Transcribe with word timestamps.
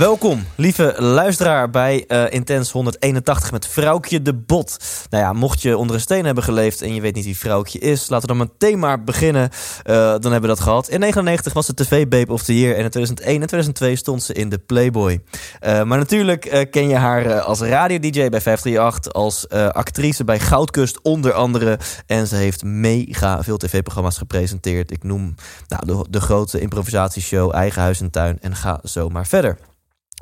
Welkom, 0.00 0.44
lieve 0.54 0.94
luisteraar, 0.98 1.70
bij 1.70 2.04
eh, 2.08 2.24
Intens 2.32 2.70
181 2.70 3.52
met 3.52 3.66
Vrouwtje 3.66 4.22
de 4.22 4.34
Bot. 4.34 4.76
Nou 5.10 5.24
ja, 5.24 5.32
mocht 5.32 5.62
je 5.62 5.76
onder 5.76 5.94
een 5.94 6.00
steen 6.00 6.24
hebben 6.24 6.44
geleefd 6.44 6.82
en 6.82 6.94
je 6.94 7.00
weet 7.00 7.14
niet 7.14 7.24
wie 7.24 7.38
Vrouwtje 7.38 7.78
is, 7.78 8.08
laten 8.08 8.28
we 8.28 8.36
dan 8.36 8.48
meteen 8.50 8.78
maar 8.78 9.04
beginnen. 9.04 9.50
Eh, 9.82 9.94
dan 9.94 10.32
hebben 10.32 10.40
we 10.40 10.46
dat 10.46 10.60
gehad. 10.60 10.88
In 10.88 11.00
1999 11.00 11.52
was 11.52 11.66
ze 11.66 11.74
TV 11.74 12.08
Babe 12.08 12.32
of 12.32 12.42
the 12.42 12.58
Year 12.58 12.76
en 12.76 12.82
in 12.82 12.90
2001 12.90 13.40
en 13.40 13.46
2002 13.46 13.96
stond 13.96 14.22
ze 14.22 14.32
in 14.32 14.48
de 14.48 14.58
Playboy. 14.58 15.20
Eh, 15.60 15.82
maar 15.82 15.98
natuurlijk 15.98 16.66
ken 16.70 16.88
je 16.88 16.96
haar 16.96 17.40
als 17.40 17.60
radio-dj 17.60 18.28
bij 18.28 18.40
538, 18.40 19.12
als 19.12 19.48
actrice 19.48 20.24
bij 20.24 20.38
Goudkust 20.38 21.02
onder 21.02 21.32
andere. 21.32 21.78
En 22.06 22.26
ze 22.26 22.36
heeft 22.36 22.64
mega 22.64 23.42
veel 23.42 23.56
tv-programma's 23.56 24.18
gepresenteerd. 24.18 24.90
Ik 24.90 25.02
noem 25.02 25.34
nou, 25.68 25.86
de, 25.86 26.06
de 26.10 26.20
grote 26.20 26.60
improvisatieshow 26.60 27.54
Eigen 27.54 27.82
Huis 27.82 28.00
en 28.00 28.10
Tuin 28.10 28.38
en 28.40 28.56
ga 28.56 28.80
zo 28.84 29.08
maar 29.08 29.26
verder. 29.26 29.56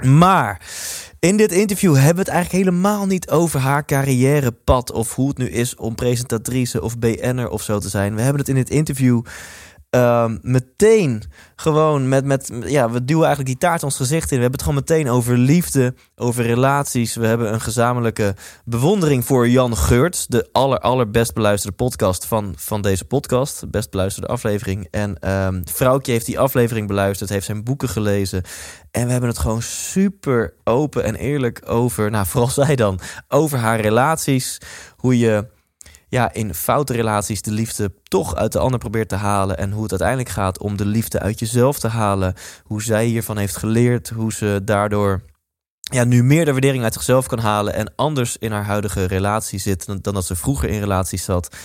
Maar 0.06 0.60
in 1.18 1.36
dit 1.36 1.52
interview 1.52 1.94
hebben 1.94 2.14
we 2.14 2.20
het 2.20 2.28
eigenlijk 2.28 2.64
helemaal 2.64 3.06
niet 3.06 3.30
over 3.30 3.60
haar 3.60 3.84
carrièrepad 3.84 4.92
of 4.92 5.14
hoe 5.14 5.28
het 5.28 5.38
nu 5.38 5.48
is 5.48 5.76
om 5.76 5.94
presentatrice 5.94 6.82
of 6.82 6.98
BN'er 6.98 7.48
of 7.48 7.62
zo 7.62 7.78
te 7.78 7.88
zijn. 7.88 8.14
We 8.14 8.20
hebben 8.20 8.40
het 8.40 8.48
in 8.48 8.54
dit 8.54 8.70
interview 8.70 9.22
ehm, 9.90 10.38
meteen 10.42 11.22
gewoon 11.56 12.08
met, 12.08 12.24
met, 12.24 12.50
ja, 12.64 12.90
we 12.90 13.04
duwen 13.04 13.26
eigenlijk 13.26 13.60
die 13.60 13.68
taart 13.68 13.82
ons 13.82 13.96
gezicht 13.96 14.30
in. 14.30 14.36
We 14.36 14.42
hebben 14.42 14.60
het 14.60 14.68
gewoon 14.68 14.84
meteen 14.86 15.10
over 15.10 15.36
liefde, 15.36 15.94
over 16.16 16.44
relaties. 16.44 17.14
We 17.14 17.26
hebben 17.26 17.52
een 17.52 17.60
gezamenlijke 17.60 18.34
bewondering 18.64 19.24
voor 19.24 19.48
Jan 19.48 19.76
Geurts, 19.76 20.26
de 20.26 20.48
aller, 20.52 20.78
allerbest 20.78 21.34
beluisterde 21.34 21.76
podcast 21.76 22.26
van, 22.26 22.54
van 22.56 22.82
deze 22.82 23.04
podcast. 23.04 23.70
Best 23.70 23.90
beluisterde 23.90 24.28
aflevering. 24.28 24.88
En 24.90 25.18
ehm 25.18 25.60
Vrouwtje 25.64 26.12
heeft 26.12 26.26
die 26.26 26.38
aflevering 26.38 26.86
beluisterd, 26.86 27.30
heeft 27.30 27.46
zijn 27.46 27.64
boeken 27.64 27.88
gelezen. 27.88 28.42
En 28.90 29.04
we 29.04 29.10
hebben 29.12 29.30
het 29.30 29.38
gewoon 29.38 29.62
super 29.62 30.54
open 30.64 31.04
en 31.04 31.14
eerlijk 31.14 31.62
over, 31.66 32.10
nou 32.10 32.26
vooral 32.26 32.50
zij 32.64 32.76
dan, 32.76 33.00
over 33.28 33.58
haar 33.58 33.80
relaties. 33.80 34.58
Hoe 34.96 35.18
je 35.18 35.46
ja, 36.08 36.32
in 36.32 36.54
foute 36.54 36.92
relaties 36.92 37.42
de 37.42 37.50
liefde 37.50 37.92
toch 38.02 38.34
uit 38.34 38.52
de 38.52 38.58
ander 38.58 38.78
probeert 38.78 39.08
te 39.08 39.14
halen. 39.14 39.58
En 39.58 39.70
hoe 39.70 39.82
het 39.82 39.90
uiteindelijk 39.90 40.28
gaat 40.28 40.58
om 40.58 40.76
de 40.76 40.86
liefde 40.86 41.20
uit 41.20 41.38
jezelf 41.38 41.78
te 41.78 41.88
halen. 41.88 42.34
Hoe 42.62 42.82
zij 42.82 43.04
hiervan 43.04 43.38
heeft 43.38 43.56
geleerd. 43.56 44.08
Hoe 44.08 44.32
ze 44.32 44.60
daardoor 44.64 45.22
ja, 45.80 46.04
nu 46.04 46.22
meer 46.22 46.44
de 46.44 46.52
waardering 46.52 46.84
uit 46.84 46.92
zichzelf 46.92 47.26
kan 47.26 47.38
halen. 47.38 47.74
En 47.74 47.92
anders 47.96 48.36
in 48.36 48.52
haar 48.52 48.64
huidige 48.64 49.04
relatie 49.04 49.58
zit 49.58 49.86
dan, 49.86 49.98
dan 50.02 50.14
dat 50.14 50.26
ze 50.26 50.36
vroeger 50.36 50.68
in 50.68 50.80
relaties 50.80 51.24
zat. 51.24 51.56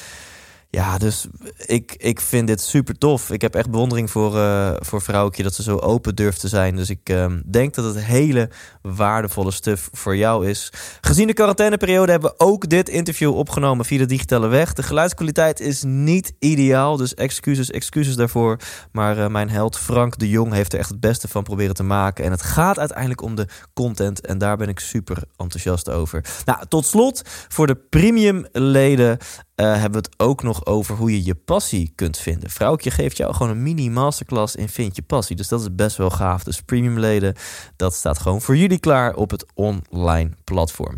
Ja, 0.75 0.97
dus 0.97 1.27
ik, 1.65 1.95
ik 1.97 2.21
vind 2.21 2.47
dit 2.47 2.61
super 2.61 2.97
tof. 2.97 3.31
Ik 3.31 3.41
heb 3.41 3.55
echt 3.55 3.69
bewondering 3.69 4.11
voor, 4.11 4.37
eh 4.37 4.73
voor 4.79 5.01
vrouwtje 5.01 5.43
dat 5.43 5.53
ze 5.53 5.63
zo 5.63 5.77
open 5.77 6.15
durft 6.15 6.39
te 6.39 6.47
zijn. 6.47 6.75
Dus 6.75 6.89
ik 6.89 7.09
ehm, 7.09 7.41
denk 7.45 7.73
dat 7.73 7.85
het 7.85 8.03
hele 8.03 8.49
waardevolle 8.81 9.51
stuff 9.51 9.89
voor 9.91 10.15
jou 10.15 10.47
is. 10.47 10.71
Gezien 11.01 11.27
de 11.27 11.33
quarantaineperiode 11.33 12.11
hebben 12.11 12.29
we 12.29 12.45
ook 12.45 12.69
dit 12.69 12.89
interview 12.89 13.35
opgenomen 13.35 13.85
via 13.85 13.97
de 13.97 14.05
digitale 14.05 14.47
weg. 14.47 14.73
De 14.73 14.83
geluidskwaliteit 14.83 15.59
is 15.59 15.83
niet 15.83 16.33
ideaal, 16.39 16.97
dus 16.97 17.13
excuses, 17.13 17.71
excuses 17.71 18.15
daarvoor. 18.15 18.57
Maar 18.91 19.17
eh, 19.17 19.27
mijn 19.27 19.49
held 19.49 19.77
Frank 19.77 20.17
de 20.19 20.29
Jong 20.29 20.53
heeft 20.53 20.73
er 20.73 20.79
echt 20.79 20.89
het 20.89 20.99
beste 20.99 21.27
van 21.27 21.43
proberen 21.43 21.75
te 21.75 21.83
maken. 21.83 22.25
En 22.25 22.31
het 22.31 22.41
gaat 22.41 22.79
uiteindelijk 22.79 23.21
om 23.21 23.35
de 23.35 23.47
content 23.73 24.25
en 24.25 24.37
daar 24.37 24.57
ben 24.57 24.69
ik 24.69 24.79
super 24.79 25.17
enthousiast 25.37 25.89
over. 25.89 26.25
Nou, 26.45 26.59
tot 26.67 26.85
slot, 26.85 27.21
voor 27.47 27.67
de 27.67 27.75
premium 27.75 28.45
leden 28.51 29.17
eh, 29.55 29.71
hebben 29.71 30.01
we 30.01 30.07
het 30.07 30.19
ook 30.19 30.43
nog 30.43 30.65
over 30.65 30.95
hoe 30.95 31.11
je 31.11 31.25
je 31.25 31.35
passie 31.35 31.91
kunt 31.95 32.17
vinden. 32.17 32.49
Vrouwtje 32.49 32.91
geeft 32.91 33.17
jou 33.17 33.33
gewoon 33.33 33.51
een 33.51 33.63
mini 33.63 33.89
masterclass 33.89 34.55
in 34.55 34.69
Vind 34.69 34.95
je 34.95 35.01
passie. 35.01 35.35
Dus 35.35 35.47
dat 35.47 35.61
is 35.61 35.75
best 35.75 35.97
wel 35.97 36.09
gaaf. 36.09 36.43
Dus 36.43 36.61
premium 36.61 36.99
leden, 36.99 37.35
dat 37.75 37.93
staat 37.93 38.19
gewoon 38.19 38.41
voor 38.41 38.57
jullie 38.57 38.79
klaar 38.79 39.15
op 39.15 39.31
het 39.31 39.45
online 39.53 40.29
platform. 40.43 40.97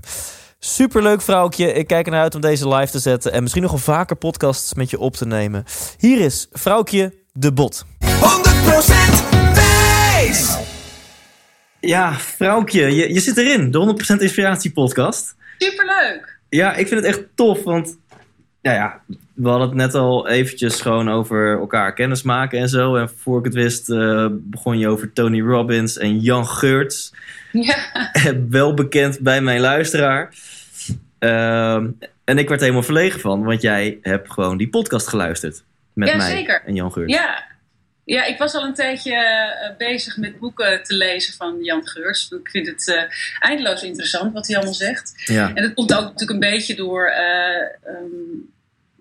Superleuk 0.59 1.21
vrouwtje. 1.21 1.73
Ik 1.73 1.87
kijk 1.87 2.05
ernaar 2.05 2.21
uit 2.21 2.35
om 2.35 2.41
deze 2.41 2.67
live 2.67 2.91
te 2.91 2.99
zetten. 2.99 3.31
En 3.31 3.41
misschien 3.41 3.63
nog 3.63 3.71
wel 3.71 3.79
vaker 3.79 4.15
podcasts 4.15 4.73
met 4.73 4.89
je 4.89 4.99
op 4.99 5.15
te 5.15 5.25
nemen. 5.25 5.63
Hier 5.97 6.19
is 6.19 6.47
vrouwtje 6.51 7.13
de 7.33 7.53
bot. 7.53 7.85
100% 7.85 8.05
Thijs. 9.53 10.57
Ja, 11.79 12.13
vrouwtje, 12.13 12.95
je, 12.95 13.13
je 13.13 13.19
zit 13.19 13.37
erin. 13.37 13.71
De 13.71 14.15
100% 14.17 14.21
Inspiratie 14.21 14.71
podcast. 14.71 15.35
Superleuk. 15.57 16.39
Ja, 16.49 16.73
ik 16.75 16.87
vind 16.87 17.05
het 17.05 17.15
echt 17.15 17.23
tof, 17.35 17.63
want 17.63 17.97
nou 18.65 18.77
ja, 18.77 19.01
we 19.33 19.49
hadden 19.49 19.67
het 19.67 19.77
net 19.77 19.93
al 19.93 20.27
eventjes 20.27 20.81
gewoon 20.81 21.09
over 21.09 21.59
elkaar 21.59 21.93
kennis 21.93 22.21
maken 22.21 22.59
en 22.59 22.69
zo. 22.69 22.95
En 22.95 23.09
voor 23.17 23.39
ik 23.39 23.45
het 23.45 23.53
wist 23.53 23.89
eh, 23.89 24.27
begon 24.31 24.77
je 24.77 24.87
over 24.87 25.13
Tony 25.13 25.41
Robbins 25.41 25.97
en 25.97 26.19
Jan 26.19 26.47
Geurts. 26.47 27.13
Ja, 27.51 28.11
Wel 28.49 28.73
bekend 28.73 29.19
bij 29.19 29.41
mijn 29.41 29.59
luisteraar. 29.59 30.33
Ehm, 31.19 31.87
en 32.23 32.37
ik 32.37 32.49
werd 32.49 32.61
helemaal 32.61 32.83
verlegen 32.83 33.19
van, 33.19 33.43
want 33.43 33.61
jij 33.61 33.97
hebt 34.01 34.31
gewoon 34.31 34.57
die 34.57 34.69
podcast 34.69 35.07
geluisterd. 35.07 35.63
Met 35.93 36.09
Ja, 36.09 36.15
mij 36.17 36.29
zeker. 36.31 36.61
en 36.65 36.75
Jan 36.75 36.91
Geurts. 36.91 37.13
ja. 37.13 37.43
ja, 38.03 38.25
ik 38.25 38.37
was 38.37 38.53
al 38.53 38.63
een 38.63 38.73
tijdje 38.73 39.13
eh, 39.15 39.77
bezig 39.77 40.17
met 40.17 40.39
boeken 40.39 40.83
te 40.83 40.95
lezen 40.95 41.33
van 41.33 41.57
Jan 41.63 41.87
Geurs. 41.87 42.31
Ik 42.41 42.49
vind 42.49 42.67
het 42.67 42.87
eh, 42.87 43.03
eindeloos 43.49 43.83
interessant 43.83 44.33
wat 44.33 44.47
hij 44.47 44.55
allemaal 44.55 44.73
zegt. 44.73 45.13
Ja. 45.25 45.51
En 45.53 45.63
dat 45.63 45.73
komt 45.73 45.93
ook 45.93 46.03
natuurlijk 46.03 46.31
een 46.31 46.49
beetje 46.51 46.75
door... 46.75 47.05
eh, 47.07 47.61
ehm, 47.83 48.53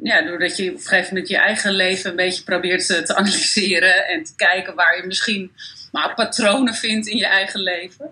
ja, 0.04 0.22
doordat 0.22 0.56
je 0.56 0.70
op 0.70 0.76
een 0.76 0.82
gegeven 0.82 1.14
moment 1.14 1.28
je 1.28 1.36
eigen 1.36 1.72
leven 1.72 2.10
een 2.10 2.16
beetje 2.16 2.42
probeert 2.42 2.86
te, 2.86 3.14
analyseren. 3.16 4.06
En 4.06 4.24
te 4.24 4.34
kijken 4.36 4.74
waar 4.74 4.96
je 4.96 5.06
misschien 5.06 5.52
maar 5.92 6.14
patronen 6.14 6.74
vindt 6.74 7.06
in 7.06 7.16
je 7.16 7.26
eigen 7.26 7.60
leven. 7.60 8.10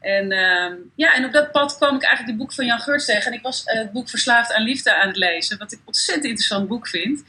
En, 0.00 0.32
ehm, 0.32 0.74
ja, 0.94 1.14
en 1.14 1.24
op 1.24 1.32
dat 1.32 1.52
pad 1.52 1.76
kwam 1.76 1.96
ik 1.96 2.02
eigenlijk 2.02 2.28
het 2.28 2.36
boek 2.36 2.52
van 2.52 2.66
Jan 2.66 2.80
Geurts 2.80 3.04
tegen. 3.04 3.26
En 3.26 3.38
ik 3.38 3.42
was 3.42 3.64
eh, 3.64 3.78
het 3.78 3.92
boek 3.92 4.08
Verslaafd 4.08 4.52
aan 4.52 4.62
Liefde 4.62 4.94
aan 4.94 5.08
het 5.08 5.16
lezen. 5.16 5.58
Wat 5.58 5.72
ik 5.72 5.78
een 5.78 5.86
ontzettend 5.86 6.26
interessant 6.26 6.68
boek 6.68 6.88
vind. 6.88 7.24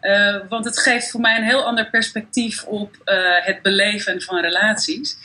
Eh, 0.00 0.36
want 0.48 0.64
het 0.64 0.78
geeft 0.78 1.10
voor 1.10 1.20
mij 1.20 1.36
een 1.36 1.44
heel 1.44 1.64
ander 1.64 1.90
perspectief 1.90 2.64
op 2.64 2.96
eh, 3.04 3.16
het 3.44 3.62
beleven 3.62 4.22
van 4.22 4.40
relaties. 4.40 5.16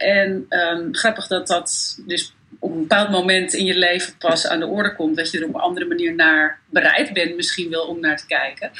En 0.00 0.46
ehm, 0.48 0.92
grappig 0.92 1.26
dat 1.26 1.46
dat 1.46 1.98
dus 2.06 2.34
op 2.58 2.72
een 2.72 2.80
bepaald 2.80 3.10
moment 3.10 3.52
in 3.52 3.64
je 3.64 3.78
leven 3.78 4.16
pas 4.18 4.46
aan 4.46 4.58
de 4.58 4.66
orde 4.66 4.94
komt. 4.94 5.16
Dat 5.16 5.30
je 5.30 5.38
er 5.38 5.46
op 5.46 5.54
een 5.54 5.60
andere 5.60 5.86
manier 5.86 6.14
naar 6.14 6.60
bereid 6.70 7.12
bent, 7.12 7.36
misschien 7.36 7.70
wel 7.70 7.86
om 7.86 8.00
naar 8.00 8.16
te 8.16 8.26
kijken. 8.26 8.70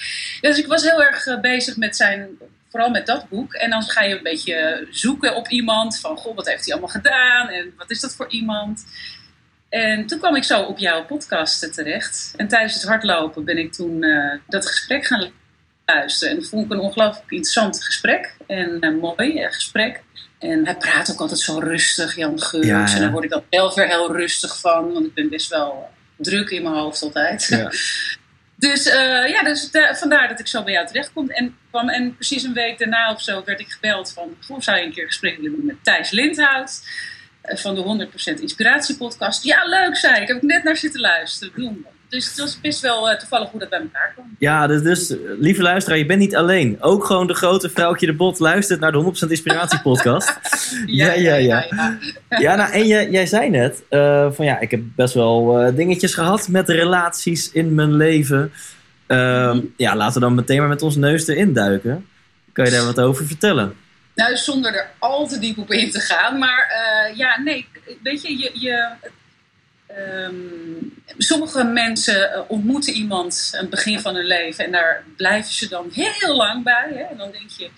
Dus 0.41 0.59
ik 0.59 0.67
was 0.67 0.83
heel 0.83 1.03
erg 1.03 1.27
eh, 1.27 1.41
bezig 1.41 1.77
met 1.77 1.97
zijn, 1.97 2.29
vooral 2.69 2.91
met 2.91 3.07
dat 3.07 3.29
boek. 3.29 3.55
En 3.55 3.71
dan 3.71 3.83
ga 3.83 4.03
je 4.03 4.17
een 4.17 4.23
beetje 4.23 4.87
zoeken 4.91 5.37
op 5.37 5.49
iemand. 5.49 6.01
Van, 6.01 6.17
goh, 6.17 6.37
wat 6.37 6.49
heeft 6.49 6.65
hij 6.65 6.73
allemaal 6.73 6.95
gedaan? 6.95 7.49
En 7.49 7.73
wat 7.77 7.91
is 7.91 8.01
dat 8.01 8.15
voor 8.15 8.31
iemand? 8.31 8.85
En 9.69 10.07
toen 10.07 10.19
kwam 10.19 10.37
ik 10.37 10.45
zo 10.45 10.63
op 10.63 10.79
jouw 10.79 11.05
podcast 11.05 11.73
terecht. 11.75 12.35
En 12.37 12.49
tijdens 12.49 12.75
het 12.75 12.85
hardlopen 12.85 13.45
ben 13.45 13.59
ik 13.59 13.73
toen 13.73 14.03
eh, 14.03 14.39
dat 14.49 14.67
gesprek 14.67 15.07
gaan 15.07 15.31
luisteren. 15.85 16.35
En 16.35 16.41
dat 16.41 16.49
vond 16.49 16.65
ik 16.65 16.73
een 16.73 16.79
ongelooflijk 16.79 17.31
interessant 17.31 17.85
gesprek. 17.85 18.37
En 18.47 18.77
een 18.81 18.97
mooi 18.97 19.39
eh, 19.39 19.53
gesprek. 19.53 20.03
En 20.41 20.65
hij 20.65 20.77
praat 20.77 21.11
ook 21.11 21.21
altijd 21.21 21.41
zo 21.41 21.59
rustig, 21.59 22.17
Jan 22.17 22.41
Geurts. 22.43 22.67
Ja, 22.69 22.87
ja. 22.87 22.95
En 22.95 23.01
daar 23.01 23.11
word 23.11 23.25
ik 23.25 23.31
dan 23.31 23.43
zelf 23.51 23.75
weer 23.75 23.87
heel 23.87 24.13
rustig 24.13 24.61
van. 24.61 24.93
Want 24.93 25.07
ik 25.07 25.15
ben 25.15 25.29
best 25.29 25.49
wel 25.49 25.89
druk 26.17 26.51
in 26.51 26.63
mijn 26.63 26.75
hoofd 26.75 27.03
altijd. 27.03 27.47
Ja. 27.49 27.71
Dus 28.57 28.87
eh, 28.87 29.29
ja, 29.29 29.43
dus 29.43 29.71
da- 29.71 29.95
vandaar 29.95 30.29
dat 30.29 30.41
ik 30.41 30.47
zo 30.47 30.63
bij 30.63 30.73
jou 30.73 30.87
terecht 30.87 31.13
kom 31.13 31.31
en, 31.31 31.57
kwam. 31.71 31.89
En 31.89 32.15
precies 32.15 32.43
een 32.43 32.53
week 32.53 32.79
daarna 32.79 33.13
of 33.13 33.23
zo 33.23 33.43
werd 33.45 33.61
ik 33.61 33.71
gebeld 33.71 34.13
van... 34.13 34.37
Goh, 34.47 34.61
zou 34.61 34.79
je 34.79 34.85
een 34.85 34.93
keer 34.93 35.07
gesprek 35.07 35.37
willen 35.37 35.57
doen 35.57 35.67
met 35.67 35.77
Thijs 35.83 36.11
Lindhout... 36.11 36.83
eh, 37.43 37.57
van 37.57 37.75
de 37.75 38.09
100% 38.37 38.41
Inspiratie 38.41 38.97
podcast. 38.97 39.45
Ja, 39.45 39.65
leuk, 39.65 39.97
zei 39.97 40.21
ik. 40.21 40.29
Heb 40.29 40.37
ik 40.37 40.43
net 40.43 40.63
naar 40.65 40.77
zitten 40.77 41.01
luisteren. 41.01 41.53
Doen. 41.57 41.87
Dus 42.11 42.27
het 42.29 42.39
was 42.39 42.61
best 42.61 42.81
wel 42.81 43.11
eh, 43.11 43.19
toevallig 43.19 43.51
hoe 43.51 43.61
dat 43.61 43.69
bij 43.69 43.81
elkaar 43.81 44.11
kwam. 44.15 44.37
Ja, 44.39 44.67
dus, 44.67 44.83
dus 44.83 45.15
lieve 45.39 45.63
luisteraar, 45.63 45.99
je 45.99 46.07
bent 46.07 46.19
niet 46.19 46.37
alleen. 46.37 46.77
Ook 46.81 47.05
gewoon 47.05 47.27
de 47.27 47.35
grote 47.35 47.71
vrouwtje 47.71 48.07
de 48.07 48.13
bot 48.13 48.39
luistert 48.39 48.81
naar 48.81 48.93
de 48.93 49.25
100% 49.27 49.29
Inspiratie 49.29 49.81
podcast. 49.81 50.39
Ja, 50.87 51.13
ja, 51.13 51.35
ja. 51.35 51.67
ja. 51.71 51.99
Ja, 52.39 52.55
nou, 52.55 52.73
en 52.73 52.87
jij, 52.87 53.11
jij 53.11 53.27
zei 53.27 53.51
net 53.51 53.83
eh, 53.89 54.33
van 54.33 54.45
ja, 54.45 54.61
ik 54.61 54.71
heb 54.71 54.81
best 54.97 55.15
wel 55.15 55.61
eh, 55.61 55.77
dingetjes 55.77 56.15
gehad 56.15 56.49
met 56.49 56.69
relaties 56.69 57.53
in 57.53 57.75
mijn 57.75 57.97
leven. 57.97 58.53
Ehm, 59.07 59.61
Ja, 59.77 59.97
laten 59.97 60.15
we 60.15 60.21
dan 60.21 60.35
meteen 60.35 60.59
maar 60.59 60.69
met 60.69 60.83
ons 60.83 60.97
neus 60.97 61.27
erin 61.27 61.53
duiken. 61.53 62.07
Kan 62.53 62.65
je 62.65 62.71
daar 62.71 62.85
wat 62.85 63.01
over 63.01 63.27
vertellen? 63.27 63.75
Nou, 64.15 64.37
zonder 64.37 64.75
er 64.75 64.91
al 64.99 65.27
te 65.27 65.39
diep 65.39 65.59
op 65.59 65.71
in 65.71 65.91
te 65.91 66.01
gaan. 66.01 66.39
Maar 66.39 66.73
ja, 67.17 67.41
nee, 67.41 67.69
weet 68.03 68.23
je, 68.23 68.39
je, 68.39 68.51
je 68.55 68.89
um, 69.99 71.03
sommige 71.19 71.65
mensen 71.65 72.31
uh, 72.31 72.41
ontmoeten 72.47 72.93
iemand 72.93 73.51
aan 73.55 73.61
het 73.61 73.71
begin 73.71 74.01
van 74.01 74.15
hun 74.15 74.27
leven 74.27 74.65
en 74.65 74.71
daar 74.71 75.05
blijven 75.17 75.53
ze 75.53 75.69
dan 75.69 75.89
heel 75.93 76.37
lang 76.37 76.65
bij. 76.65 76.91
Hè? 76.95 77.03
En 77.03 77.17
dan 77.17 77.31
denk 77.31 77.51
je, 77.51 77.71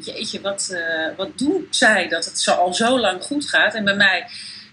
jeetje, 0.00 0.40
wat, 0.40 0.70
uh, 0.72 1.16
wat 1.16 1.38
doet 1.38 1.76
zij 1.76 2.08
dat 2.08 2.24
het 2.24 2.40
zo, 2.40 2.52
al 2.52 2.74
zo 2.74 2.98
lang 2.98 3.22
goed 3.22 3.48
gaat? 3.48 3.74
En 3.74 3.84
bij 3.84 3.96
mij 3.96 4.26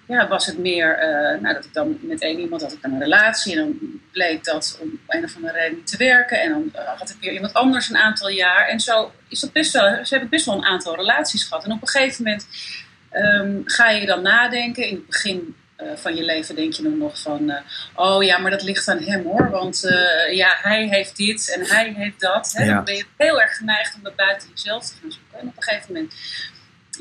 ja, 0.08 0.28
was 0.28 0.46
het 0.46 0.58
meer 0.58 0.98
uh, 1.04 1.42
nou, 1.42 1.54
dat 1.54 1.66
ik 1.66 1.74
dan 1.74 1.98
met 2.02 2.22
één 2.22 2.40
iemand 2.40 2.62
had 2.62 2.74
ik 2.74 2.82
dan 2.82 2.92
een 2.92 3.00
relatie 3.00 3.52
en 3.52 3.58
dan 3.58 4.00
bleek 4.12 4.44
dat 4.44 4.80
om 4.82 5.00
een 5.08 5.24
of 5.24 5.36
andere 5.36 5.54
reden 5.54 5.76
niet 5.76 5.88
te 5.88 5.98
werken. 5.98 6.42
En 6.42 6.52
dan 6.52 6.84
had 6.98 7.10
ik 7.10 7.16
weer 7.20 7.34
iemand 7.34 7.54
anders 7.54 7.90
een 7.90 7.98
aantal 7.98 8.30
jaar. 8.30 8.68
En 8.68 8.80
zo 8.80 9.12
is 9.28 9.40
dat 9.40 9.52
best 9.52 9.74
wel, 9.74 10.06
ze 10.06 10.14
hebben 10.14 10.30
best 10.30 10.46
wel 10.46 10.56
een 10.56 10.66
aantal 10.66 10.96
relaties 10.96 11.44
gehad. 11.44 11.64
En 11.64 11.72
op 11.72 11.82
een 11.82 11.88
gegeven 11.88 12.24
moment 12.24 12.48
um, 13.14 13.62
ga 13.66 13.90
je 13.90 14.06
dan 14.06 14.22
nadenken. 14.22 14.88
In 14.88 14.96
het 14.96 15.06
begin 15.06 15.56
van 15.96 16.16
je 16.16 16.24
leven 16.24 16.56
denk 16.56 16.74
je 16.74 16.84
dan 16.84 16.98
nog 16.98 17.22
van, 17.22 17.54
oh 17.96 18.24
ja, 18.24 18.38
maar 18.38 18.52
dat 18.52 18.64
ligt 18.64 18.88
aan 18.88 19.04
hem 19.04 19.24
hoor. 19.24 19.50
Want 19.50 19.82
ja, 20.32 20.58
hij 20.62 20.88
heeft 20.88 21.18
dit 21.18 21.54
en 21.56 21.66
hij 21.66 21.94
heeft 21.96 22.20
dat. 22.20 22.52
Hè? 22.54 22.64
Ja. 22.64 22.74
Dan 22.74 22.84
ben 22.84 22.96
je 22.96 23.06
heel 23.18 23.42
erg 23.42 23.58
geneigd 23.58 23.96
om 23.96 24.04
dat 24.04 24.16
buiten 24.16 24.50
jezelf 24.54 24.86
te 24.86 24.94
gaan 25.02 25.12
zoeken. 25.12 25.40
En 25.40 25.48
op 25.48 25.58
een 25.58 25.64
gegeven 25.64 25.94
moment 25.94 26.14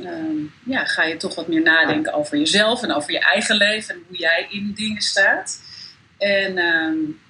um, 0.00 0.52
ja, 0.64 0.84
ga 0.84 1.04
je 1.04 1.16
toch 1.16 1.34
wat 1.34 1.48
meer 1.48 1.62
nadenken 1.62 2.12
over 2.12 2.38
jezelf 2.38 2.82
en 2.82 2.92
over 2.92 3.12
je 3.12 3.20
eigen 3.20 3.56
leven 3.56 3.94
en 3.94 4.02
hoe 4.08 4.16
jij 4.16 4.46
in 4.50 4.72
dingen 4.74 5.02
staat. 5.02 5.60
En, 6.18 6.58
um, 6.58 7.20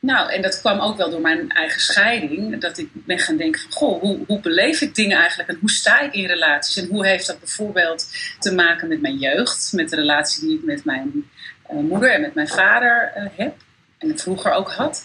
nou, 0.00 0.32
en 0.32 0.42
dat 0.42 0.60
kwam 0.60 0.80
ook 0.80 0.96
wel 0.96 1.10
door 1.10 1.20
mijn 1.20 1.50
eigen 1.50 1.80
scheiding. 1.80 2.60
Dat 2.60 2.78
ik 2.78 2.88
ben 2.92 3.18
gaan 3.18 3.36
denken 3.36 3.60
van, 3.60 3.72
goh, 3.72 4.00
hoe, 4.00 4.18
hoe 4.26 4.40
beleef 4.40 4.80
ik 4.80 4.94
dingen 4.94 5.18
eigenlijk? 5.18 5.48
En 5.48 5.56
hoe 5.60 5.70
sta 5.70 6.00
ik 6.00 6.14
in 6.14 6.26
relaties? 6.26 6.76
En 6.76 6.88
hoe 6.88 7.06
heeft 7.06 7.26
dat 7.26 7.38
bijvoorbeeld 7.38 8.08
te 8.38 8.54
maken 8.54 8.88
met 8.88 9.00
mijn 9.00 9.18
jeugd? 9.18 9.72
Met 9.72 9.90
de 9.90 9.96
relatie 9.96 10.48
die 10.48 10.58
ik 10.58 10.64
met 10.64 10.84
mijn 10.84 11.30
uh, 11.72 11.78
moeder 11.78 12.10
en 12.10 12.20
met 12.20 12.34
mijn 12.34 12.48
vader 12.48 13.12
uh, 13.16 13.24
heb. 13.36 13.54
En 13.98 14.18
vroeger 14.18 14.52
ook 14.52 14.70
had. 14.70 15.04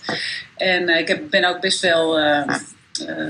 En 0.55 0.89
uh, 0.89 0.99
ik 0.99 1.07
heb, 1.07 1.29
ben 1.29 1.45
ook 1.45 1.61
best 1.61 1.81
wel 1.81 2.19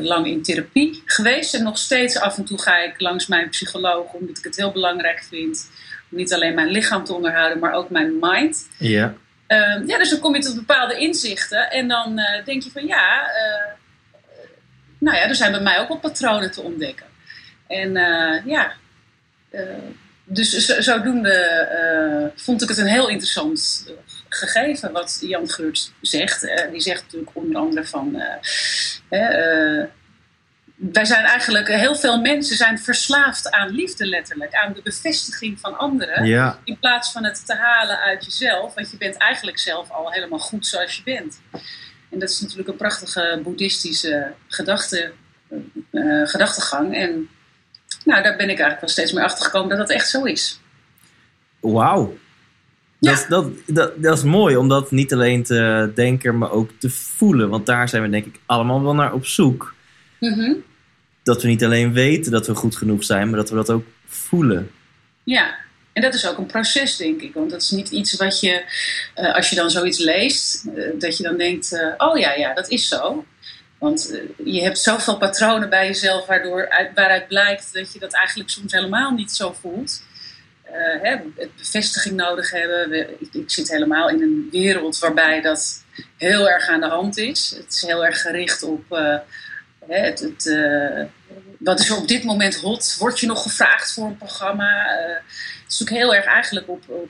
lang 0.01 0.27
in 0.27 0.43
therapie 0.43 1.01
geweest. 1.05 1.53
En 1.53 1.63
nog 1.63 1.77
steeds 1.77 2.19
af 2.19 2.37
en 2.37 2.45
toe 2.45 2.61
ga 2.61 2.83
ik 2.83 2.99
langs 3.01 3.27
mijn 3.27 3.49
psycholoog, 3.49 4.13
omdat 4.13 4.37
ik 4.37 4.43
het 4.43 4.55
heel 4.55 4.71
belangrijk 4.71 5.23
vind. 5.29 5.69
Om 6.11 6.17
niet 6.17 6.33
alleen 6.33 6.55
mijn 6.55 6.67
lichaam 6.67 7.03
te 7.03 7.13
onderhouden, 7.13 7.59
maar 7.59 7.73
ook 7.73 7.89
mijn 7.89 8.17
mind. 8.19 8.67
Ja. 8.77 9.15
Uh, 9.47 9.87
ja, 9.87 9.97
dus 9.97 10.09
dan 10.09 10.19
kom 10.19 10.35
je 10.35 10.41
tot 10.41 10.55
bepaalde 10.55 10.97
inzichten. 10.97 11.71
En 11.71 11.87
dan 11.87 12.19
uh, 12.19 12.45
denk 12.45 12.63
je 12.63 12.71
van 12.71 12.85
ja, 12.85 13.27
uh, 13.27 13.73
nou 14.97 15.17
ja, 15.17 15.23
er 15.23 15.35
zijn 15.35 15.51
bij 15.51 15.61
mij 15.61 15.79
ook 15.79 15.87
wel 15.87 15.99
patronen 15.99 16.51
te 16.51 16.61
ontdekken. 16.61 17.05
En 17.67 17.93
ja, 18.45 18.73
dus 20.23 20.65
zodoende 20.65 22.31
vond 22.35 22.61
ik 22.61 22.69
het 22.69 22.77
een 22.77 22.87
heel 22.87 23.09
interessant 23.09 23.85
gegeven 24.29 24.91
wat 24.91 25.17
Jan 25.21 25.49
Geurt 25.49 25.91
zegt. 26.01 26.41
die 26.71 26.81
zegt 26.81 27.01
natuurlijk 27.03 27.31
onder 27.33 27.61
andere 27.61 27.85
van 27.85 28.21
wij 30.75 31.05
zijn 31.05 31.25
eigenlijk, 31.25 31.67
heel 31.67 31.95
veel 31.95 32.21
mensen 32.21 32.55
zijn 32.55 32.79
verslaafd 32.79 33.51
aan 33.51 33.69
liefde 33.69 34.05
letterlijk. 34.05 34.53
Aan 34.53 34.73
de 34.73 34.81
bevestiging 34.83 35.59
van 35.59 35.77
anderen. 35.77 36.25
Ja. 36.25 36.59
In 36.63 36.79
plaats 36.79 37.11
van 37.11 37.23
het 37.23 37.45
te 37.45 37.55
halen 37.55 37.99
uit 37.99 38.25
jezelf. 38.25 38.73
Want 38.73 38.91
je 38.91 38.97
bent 38.97 39.17
eigenlijk 39.17 39.59
zelf 39.59 39.89
al 39.91 40.11
helemaal 40.11 40.39
goed 40.39 40.67
zoals 40.67 40.95
je 40.95 41.03
bent. 41.03 41.41
En 42.09 42.19
dat 42.19 42.29
is 42.29 42.39
natuurlijk 42.39 42.69
een 42.69 42.75
prachtige 42.75 43.39
boeddhistische 43.43 44.33
gedachte, 44.47 45.11
uh, 45.91 46.27
gedachtegang. 46.27 46.95
En 46.95 47.29
nou, 48.03 48.23
daar 48.23 48.35
ben 48.35 48.49
ik 48.49 48.59
eigenlijk 48.59 48.79
wel 48.79 48.89
steeds 48.89 49.11
meer 49.11 49.23
achter 49.23 49.45
gekomen 49.45 49.69
dat 49.69 49.87
dat 49.87 49.97
echt 49.97 50.09
zo 50.09 50.23
is. 50.23 50.59
Wauw. 51.59 52.17
Ja. 52.99 53.11
Dat, 53.11 53.25
dat, 53.29 53.51
dat, 53.65 54.03
dat, 54.03 54.17
is 54.17 54.23
mooi 54.23 54.55
om 54.55 54.67
dat 54.67 54.91
niet 54.91 55.13
alleen 55.13 55.43
te 55.43 55.91
denken, 55.95 56.37
maar 56.37 56.51
ook 56.51 56.69
te 56.79 56.89
voelen. 56.89 57.49
Want 57.49 57.65
daar 57.65 57.89
zijn 57.89 58.01
we 58.03 58.09
denk 58.09 58.25
ik 58.25 58.39
allemaal 58.45 58.83
wel 58.83 58.95
naar 58.95 59.13
op 59.13 59.25
zoek. 59.25 59.74
Mm 60.29 60.33
-hmm. 60.33 60.63
Dat 61.23 61.41
we 61.41 61.47
niet 61.47 61.63
alleen 61.63 61.93
weten 61.93 62.31
dat 62.31 62.47
we 62.47 62.55
goed 62.55 62.75
genoeg 62.75 63.03
zijn, 63.03 63.29
maar 63.29 63.39
dat 63.39 63.49
we 63.49 63.55
dat 63.55 63.69
ook 63.69 63.85
voelen. 64.05 64.71
Ja, 65.23 65.55
en 65.93 66.01
dat 66.01 66.13
is 66.13 66.27
ook 66.27 66.37
een 66.37 66.45
proces, 66.45 66.97
denk 66.97 67.21
ik. 67.21 67.33
Want 67.33 67.49
dat 67.49 67.61
is 67.61 67.71
niet 67.71 67.89
iets 67.89 68.15
wat 68.15 68.39
je, 68.39 68.63
uh, 69.17 69.35
als 69.35 69.49
je 69.49 69.55
dan 69.55 69.69
zoiets 69.69 69.97
leest, 69.97 70.65
uh, 70.65 70.99
dat 70.99 71.17
je 71.17 71.23
dan 71.23 71.37
denkt: 71.37 71.71
uh, 71.71 71.93
oh 71.97 72.17
ja, 72.17 72.33
ja, 72.33 72.53
dat 72.53 72.69
is 72.69 72.87
zo. 72.87 73.25
Want 73.79 74.19
je 74.43 74.61
hebt 74.61 74.79
zoveel 74.79 75.17
patronen 75.17 75.69
bij 75.69 75.87
jezelf 75.87 76.25
waardoor, 76.25 76.69
uit, 76.69 76.91
waaruit 76.95 77.27
blijkt 77.27 77.73
dat 77.73 77.93
je 77.93 77.99
dat 77.99 78.13
eigenlijk 78.13 78.49
soms 78.49 78.71
helemaal 78.71 79.11
niet 79.11 79.31
zo 79.31 79.55
voelt. 79.61 80.03
Hè, 81.01 81.15
bevestiging 81.57 82.15
nodig 82.15 82.51
hebben. 82.51 82.89
We, 82.89 83.15
ik, 83.19 83.33
ik, 83.33 83.51
zit 83.51 83.69
helemaal 83.69 84.09
in 84.09 84.21
een 84.21 84.47
wereld 84.51 84.99
waarbij 84.99 85.41
dat 85.41 85.83
heel 86.17 86.49
erg 86.49 86.67
aan 86.67 86.79
de 86.79 86.87
hand 86.87 87.17
is. 87.17 87.53
Het 87.57 87.73
is 87.73 87.81
heel 87.81 88.05
erg 88.05 88.21
gericht 88.21 88.63
op 88.63 88.83
uh, 89.89 90.01
het, 90.01 90.45
uh, 90.45 91.03
wat 91.59 91.79
is 91.79 91.89
er 91.89 91.97
op 91.97 92.07
dit 92.07 92.23
moment 92.23 92.55
hot. 92.55 92.95
Word 92.99 93.19
je 93.19 93.27
nog 93.27 93.41
gevraagd 93.41 93.93
voor 93.93 94.05
een 94.05 94.17
programma? 94.17 94.85
het 95.63 95.73
is 95.73 95.81
ook 95.81 95.89
heel 95.89 96.15
erg 96.15 96.25
eigenlijk 96.25 96.69
op, 96.69 96.83
op, 96.89 97.09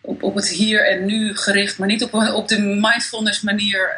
op, 0.00 0.22
op, 0.22 0.34
het 0.34 0.48
hier 0.48 0.88
en 0.88 1.04
nu 1.04 1.36
gericht, 1.36 1.78
maar 1.78 1.88
niet 1.88 2.02
op, 2.02 2.14
op 2.14 2.48
de 2.48 2.58
mindfulness 2.58 3.40
manier. 3.40 3.94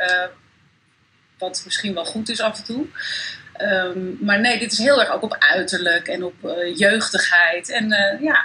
wat 1.39 1.63
misschien 1.65 1.95
wel 1.95 2.05
goed 2.05 2.29
is 2.29 2.41
af 2.41 2.59
en 2.59 2.65
toe. 2.65 2.87
Um, 3.61 4.19
maar 4.21 4.41
nee, 4.41 4.59
dit 4.59 4.73
is 4.73 4.79
heel 4.79 5.01
erg 5.01 5.11
ook 5.11 5.23
op 5.23 5.37
uiterlijk 5.39 6.09
en 6.09 6.25
op 6.25 6.35
uh, 6.45 6.77
jeugdigheid. 6.77 7.71
En 7.71 7.93
uh, 7.93 8.21
ja, 8.21 8.45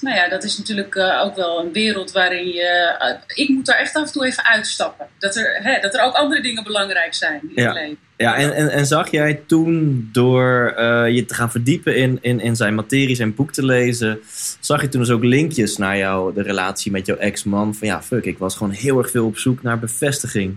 nou 0.00 0.16
ja, 0.16 0.28
dat 0.28 0.44
is 0.44 0.58
natuurlijk 0.58 0.94
uh, 0.94 1.20
ook 1.24 1.36
wel 1.36 1.60
een 1.60 1.72
wereld 1.72 2.12
waarin 2.12 2.46
je. 2.46 2.96
ik 3.34 3.48
moet 3.48 3.66
daar 3.66 3.78
echt 3.78 3.94
af 3.94 4.06
en 4.06 4.12
toe 4.12 4.26
even 4.26 4.44
uitstappen. 4.44 5.06
Dat 5.18 5.36
er, 5.36 5.58
hè, 5.62 5.80
dat 5.80 5.94
er 5.94 6.00
ook 6.00 6.14
andere 6.14 6.42
dingen 6.42 6.64
belangrijk 6.64 7.14
zijn 7.14 7.40
in 7.42 7.62
ja. 7.62 7.64
het 7.64 7.74
leven. 7.74 7.98
Ja, 8.16 8.36
en, 8.36 8.54
en, 8.54 8.70
en 8.70 8.86
zag 8.86 9.10
jij 9.10 9.42
toen 9.46 10.08
door 10.12 10.74
je 11.10 11.24
te 11.26 11.34
gaan 11.34 11.50
verdiepen 11.50 11.96
in, 11.96 12.18
in, 12.20 12.40
in 12.40 12.56
zijn 12.56 12.74
materie, 12.74 13.14
zijn 13.14 13.34
boek 13.34 13.52
te 13.52 13.64
lezen, 13.64 14.20
zag 14.60 14.80
je 14.80 14.88
toen 14.88 15.00
dus 15.00 15.10
ook 15.10 15.24
linkjes 15.24 15.76
naar 15.76 15.96
jou, 15.96 16.34
de 16.34 16.42
relatie 16.42 16.92
met 16.92 17.06
jouw 17.06 17.16
ex-man? 17.16 17.74
Van 17.74 17.88
ja, 17.88 18.02
fuck, 18.02 18.24
ik 18.24 18.38
was 18.38 18.56
gewoon 18.56 18.72
heel 18.72 18.98
erg 18.98 19.10
veel 19.10 19.26
op 19.26 19.38
zoek 19.38 19.62
naar 19.62 19.78
bevestiging 19.78 20.56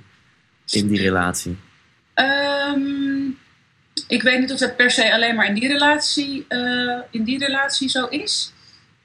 in 0.69 0.87
die 0.87 1.01
relatie. 1.01 1.57
Um, 2.15 3.37
ik 4.07 4.21
weet 4.21 4.39
niet 4.39 4.51
of 4.51 4.59
dat 4.59 4.75
per 4.75 4.91
se 4.91 5.13
alleen 5.13 5.35
maar 5.35 5.47
in 5.47 5.53
die 5.53 5.67
relatie, 5.67 6.45
in 7.11 7.23
die 7.23 7.37
relatie 7.37 7.89
zo 7.89 8.05
is. 8.05 8.53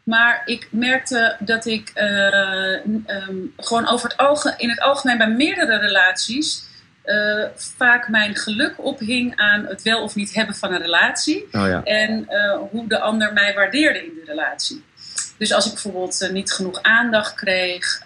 Maar 0.06 0.42
ik 0.44 0.68
merkte 0.70 1.36
dat 1.38 1.66
ik 1.66 1.92
uh, 1.94 2.84
um, 3.28 3.52
gewoon 3.56 3.88
over 3.88 4.08
het 4.08 4.18
ogen, 4.18 4.54
in 4.58 4.68
het 4.68 4.80
algemeen 4.80 5.18
bij 5.18 5.30
meerdere 5.30 5.78
relaties 5.78 6.64
uh, 7.04 7.44
vaak 7.54 8.08
mijn 8.08 8.36
geluk 8.36 8.74
ophing 8.84 9.36
aan 9.36 9.66
het 9.66 9.82
wel 9.82 10.02
of 10.02 10.14
niet 10.14 10.34
hebben 10.34 10.54
van 10.54 10.72
een 10.72 10.80
relatie. 10.80 11.42
Oh 11.42 11.66
ja. 11.66 11.82
En 11.84 12.28
hoe 12.70 12.88
de 12.88 12.98
ander 12.98 13.32
mij 13.32 13.54
waardeerde 13.54 14.04
in 14.04 14.14
de 14.14 14.24
relatie. 14.26 14.84
Dus 15.38 15.52
als 15.52 15.66
ik 15.66 15.72
bijvoorbeeld 15.72 16.28
niet 16.32 16.52
genoeg 16.52 16.82
aandacht 16.82 17.34
kreeg 17.34 18.02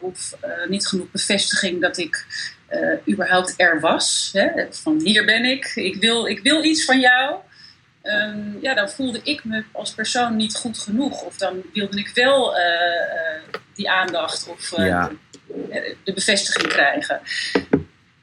of 0.00 0.34
niet 0.68 0.86
genoeg 0.86 1.10
bevestiging 1.10 1.80
dat 1.80 1.98
ik 1.98 2.26
überhaupt 3.08 3.54
er 3.56 3.80
was, 3.80 4.30
hè, 4.32 4.66
van 4.70 5.00
hier 5.00 5.24
ben 5.24 5.44
ik, 5.44 5.72
ik 5.74 5.96
wil, 5.96 6.26
ik 6.26 6.42
wil 6.42 6.64
iets 6.64 6.84
van 6.84 7.00
jou, 7.00 7.36
um, 8.02 8.58
ja, 8.60 8.74
dan 8.74 8.88
voelde 8.88 9.20
ik 9.22 9.44
me 9.44 9.64
als 9.72 9.94
persoon 9.94 10.36
niet 10.36 10.56
goed 10.56 10.78
genoeg. 10.78 11.22
Of 11.22 11.36
dan 11.36 11.62
wilde 11.72 11.98
ik 11.98 12.10
wel 12.14 12.54
die 13.74 13.90
aandacht 13.90 14.48
of 14.48 14.76
ja. 14.76 15.10
de, 15.46 15.96
de, 16.04 16.12
bevestiging 16.12 16.68
krijgen. 16.68 17.20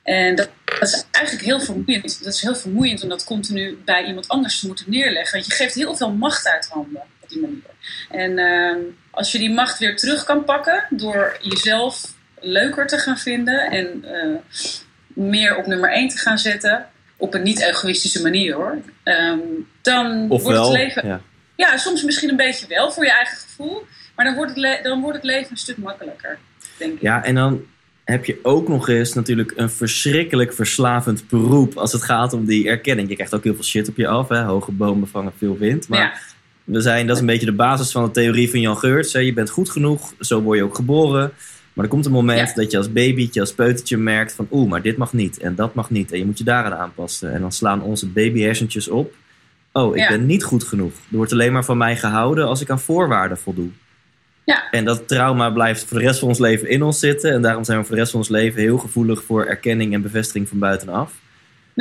En 0.03 0.35
dat, 0.35 0.49
dat, 0.79 0.87
is 0.87 1.05
eigenlijk 1.11 1.45
heel 1.45 1.59
vermoeiend. 1.59 2.23
Dat 2.23 2.33
is 2.33 2.41
heel 2.41 2.55
vermoeiend 2.55 3.03
om 3.03 3.09
dat 3.09 3.23
continu 3.23 3.81
bij 3.85 4.05
iemand 4.05 4.27
anders 4.27 4.59
te 4.59 4.67
moeten 4.67 4.85
neerleggen. 4.89 5.33
Want 5.33 5.45
je 5.45 5.57
geeft 5.57 5.75
heel 5.75 5.95
veel 5.95 6.11
macht 6.11 6.47
uit 6.47 6.67
handen 6.67 7.01
op 7.21 7.29
die 7.29 7.41
manier. 7.41 7.61
En 8.09 8.37
uh, 8.37 8.93
als 9.11 9.31
je 9.31 9.37
die 9.37 9.51
macht 9.51 9.79
weer 9.79 9.95
terug 9.95 10.23
kan 10.23 10.43
pakken 10.43 10.83
door 10.89 11.37
jezelf 11.41 12.15
leuker 12.39 12.87
te 12.87 12.97
gaan 12.97 13.17
vinden 13.17 13.71
en 13.71 14.03
meer 15.07 15.55
op 15.55 15.65
nummer 15.65 15.91
1 15.91 16.07
te 16.07 16.17
gaan 16.17 16.37
zetten, 16.37 16.89
op 17.17 17.33
een 17.33 17.43
niet-egoïstische 17.43 18.21
manier 18.21 18.53
hoor, 18.53 18.77
um, 19.03 19.67
dan 19.81 20.25
of 20.29 20.41
wordt 20.41 20.57
wel, 20.57 20.71
het 20.71 20.77
leven. 20.77 21.07
Ja. 21.07 21.21
ja. 21.55 21.77
soms 21.77 22.03
misschien 22.03 22.29
een 22.29 22.35
beetje 22.35 22.67
wel 22.67 22.91
voor 22.91 23.03
je 23.03 23.11
eigen 23.11 23.37
gevoel, 23.37 23.85
maar 24.15 24.25
dan 24.25 24.35
wordt 24.35 24.55
het, 24.55 24.83
dan 24.83 25.01
wordt 25.01 25.15
het 25.15 25.25
leven 25.25 25.51
een 25.51 25.57
stuk 25.57 25.77
makkelijker, 25.77 26.37
denk 26.77 26.93
ik. 26.93 27.01
Ja, 27.01 27.23
en 27.23 27.35
dan 27.35 27.65
heb 28.07 28.25
je 28.25 28.39
ook 28.43 28.67
nog 28.67 28.89
eens 28.89 29.13
natuurlijk 29.13 29.53
een 29.55 29.69
verschrikkelijk 29.69 30.53
verslavend 30.53 31.27
beroep 31.27 31.77
als 31.77 31.91
het 31.91 32.03
gaat 32.03 32.33
om 32.33 32.45
die 32.45 32.67
erkenning. 32.67 33.09
Je 33.09 33.15
krijgt 33.15 33.35
ook 33.35 33.43
heel 33.43 33.53
veel 33.53 33.63
shit 33.63 33.89
op 33.89 33.97
je 33.97 34.07
af, 34.07 34.29
hè? 34.29 34.43
hoge 34.43 34.71
bomen 34.71 35.07
vangen 35.07 35.33
veel 35.37 35.57
wind. 35.57 35.87
Maar 35.87 35.99
ja. 35.99 36.13
we 36.63 36.81
zijn, 36.81 37.07
dat 37.07 37.15
is 37.15 37.21
een 37.21 37.27
beetje 37.27 37.45
de 37.45 37.51
basis 37.51 37.91
van 37.91 38.05
de 38.05 38.11
theorie 38.11 38.49
van 38.49 38.61
Jan 38.61 38.77
Geurts. 38.77 39.13
Hè? 39.13 39.19
Je 39.19 39.33
bent 39.33 39.49
goed 39.49 39.69
genoeg, 39.69 40.13
zo 40.19 40.41
word 40.41 40.57
je 40.57 40.63
ook 40.63 40.75
geboren. 40.75 41.31
Maar 41.77 41.85
er 41.85 41.91
komt 41.91 42.05
een 42.05 42.11
moment 42.11 42.47
Ja. 42.49 42.53
dat 42.55 42.71
je 42.71 42.77
als 42.77 42.91
babytje, 42.91 43.39
als 43.39 43.53
peutertje 43.53 43.97
merkt 43.97 44.33
van 44.33 44.47
oeh, 44.51 44.69
maar 44.69 44.81
dit 44.81 44.97
mag 44.97 45.13
niet 45.13 45.37
en 45.39 45.55
dat 45.55 45.73
mag 45.73 45.89
niet. 45.89 46.11
En 46.11 46.17
je 46.19 46.25
moet 46.25 46.37
je 46.37 46.43
daaraan 46.43 46.73
aanpassen. 46.79 47.33
En 47.33 47.41
dan 47.41 47.51
slaan 47.51 47.81
onze 47.81 48.07
babyhersentjes 48.07 48.87
op. 48.87 49.13
Oh, 49.71 49.95
ik 49.95 50.01
Ja. 50.01 50.07
ben 50.07 50.25
niet 50.25 50.43
goed 50.43 50.63
genoeg. 50.63 50.91
Er 51.11 51.17
wordt 51.17 51.31
alleen 51.31 51.51
maar 51.53 51.65
van 51.65 51.77
mij 51.77 51.97
gehouden 51.97 52.47
als 52.47 52.61
ik 52.61 52.69
aan 52.69 52.79
voorwaarden 52.79 53.37
voldoe. 53.37 53.69
Ja. 54.43 54.69
En 54.71 54.85
dat 54.85 55.07
trauma 55.07 55.49
blijft 55.49 55.85
voor 55.85 55.97
de 55.99 56.03
rest 56.03 56.19
van 56.19 56.27
ons 56.27 56.39
leven 56.39 56.69
in 56.69 56.83
ons 56.83 56.99
zitten. 56.99 57.31
En 57.33 57.41
daarom 57.41 57.63
zijn 57.63 57.77
we 57.79 57.83
voor 57.85 57.93
de 57.95 57.99
rest 57.99 58.11
van 58.11 58.19
ons 58.19 58.29
leven 58.29 58.61
heel 58.61 58.77
gevoelig 58.77 59.23
voor 59.23 59.45
erkenning 59.45 59.93
en 59.93 60.01
bevestiging 60.01 60.49
van 60.49 60.59
buitenaf. 60.59 61.11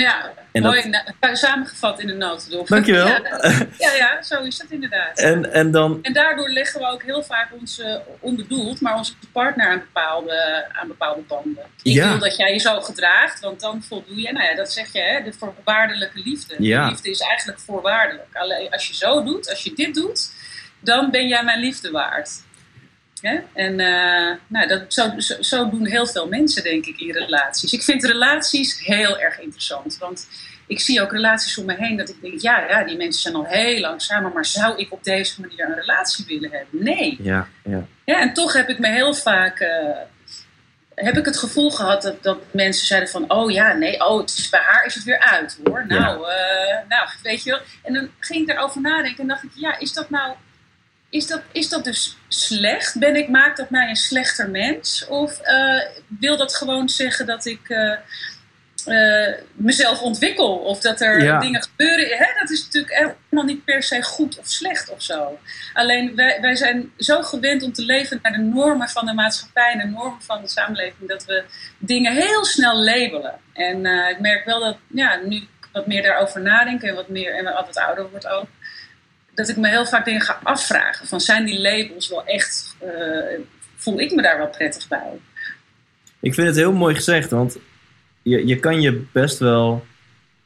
Ja, 0.03 0.33
En 0.53 0.63
mooi 0.63 0.91
samengevat 1.33 2.01
in 2.01 2.07
de 2.07 2.13
notendop. 2.15 2.67
Dankjewel. 2.69 3.07
Ja, 3.07 3.21
ja, 3.79 3.93
ja, 3.95 4.23
zo 4.23 4.43
is 4.43 4.59
het 4.59 4.71
inderdaad. 4.71 5.19
En, 5.19 5.53
en 5.53 5.71
dan, 5.71 5.99
En 6.03 6.13
daardoor 6.13 6.49
leggen 6.49 6.81
we 6.81 6.87
ook 6.87 7.03
heel 7.03 7.23
vaak 7.23 7.49
onze, 7.61 8.03
onbedoeld, 8.21 8.81
maar 8.81 8.97
onze 8.97 9.13
partner 9.33 9.69
aan 9.69 9.79
bepaalde, 9.79 10.67
aan 10.73 10.89
bepaalde 10.89 11.21
banden. 11.21 11.63
Ik 11.83 11.93
Ja. 11.93 12.09
wil 12.09 12.19
dat 12.19 12.37
jij 12.37 12.53
je 12.53 12.59
zo 12.59 12.81
gedraagt, 12.81 13.41
want 13.41 13.61
dan 13.61 13.83
voldoe 13.83 14.21
je. 14.21 14.33
Nou 14.33 14.45
ja, 14.45 14.55
dat 14.55 14.73
zeg 14.73 14.93
je, 14.93 15.01
hè, 15.01 15.23
de 15.23 15.33
voorwaardelijke 15.33 16.21
liefde. 16.25 16.55
Ja. 16.59 16.85
De 16.85 16.91
liefde 16.91 17.11
is 17.11 17.21
eigenlijk 17.21 17.59
voorwaardelijk. 17.61 18.29
Alleen 18.33 18.71
als 18.71 18.87
je 18.89 18.95
zo 18.95 19.23
doet, 19.23 19.51
als 19.51 19.63
je 19.63 19.73
dit 19.75 19.95
doet, 19.95 20.31
dan 20.81 21.11
ben 21.11 21.29
jij 21.29 21.45
mijn 21.45 21.61
liefde 21.61 21.91
waard. 21.91 22.31
Hè? 23.27 23.39
En 23.55 23.81
eh, 23.81 24.37
nou, 24.47 24.69
dat, 24.69 24.93
zo, 24.93 25.13
zo, 25.19 25.35
zo 25.43 25.71
doen 25.71 25.87
heel 25.87 26.07
veel 26.07 26.29
mensen, 26.29 26.63
denk 26.63 26.87
ik, 26.87 27.01
in 27.01 27.13
relaties. 27.13 27.73
Ik 27.73 27.83
vind 27.83 28.05
relaties 28.05 28.85
heel 28.85 29.19
erg 29.19 29.41
interessant. 29.41 29.99
Want 29.99 30.29
ik 30.67 30.81
zie 30.81 31.03
ook 31.03 31.13
relaties 31.13 31.59
om 31.59 31.67
me 31.67 31.75
heen 31.75 31.97
dat 31.97 32.09
ik 32.09 32.21
denk, 32.21 32.41
ja, 32.41 32.69
ja, 32.69 32.85
die 32.85 32.97
mensen 32.97 33.23
zijn 33.23 33.35
al 33.35 33.47
heel 33.47 33.81
lang 33.81 34.03
samen, 34.03 34.33
maar 34.33 34.45
zou 34.45 34.77
ik 34.77 34.93
op 34.93 35.05
deze 35.05 35.41
manier 35.41 35.67
een 35.69 35.75
relatie 35.75 36.25
willen 36.29 36.51
hebben? 36.51 36.85
Nee. 36.85 37.17
ja, 37.21 37.49
ja. 37.65 37.87
Ja, 38.05 38.21
en 38.21 38.33
toch 38.33 38.53
heb 38.53 38.69
ik 38.69 38.79
me 38.79 38.89
heel 38.89 39.15
vaak. 39.15 39.61
eh, 39.61 39.97
heb 40.97 41.17
ik 41.17 41.25
het 41.25 41.39
gevoel 41.39 41.71
gehad 41.71 42.03
dat, 42.03 42.23
dat 42.23 42.39
mensen 42.51 42.87
zeiden 42.87 43.09
van, 43.09 43.31
oh 43.31 43.51
ja, 43.51 43.73
nee, 43.73 44.05
oh, 44.07 44.21
het 44.21 44.31
is, 44.31 44.49
bij 44.49 44.61
haar 44.61 44.87
is 44.87 44.95
het 44.95 45.05
weer 45.05 45.19
uit 45.19 45.59
hoor. 45.65 45.85
Nou, 45.87 46.31
eh, 46.31 46.89
nou, 46.89 47.09
weet 47.23 47.43
je 47.43 47.51
wel. 47.51 47.61
En 47.83 47.95
dan 47.95 48.11
ging 48.19 48.41
ik 48.41 48.47
daarover 48.47 48.81
nadenken 48.81 49.21
en 49.23 49.29
dacht 49.29 49.43
ik, 49.43 49.51
ja, 49.55 49.79
is 49.79 49.93
dat 49.93 50.11
nou, 50.11 50.35
is 51.11 51.27
dat, 51.27 51.43
is 51.53 51.69
dat 51.69 51.85
dus 51.85 52.17
slecht? 52.29 52.99
Ben 52.99 53.17
ik, 53.17 53.29
maakt 53.29 53.57
dat 53.57 53.71
mij 53.71 53.89
een 53.89 53.97
slechter 53.97 54.51
mens? 54.51 55.07
Of 55.09 55.41
eh, 55.41 55.81
wil 56.07 56.37
dat 56.37 56.55
gewoon 56.55 56.89
zeggen 56.89 57.27
dat 57.27 57.47
ik 57.47 57.69
eh, 57.69 57.93
eh, 58.85 59.35
mezelf 59.53 60.03
ontwikkel? 60.03 60.57
Of 60.57 60.81
dat 60.81 61.01
er 61.01 61.23
Ja. 61.23 61.39
dingen 61.39 61.63
gebeuren? 61.63 62.17
Hè? 62.17 62.27
Dat 62.41 62.51
is 62.51 62.65
natuurlijk 62.65 62.95
helemaal 62.95 63.45
niet 63.55 63.65
per 63.65 63.83
se 63.83 64.03
goed 64.03 64.39
of 64.39 64.47
slecht 64.47 64.91
of 64.91 65.03
zo. 65.03 65.39
Alleen 65.73 66.15
wij, 66.15 66.39
wij 66.41 66.57
zijn 66.57 66.93
zo 66.99 67.23
gewend 67.23 67.63
om 67.63 67.73
te 67.73 67.85
leven 67.85 68.19
naar 68.23 68.33
de 68.33 68.39
normen 68.39 68.89
van 68.89 69.07
de 69.07 69.13
maatschappij 69.13 69.73
en 69.73 69.79
de 69.79 69.97
normen 69.97 70.23
van 70.23 70.41
de 70.43 70.49
samenleving, 70.49 71.09
dat 71.09 71.25
we 71.25 71.45
dingen 71.79 72.13
heel 72.13 72.45
snel 72.45 72.85
labelen. 72.85 73.35
En 73.53 73.87
ik 73.87 74.19
merk 74.21 74.45
wel 74.45 74.61
dat 74.61 74.77
ja, 74.87 75.17
nu 75.25 75.37
ik 75.37 75.49
wat 75.73 75.87
meer 75.87 76.03
daarover 76.03 76.41
nadenk 76.41 76.83
en 76.83 76.95
wat 76.95 77.09
meer 77.09 77.35
en 77.35 77.45
wat 77.45 77.77
ouder 77.77 78.11
wordt 78.11 78.27
ook, 78.27 78.47
dat 79.37 79.49
ik 79.49 79.57
me 79.57 79.69
heel 79.69 79.87
vaak 79.87 80.05
dingen 80.05 80.21
ga 80.21 80.39
afvragen. 80.43 81.07
Van 81.07 81.21
zijn 81.21 81.45
die 81.45 81.61
labels 81.61 82.09
wel 82.09 82.25
echt, 82.25 82.77
eh, 82.79 82.89
voel 83.77 84.01
ik 84.01 84.13
me 84.15 84.23
daar 84.23 84.39
wel 84.39 84.49
prettig 84.49 84.89
bij? 84.89 85.13
Ik 86.21 86.35
vind 86.35 86.47
het 86.47 86.57
heel 86.57 86.73
mooi 86.73 86.95
gezegd, 86.95 87.31
want 87.31 87.57
je, 88.23 88.47
je 88.47 88.59
kan 88.59 88.81
je 88.81 89.03
best 89.13 89.39
wel 89.39 89.87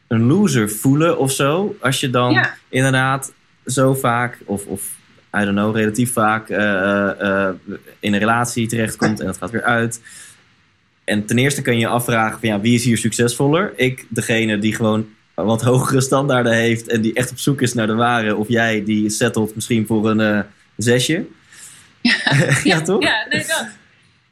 een 0.09 0.27
loser 0.27 0.71
voelen 0.71 1.19
of 1.19 1.33
zo. 1.33 1.77
Als 1.81 2.01
je 2.01 2.11
dan 2.11 2.33
Ja. 2.33 2.55
inderdaad 2.69 3.33
zo 3.67 3.95
vaak, 3.95 4.39
of, 4.45 4.67
of 4.67 4.83
I 5.37 5.45
don't 5.45 5.57
know, 5.57 5.77
relatief 5.77 6.13
vaak 6.13 6.49
eh, 6.49 7.21
eh, 7.21 7.55
in 8.01 8.13
een 8.13 8.19
relatie 8.19 8.67
terechtkomt 8.69 9.21
en 9.21 9.27
het 9.27 9.37
gaat 9.37 9.51
weer 9.51 9.63
uit. 9.63 10.01
En 11.05 11.27
ten 11.27 11.39
eerste 11.39 11.63
kan 11.63 11.75
je 11.75 11.81
je 11.81 11.87
afvragen 11.87 12.41
van 12.41 12.49
ja, 12.49 12.61
wie 12.61 12.75
is 12.75 12.85
hier 12.85 12.99
succesvoller? 12.99 13.73
Ik, 13.77 14.07
degene 14.09 14.59
die 14.59 14.75
gewoon 14.75 15.09
wat 15.45 15.63
hogere 15.63 16.01
standaarden 16.01 16.53
heeft 16.53 16.89
en 16.89 17.01
die 17.01 17.15
echt 17.15 17.31
op 17.31 17.39
zoek 17.39 17.61
is 17.61 17.75
naar 17.75 17.87
de 17.87 17.95
ware. 17.95 18.37
Of 18.37 18.49
jij 18.49 18.85
die 18.85 19.11
settelt 19.11 19.55
misschien 19.55 19.87
voor 19.87 20.11
een 20.11 20.21
eh, 20.21 20.41
zesje. 20.77 21.27
Ja, 22.65 22.81
toch? 22.81 23.03
Ja, 23.03 23.27
nee, 23.29 23.47
dat. 23.47 23.67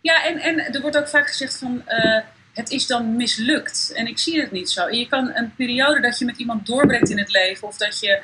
Ja, 0.00 0.24
en, 0.24 0.38
en 0.38 0.74
er 0.74 0.80
wordt 0.80 0.96
ook 0.96 1.08
vaak 1.08 1.28
gezegd 1.28 1.58
van 1.58 1.82
eh, 1.86 2.22
het 2.58 2.70
is 2.70 2.86
dan 2.86 3.16
mislukt. 3.16 3.92
En 3.94 4.06
ik 4.06 4.18
zie 4.18 4.40
het 4.40 4.50
niet 4.50 4.70
zo. 4.70 4.88
Je 4.88 5.08
kan 5.08 5.30
een 5.34 5.54
periode 5.56 6.00
dat 6.00 6.18
je 6.18 6.24
met 6.24 6.38
iemand 6.38 6.66
doorbrengt 6.66 7.10
in 7.10 7.18
het 7.18 7.32
leven 7.32 7.68
of 7.68 7.76
dat 7.76 8.00
je 8.00 8.20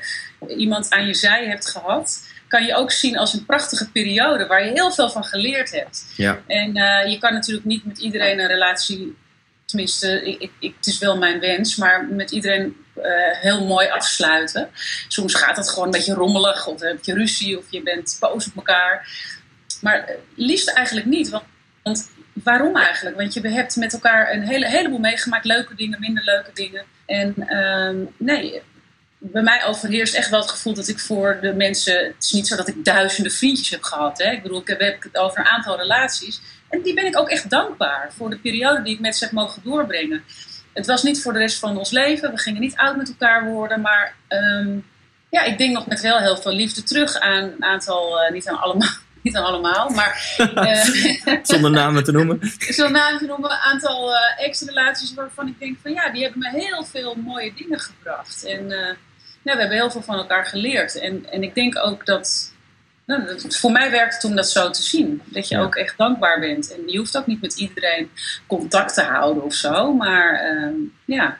iemand 0.56 0.90
aan 0.90 1.06
je 1.06 1.14
zij 1.14 1.46
hebt 1.46 1.70
gehad, 1.70 2.22
kan 2.48 2.64
je 2.64 2.74
ook 2.74 2.90
zien 2.90 3.18
als 3.18 3.32
een 3.32 3.44
prachtige 3.44 3.90
periode 3.90 4.46
waar 4.46 4.64
je 4.64 4.70
heel 4.70 4.92
veel 4.92 5.10
van 5.10 5.24
geleerd 5.24 5.70
hebt. 5.70 6.06
Ja. 6.16 6.42
En 6.46 6.76
eh, 6.76 7.10
je 7.10 7.18
kan 7.18 7.32
natuurlijk 7.32 7.66
niet 7.66 7.84
met 7.84 7.98
iedereen 7.98 8.38
een 8.38 8.46
relatie, 8.46 9.16
tenminste, 9.74 10.38
ik, 10.58 10.74
het 10.76 10.86
is 10.86 10.98
wel 10.98 11.18
mijn 11.18 11.40
wens, 11.40 11.76
maar 11.76 12.06
met 12.06 12.30
iedereen 12.30 12.76
eh, 12.94 13.02
heel 13.40 13.66
mooi 13.66 13.88
afsluiten. 13.88 14.68
Soms 15.08 15.34
gaat 15.34 15.56
het 15.56 15.68
gewoon 15.68 15.84
een 15.84 15.90
beetje 15.90 16.14
rommelig, 16.14 16.66
of 16.66 16.80
heb 16.80 17.04
je 17.04 17.14
ruzie, 17.14 17.58
of 17.58 17.64
je 17.70 17.82
bent 17.82 18.16
boos 18.20 18.46
op 18.46 18.56
elkaar. 18.56 19.08
Maar 19.80 20.04
eh, 20.04 20.14
liefst 20.34 20.68
eigenlijk 20.68 21.06
niet. 21.06 21.40
Want, 21.82 22.08
waarom 22.32 22.76
eigenlijk? 22.76 23.16
Want 23.16 23.34
je 23.34 23.48
hebt 23.48 23.76
met 23.76 23.92
elkaar 23.92 24.32
een 24.32 24.42
hele, 24.42 24.68
heleboel 24.68 24.98
meegemaakt, 24.98 25.44
leuke 25.44 25.74
dingen, 25.74 26.00
minder 26.00 26.24
leuke 26.24 26.50
dingen. 26.54 26.84
En 27.06 27.34
ehm, 27.48 27.96
nee, 28.16 28.62
bij 29.18 29.42
mij 29.42 29.64
overheerst 29.64 30.14
echt 30.14 30.30
wel 30.30 30.40
het 30.40 30.50
gevoel 30.50 30.74
dat 30.74 30.88
ik 30.88 30.98
voor 30.98 31.38
de 31.40 31.52
mensen. 31.52 32.04
Het 32.04 32.24
is 32.24 32.32
niet 32.32 32.46
zo 32.46 32.56
dat 32.56 32.68
ik 32.68 32.84
duizenden 32.84 33.32
vriendjes 33.32 33.70
heb 33.70 33.82
gehad. 33.82 34.18
Hè? 34.18 34.30
Ik 34.30 34.42
bedoel, 34.42 34.60
ik 34.60 34.68
heb 34.68 34.80
het 34.80 35.16
over 35.16 35.38
een 35.38 35.46
aantal 35.46 35.76
relaties. 35.76 36.40
En 36.74 36.82
die 36.82 36.94
ben 36.94 37.06
ik 37.06 37.18
ook 37.18 37.28
echt 37.28 37.50
dankbaar 37.50 38.12
voor 38.16 38.30
de 38.30 38.38
periode 38.38 38.82
die 38.82 38.94
ik 38.94 39.00
met 39.00 39.16
ze 39.16 39.24
heb 39.24 39.32
mogen 39.32 39.62
doorbrengen. 39.64 40.24
Het 40.72 40.86
was 40.86 41.02
niet 41.02 41.22
voor 41.22 41.32
de 41.32 41.38
rest 41.38 41.58
van 41.58 41.78
ons 41.78 41.90
leven. 41.90 42.30
We 42.30 42.38
gingen 42.38 42.60
niet 42.60 42.76
oud 42.76 42.96
met 42.96 43.08
elkaar 43.08 43.44
worden. 43.44 43.80
Maar 43.80 44.14
ehm, 44.28 44.78
ja, 45.30 45.42
ik 45.42 45.58
denk 45.58 45.74
nog 45.74 45.86
met 45.86 46.00
wel 46.00 46.18
heel 46.18 46.36
veel 46.36 46.52
liefde 46.52 46.82
terug 46.82 47.18
aan 47.18 47.42
een 47.42 47.64
aantal, 47.64 48.20
eh, 48.20 48.32
niet 48.32 48.48
aan 48.48 48.60
allemaal. 48.60 48.88
Niet 49.22 49.36
aan 49.36 49.44
allemaal, 49.44 49.90
maar 49.90 50.34
eh, 50.54 51.38
Zonder 51.42 51.70
namen 51.70 52.04
te 52.04 52.12
noemen. 52.12 52.40
ik 52.68 52.72
zal 52.72 52.88
namen 52.88 53.18
te 53.18 53.26
noemen, 53.26 53.50
een 53.50 53.56
aantal 53.56 54.14
eh, 54.14 54.46
ex-relaties 54.46 55.14
waarvan 55.14 55.48
ik 55.48 55.58
denk 55.58 55.78
van 55.82 55.92
ja, 55.92 56.10
die 56.10 56.22
hebben 56.22 56.38
me 56.38 56.50
heel 56.50 56.84
veel 56.84 57.14
mooie 57.14 57.52
dingen 57.56 57.80
gebracht. 57.80 58.44
En 58.44 58.68
ja, 59.42 59.54
we 59.54 59.60
hebben 59.60 59.70
heel 59.70 59.90
veel 59.90 60.02
van 60.02 60.16
elkaar 60.16 60.46
geleerd. 60.46 60.98
En, 60.98 61.26
en 61.30 61.42
ik 61.42 61.54
denk 61.54 61.78
ook 61.78 62.06
dat, 62.06 62.53
nou, 63.06 63.22
voor 63.48 63.72
mij 63.72 63.90
werkt 63.90 64.14
het 64.14 64.24
om 64.24 64.36
dat 64.36 64.48
zo 64.50 64.70
te 64.70 64.82
zien. 64.82 65.20
Dat 65.24 65.48
je 65.48 65.54
Ja. 65.54 65.62
ook 65.62 65.74
echt 65.74 65.94
dankbaar 65.98 66.40
bent. 66.40 66.74
En 66.74 66.80
je 66.86 66.98
hoeft 66.98 67.16
ook 67.16 67.26
niet 67.26 67.40
met 67.40 67.54
iedereen 67.58 68.08
contact 68.46 68.94
te 68.94 69.02
houden 69.02 69.42
of 69.44 69.54
zo. 69.54 69.92
Maar 69.94 70.34
ehm, 70.40 70.74
ja, 71.04 71.38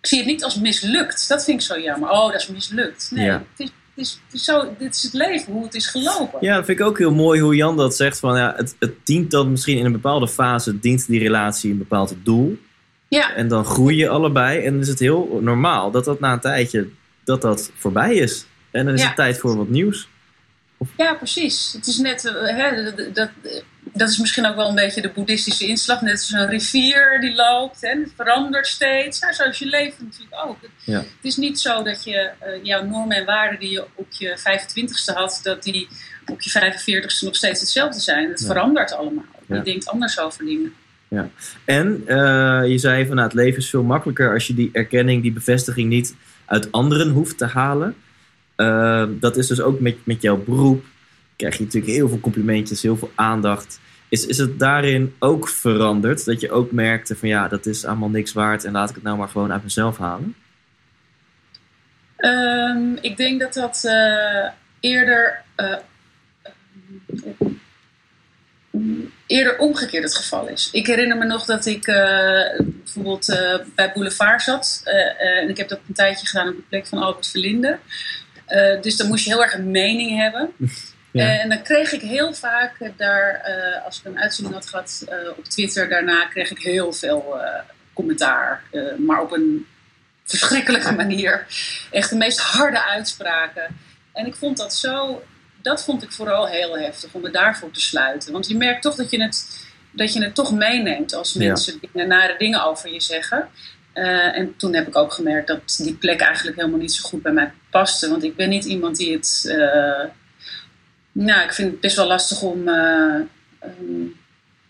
ik 0.00 0.06
zie 0.06 0.18
het 0.18 0.26
niet 0.26 0.44
als 0.44 0.58
mislukt. 0.60 1.28
Dat 1.28 1.44
vind 1.44 1.60
ik 1.60 1.66
zo 1.66 1.78
jammer. 1.80 2.10
Oh, 2.10 2.32
dat 2.32 2.40
is 2.40 2.48
mislukt. 2.48 3.10
Nee, 3.14 3.24
Ja. 3.26 3.32
het, 3.32 3.60
is, 3.60 3.66
het, 3.66 4.06
is, 4.06 4.20
het 4.24 4.34
is 4.34 4.44
zo, 4.44 4.74
dit 4.78 4.94
is 4.94 5.02
het 5.02 5.12
leven, 5.12 5.52
hoe 5.52 5.64
het 5.64 5.74
is 5.74 5.86
gelopen. 5.86 6.38
Ja, 6.40 6.56
dat 6.56 6.64
vind 6.64 6.80
ik 6.80 6.86
ook 6.86 6.98
heel 6.98 7.14
mooi 7.14 7.40
hoe 7.40 7.54
Jan 7.56 7.76
dat 7.76 7.96
zegt. 7.96 8.18
Van, 8.18 8.36
ja, 8.36 8.54
het, 8.56 8.76
het 8.78 8.92
dient 9.06 9.30
dan 9.30 9.50
misschien 9.50 9.78
in 9.78 9.84
een 9.84 9.92
bepaalde 9.92 10.28
fase, 10.28 10.80
dient 10.80 11.06
die 11.06 11.20
relatie 11.20 11.70
een 11.70 11.78
bepaald 11.78 12.14
doel. 12.22 12.58
ja. 13.08 13.34
En 13.34 13.48
dan 13.48 13.64
groei 13.64 13.96
je 13.96 14.08
allebei. 14.08 14.64
En 14.64 14.72
dan 14.72 14.80
is 14.80 14.88
het 14.88 14.98
heel 14.98 15.38
normaal 15.42 15.90
dat 15.90 16.04
dat 16.04 16.20
na 16.20 16.32
een 16.32 16.40
tijdje 16.40 16.88
dat 17.24 17.42
dat 17.42 17.70
voorbij 17.76 18.14
is. 18.14 18.46
En 18.70 18.84
dan 18.84 18.94
is 18.94 19.00
Ja. 19.00 19.06
het 19.06 19.16
tijd 19.16 19.38
voor 19.38 19.56
wat 19.56 19.68
nieuws. 19.68 20.08
Ja, 20.96 21.14
precies. 21.14 21.72
Het 21.72 21.86
is 21.86 21.98
net, 21.98 22.24
eh, 22.24 22.56
hè, 22.56 22.92
dat, 23.12 23.30
dat, 23.92 24.08
is 24.08 24.18
misschien 24.18 24.46
ook 24.46 24.56
wel 24.56 24.68
een 24.68 24.74
beetje 24.74 25.00
de 25.00 25.10
boeddhistische 25.14 25.66
inslag. 25.66 26.00
Net 26.00 26.12
als 26.12 26.32
een 26.32 26.48
rivier 26.48 27.18
die 27.20 27.34
loopt 27.34 27.82
en 27.82 28.02
het 28.02 28.12
verandert 28.16 28.66
steeds. 28.66 29.20
Nou, 29.20 29.34
zoals 29.34 29.58
je 29.58 29.66
leven 29.66 30.04
natuurlijk 30.04 30.46
ook. 30.46 30.58
Ja. 30.84 30.98
Het 30.98 31.06
is 31.22 31.36
niet 31.36 31.60
zo 31.60 31.82
dat 31.82 32.04
je 32.04 32.16
eh, 32.16 32.30
jouw 32.62 32.84
normen 32.84 33.16
en 33.16 33.24
waarden 33.24 33.60
die 33.60 33.70
je 33.70 33.84
op 33.94 34.06
je 34.10 34.38
25ste 34.38 35.14
had, 35.14 35.40
dat 35.42 35.62
die 35.62 35.88
op 36.26 36.40
je 36.42 36.50
45ste 36.50 37.24
nog 37.24 37.36
steeds 37.36 37.60
hetzelfde 37.60 38.00
zijn. 38.00 38.28
Het 38.30 38.40
Ja. 38.40 38.46
verandert 38.46 38.92
allemaal. 38.92 39.24
Je 39.46 39.54
Ja. 39.54 39.60
denkt 39.60 39.88
anders 39.88 40.18
over 40.20 40.44
dingen. 40.44 40.72
En 41.64 42.02
eh, 42.06 42.62
je 42.66 42.78
zei 42.78 43.06
van 43.06 43.14
nou, 43.14 43.26
het 43.28 43.36
leven 43.36 43.58
is 43.58 43.70
veel 43.70 43.82
makkelijker 43.82 44.32
als 44.32 44.46
je 44.46 44.54
die 44.54 44.70
erkenning, 44.72 45.22
die 45.22 45.32
bevestiging 45.32 45.88
niet 45.88 46.14
uit 46.46 46.72
anderen 46.72 47.10
hoeft 47.10 47.38
te 47.38 47.46
halen. 47.46 47.96
Eh, 48.60 49.04
dat 49.10 49.36
is 49.36 49.46
dus 49.46 49.60
ook 49.60 49.80
met, 49.80 49.96
met 50.04 50.22
jouw 50.22 50.36
beroep. 50.36 50.84
Krijg 51.36 51.56
je 51.56 51.64
natuurlijk 51.64 51.92
heel 51.92 52.08
veel 52.08 52.20
complimentjes, 52.20 52.82
heel 52.82 52.96
veel 52.96 53.12
aandacht. 53.14 53.80
Is, 54.08 54.26
is 54.26 54.38
het 54.38 54.58
daarin 54.58 55.14
ook 55.18 55.48
veranderd? 55.48 56.24
Dat 56.24 56.40
je 56.40 56.50
ook 56.50 56.72
merkte 56.72 57.16
van 57.16 57.28
ja, 57.28 57.48
dat 57.48 57.66
is 57.66 57.84
allemaal 57.84 58.08
niks 58.08 58.32
waard 58.32 58.64
en 58.64 58.72
laat 58.72 58.88
ik 58.88 58.94
het 58.94 59.04
nou 59.04 59.16
maar 59.18 59.28
gewoon 59.28 59.52
uit 59.52 59.62
mezelf 59.62 59.98
halen? 59.98 60.34
Ehm, 62.16 62.96
ik 63.00 63.16
denk 63.16 63.40
dat 63.40 63.54
dat 63.54 63.84
eh, 63.84 64.48
eerder, 64.80 65.42
eh, 65.54 65.76
eerder 69.26 69.58
omgekeerd 69.58 70.04
het 70.04 70.16
geval 70.16 70.48
is. 70.48 70.68
Ik 70.72 70.86
herinner 70.86 71.16
me 71.16 71.24
nog 71.24 71.44
dat 71.44 71.66
ik 71.66 71.86
eh, 71.86 72.58
bijvoorbeeld 72.58 73.26
bij 73.74 73.92
Boulevard 73.92 74.42
zat. 74.42 74.82
en 75.18 75.48
ik 75.48 75.56
heb 75.56 75.68
dat 75.68 75.80
een 75.88 75.94
tijdje 75.94 76.26
gedaan 76.26 76.48
op 76.48 76.56
de 76.56 76.62
plek 76.68 76.86
van 76.86 76.98
Albert 76.98 77.26
Verlinde. 77.26 77.78
Eh, 78.50 78.82
dus 78.82 78.96
dan 78.96 79.06
moest 79.06 79.24
je 79.24 79.30
heel 79.30 79.42
erg 79.42 79.54
een 79.54 79.70
mening 79.70 80.18
hebben. 80.18 80.50
En 81.12 81.48
dan 81.48 81.62
kreeg 81.62 81.92
ik 81.92 82.00
heel 82.00 82.34
vaak 82.34 82.90
daar, 82.96 83.44
uh, 83.48 83.84
als 83.84 83.98
ik 83.98 84.04
een 84.04 84.18
uitzending 84.18 84.54
had 84.54 84.66
gehad 84.66 85.04
uh, 85.08 85.38
op 85.38 85.44
Twitter, 85.44 85.88
daarna 85.88 86.26
kreeg 86.26 86.50
ik 86.50 86.58
heel 86.58 86.92
veel 86.92 87.40
commentaar. 87.92 88.62
maar 88.98 89.20
op 89.20 89.32
een 89.32 89.66
verschrikkelijke 90.24 90.92
manier. 90.92 91.46
Echt 91.90 92.10
de 92.10 92.16
meest 92.16 92.40
harde 92.40 92.84
uitspraken. 92.84 93.76
En 94.12 94.26
ik 94.26 94.34
vond 94.34 94.56
dat 94.56 94.74
zo, 94.74 95.22
dat 95.62 95.84
vond 95.84 96.02
ik 96.02 96.12
vooral 96.12 96.48
heel 96.48 96.78
heftig 96.78 97.12
om 97.12 97.22
me 97.22 97.30
daarvoor 97.30 97.70
te 97.70 97.80
sluiten. 97.80 98.32
Want 98.32 98.48
je 98.48 98.56
merkt 98.56 98.82
toch 98.82 98.94
dat 98.94 99.10
je 99.10 99.22
het, 99.22 99.66
dat 99.90 100.12
je 100.12 100.22
het 100.22 100.34
toch 100.34 100.52
meeneemt 100.52 101.14
als 101.14 101.34
mensen 101.34 101.78
ja. 101.80 101.88
dingen, 101.92 102.08
nare 102.08 102.34
dingen 102.38 102.64
over 102.64 102.92
je 102.92 103.00
zeggen. 103.00 103.48
Uh, 103.94 104.36
en 104.36 104.56
toen 104.56 104.74
heb 104.74 104.86
ik 104.86 104.96
ook 104.96 105.12
gemerkt 105.12 105.46
dat 105.46 105.76
die 105.76 105.94
plek 105.94 106.20
eigenlijk 106.20 106.56
helemaal 106.56 106.78
niet 106.78 106.92
zo 106.92 107.08
goed 107.08 107.22
bij 107.22 107.32
mij 107.32 107.52
paste. 107.70 108.08
Want 108.08 108.24
ik 108.24 108.36
ben 108.36 108.48
niet 108.48 108.64
iemand 108.64 108.96
die 108.96 109.12
het. 109.12 109.44
Uh, 109.46 110.04
nou, 111.12 111.44
ik 111.44 111.52
vind 111.52 111.70
het 111.70 111.80
best 111.80 111.96
wel 111.96 112.06
lastig 112.06 112.42
om. 112.42 112.68
Uh, 112.68 113.20
um, 113.64 114.18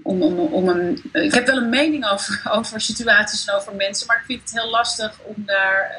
om, 0.03 0.23
om, 0.23 0.39
om 0.39 0.69
een, 0.69 1.03
ik 1.13 1.35
heb 1.35 1.47
wel 1.47 1.57
een 1.57 1.69
mening 1.69 2.11
over, 2.11 2.41
over 2.57 2.81
situaties 2.81 3.47
en 3.47 3.55
over 3.55 3.75
mensen, 3.75 4.07
maar 4.07 4.17
ik 4.17 4.25
vind 4.27 4.41
het 4.41 4.61
heel 4.61 4.71
lastig 4.71 5.19
om 5.23 5.35
daar. 5.37 5.97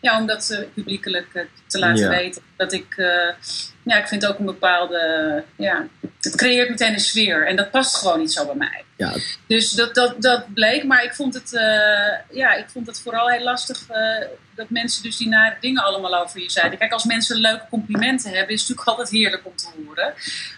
ja, 0.00 0.20
om 0.20 0.26
dat 0.26 0.66
publiekelijk 0.74 1.46
te 1.66 1.78
laten 1.78 2.04
ja. 2.04 2.08
weten. 2.08 2.42
Dat 2.56 2.72
ik. 2.72 2.94
ja, 3.82 3.98
ik 3.98 4.08
vind 4.08 4.26
ook 4.26 4.38
een 4.38 4.44
bepaalde. 4.44 5.44
Ja, 5.56 5.86
het 6.20 6.36
creëert 6.36 6.68
meteen 6.68 6.92
een 6.92 7.00
sfeer 7.00 7.46
en 7.46 7.56
dat 7.56 7.70
past 7.70 7.96
gewoon 7.96 8.18
niet 8.18 8.32
zo 8.32 8.46
bij 8.46 8.54
mij. 8.54 8.84
Ja. 9.02 9.14
Dus 9.46 9.70
dat, 9.70 9.94
dat, 9.94 10.22
dat 10.22 10.54
bleek, 10.54 10.84
maar 10.84 11.04
ik 11.04 11.14
vond 11.14 11.34
het, 11.34 11.52
uh, 11.52 12.36
ja, 12.38 12.54
ik 12.54 12.64
vond 12.68 12.86
het 12.86 13.00
vooral 13.00 13.28
heel 13.28 13.44
lastig 13.44 13.88
uh, 13.90 14.26
dat 14.54 14.70
mensen 14.70 15.02
dus 15.02 15.16
die 15.16 15.28
nare 15.28 15.56
dingen 15.60 15.82
allemaal 15.82 16.14
over 16.14 16.40
je 16.40 16.50
zeiden. 16.50 16.78
Kijk, 16.78 16.92
als 16.92 17.04
mensen 17.04 17.36
leuke 17.36 17.66
complimenten 17.70 18.30
hebben, 18.30 18.54
is 18.54 18.60
het 18.60 18.68
natuurlijk 18.68 18.98
altijd 18.98 19.20
heerlijk 19.20 19.46
om 19.46 19.56
te 19.56 19.68
horen. 19.84 20.14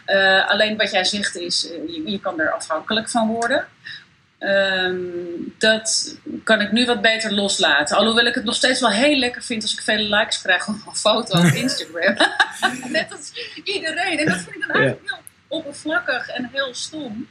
Uh, 0.06 0.50
alleen 0.50 0.76
wat 0.76 0.90
jij 0.90 1.04
zegt 1.04 1.36
is, 1.36 1.68
je, 1.86 2.02
je, 2.06 2.20
kan 2.20 2.40
er 2.40 2.52
afhankelijk 2.52 3.10
van 3.10 3.28
worden. 3.28 3.66
Um, 4.38 5.54
dat 5.58 6.16
kan 6.44 6.60
ik 6.60 6.72
nu 6.72 6.86
wat 6.86 7.02
beter 7.02 7.32
loslaten. 7.32 7.96
Alhoewel 7.96 8.26
ik 8.26 8.34
het 8.34 8.44
nog 8.44 8.54
steeds 8.54 8.80
wel 8.80 8.90
heel 8.90 9.16
lekker 9.16 9.42
vind 9.42 9.62
als 9.62 9.72
ik 9.72 9.80
vele 9.80 10.16
likes 10.16 10.42
krijg 10.42 10.68
op 10.68 10.74
een 10.86 10.96
foto 10.96 11.38
op 11.38 11.44
Instagram. 11.64 12.16
Net 12.92 13.12
als 13.12 13.32
iedereen. 13.64 14.18
En 14.18 14.26
dat 14.26 14.36
vind 14.36 14.54
ik 14.54 14.66
dan 14.66 14.76
eigenlijk 14.76 15.08
heel 15.08 15.22
oppervlakkig 15.48 16.28
en 16.28 16.48
heel 16.52 16.74
stom. 16.74 17.28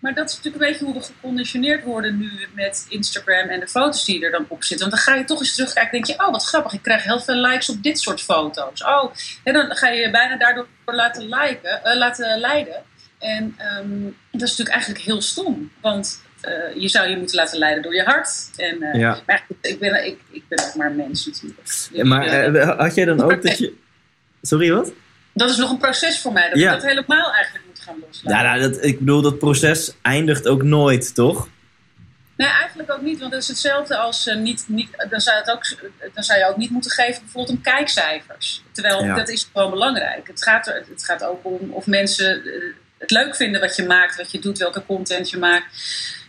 Maar 0.00 0.14
dat 0.14 0.28
is 0.28 0.36
natuurlijk 0.36 0.62
een 0.62 0.70
beetje 0.70 0.84
hoe 0.84 0.94
we 0.94 1.00
geconditioneerd 1.00 1.84
worden 1.84 2.18
nu 2.18 2.30
met 2.54 2.86
Instagram 2.88 3.48
en 3.48 3.60
de 3.60 3.68
foto's 3.68 4.04
die 4.04 4.24
er 4.24 4.30
dan 4.30 4.44
op 4.48 4.64
zitten. 4.64 4.90
Want 4.90 5.04
dan 5.04 5.14
ga 5.14 5.20
je 5.20 5.26
toch 5.26 5.40
eens 5.40 5.54
terugkijken 5.54 5.98
en 5.98 6.04
denk 6.04 6.18
je, 6.18 6.26
oh 6.26 6.32
wat 6.32 6.44
grappig, 6.44 6.72
ik 6.72 6.82
krijg 6.82 7.04
heel 7.04 7.20
veel 7.20 7.34
likes 7.34 7.68
op 7.68 7.82
dit 7.82 8.00
soort 8.00 8.20
foto's. 8.20 8.84
Oh, 8.84 9.14
en 9.44 9.52
dan 9.52 9.76
ga 9.76 9.88
je 9.88 10.00
je 10.00 10.10
bijna 10.10 10.36
daardoor 10.36 10.66
laten, 10.84 11.22
liken, 11.28 11.80
uh, 11.84 11.96
laten 11.96 12.38
leiden. 12.38 12.82
En 13.18 13.56
um, 13.78 14.16
dat 14.30 14.42
is 14.42 14.48
natuurlijk 14.48 14.76
eigenlijk 14.76 15.04
heel 15.04 15.22
stom. 15.22 15.70
Want 15.80 16.22
uh, 16.44 16.82
je 16.82 16.88
zou 16.88 17.08
je 17.08 17.16
moeten 17.16 17.36
laten 17.36 17.58
leiden 17.58 17.82
door 17.82 17.94
je 17.94 18.02
hart. 18.02 18.50
En, 18.56 18.82
uh, 18.82 18.94
ja. 18.94 19.18
Maar 19.26 19.46
ik 19.60 19.78
ben, 19.78 20.06
ik, 20.06 20.18
ik 20.30 20.48
ben 20.48 20.64
ook 20.64 20.74
maar 20.74 20.90
een 20.90 20.96
mens 20.96 21.26
natuurlijk. 21.26 21.88
Ja, 21.92 22.04
maar 22.04 22.56
had 22.76 22.94
jij 22.94 23.04
dan 23.04 23.22
ook 23.22 23.42
dat 23.42 23.58
je... 23.64 23.74
Sorry, 24.42 24.72
wat? 24.72 24.92
Dat 25.32 25.50
is 25.50 25.56
nog 25.56 25.70
een 25.70 25.78
proces 25.78 26.18
voor 26.18 26.32
mij. 26.32 26.48
Dat 26.48 26.58
ja. 26.58 26.74
ik 26.74 26.80
dat 26.80 26.90
helemaal 26.90 27.32
eigenlijk 27.32 27.64
gaan 27.80 27.96
loslaten. 28.06 28.46
Ja, 28.46 28.56
nou, 28.56 28.70
dat, 28.70 28.84
ik 28.84 28.98
bedoel, 28.98 29.22
dat 29.22 29.38
proces 29.38 29.94
eindigt 30.02 30.48
ook 30.48 30.62
nooit, 30.62 31.14
toch? 31.14 31.48
Nee, 32.36 32.48
eigenlijk 32.48 32.92
ook 32.92 33.02
niet. 33.02 33.18
Want 33.18 33.32
het 33.32 33.42
is 33.42 33.48
hetzelfde 33.48 33.96
als 33.96 34.26
uh, 34.26 34.36
niet, 34.36 34.64
niet 34.66 34.88
dan, 35.10 35.20
zou 35.20 35.38
het 35.38 35.50
ook, 35.50 35.76
dan 36.14 36.22
zou 36.22 36.38
je 36.38 36.46
ook 36.46 36.56
niet 36.56 36.70
moeten 36.70 36.90
geven 36.90 37.22
bijvoorbeeld 37.22 37.56
om 37.56 37.62
kijkcijfers. 37.62 38.62
Terwijl 38.72 39.04
ja. 39.04 39.14
dat 39.14 39.28
is 39.28 39.48
gewoon 39.52 39.70
belangrijk. 39.70 40.26
Het 40.26 40.42
gaat, 40.42 40.66
er, 40.66 40.84
het 40.90 41.04
gaat 41.04 41.24
ook 41.24 41.44
om 41.44 41.70
of 41.70 41.86
mensen 41.86 42.46
uh, 42.46 42.74
het 42.98 43.10
leuk 43.10 43.36
vinden 43.36 43.60
wat 43.60 43.76
je 43.76 43.86
maakt, 43.86 44.16
wat 44.16 44.30
je 44.30 44.38
doet, 44.38 44.58
welke 44.58 44.86
content 44.86 45.30
je 45.30 45.38
maakt. 45.38 45.64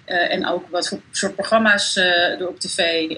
Uh, 0.08 0.34
en 0.34 0.48
ook 0.48 0.70
wat 0.70 0.88
voor 0.88 1.00
soort 1.12 1.36
programma's 1.36 1.96
er 1.96 2.48
op 2.48 2.60
tv 2.60 3.10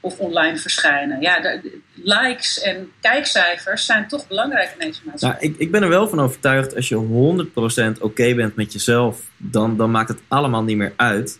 of 0.00 0.18
online 0.18 0.56
verschijnen. 0.56 1.20
Ja, 1.20 1.40
de, 1.40 1.80
likes 1.94 2.60
en 2.60 2.92
kijkcijfers 3.00 3.86
zijn 3.86 4.08
toch 4.08 4.28
belangrijk 4.28 4.74
in 4.78 4.86
deze 4.86 5.00
maatschappij. 5.04 5.40
Nou, 5.40 5.52
ik, 5.52 5.60
ik 5.60 5.70
ben 5.70 5.82
er 5.82 5.88
wel 5.88 6.08
van 6.08 6.20
overtuigd, 6.20 6.76
als 6.76 6.88
je 6.88 6.94
100% 6.94 6.98
oké 6.98 8.04
okay 8.04 8.34
bent 8.34 8.56
met 8.56 8.72
jezelf, 8.72 9.20
dan, 9.36 9.76
dan 9.76 9.90
maakt 9.90 10.08
het 10.08 10.20
allemaal 10.28 10.62
niet 10.62 10.76
meer 10.76 10.92
uit. 10.96 11.38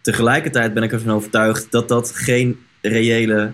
Tegelijkertijd 0.00 0.74
ben 0.74 0.82
ik 0.82 0.92
ervan 0.92 1.14
overtuigd 1.14 1.70
dat 1.70 1.88
dat 1.88 2.12
geen 2.14 2.66
reële 2.80 3.52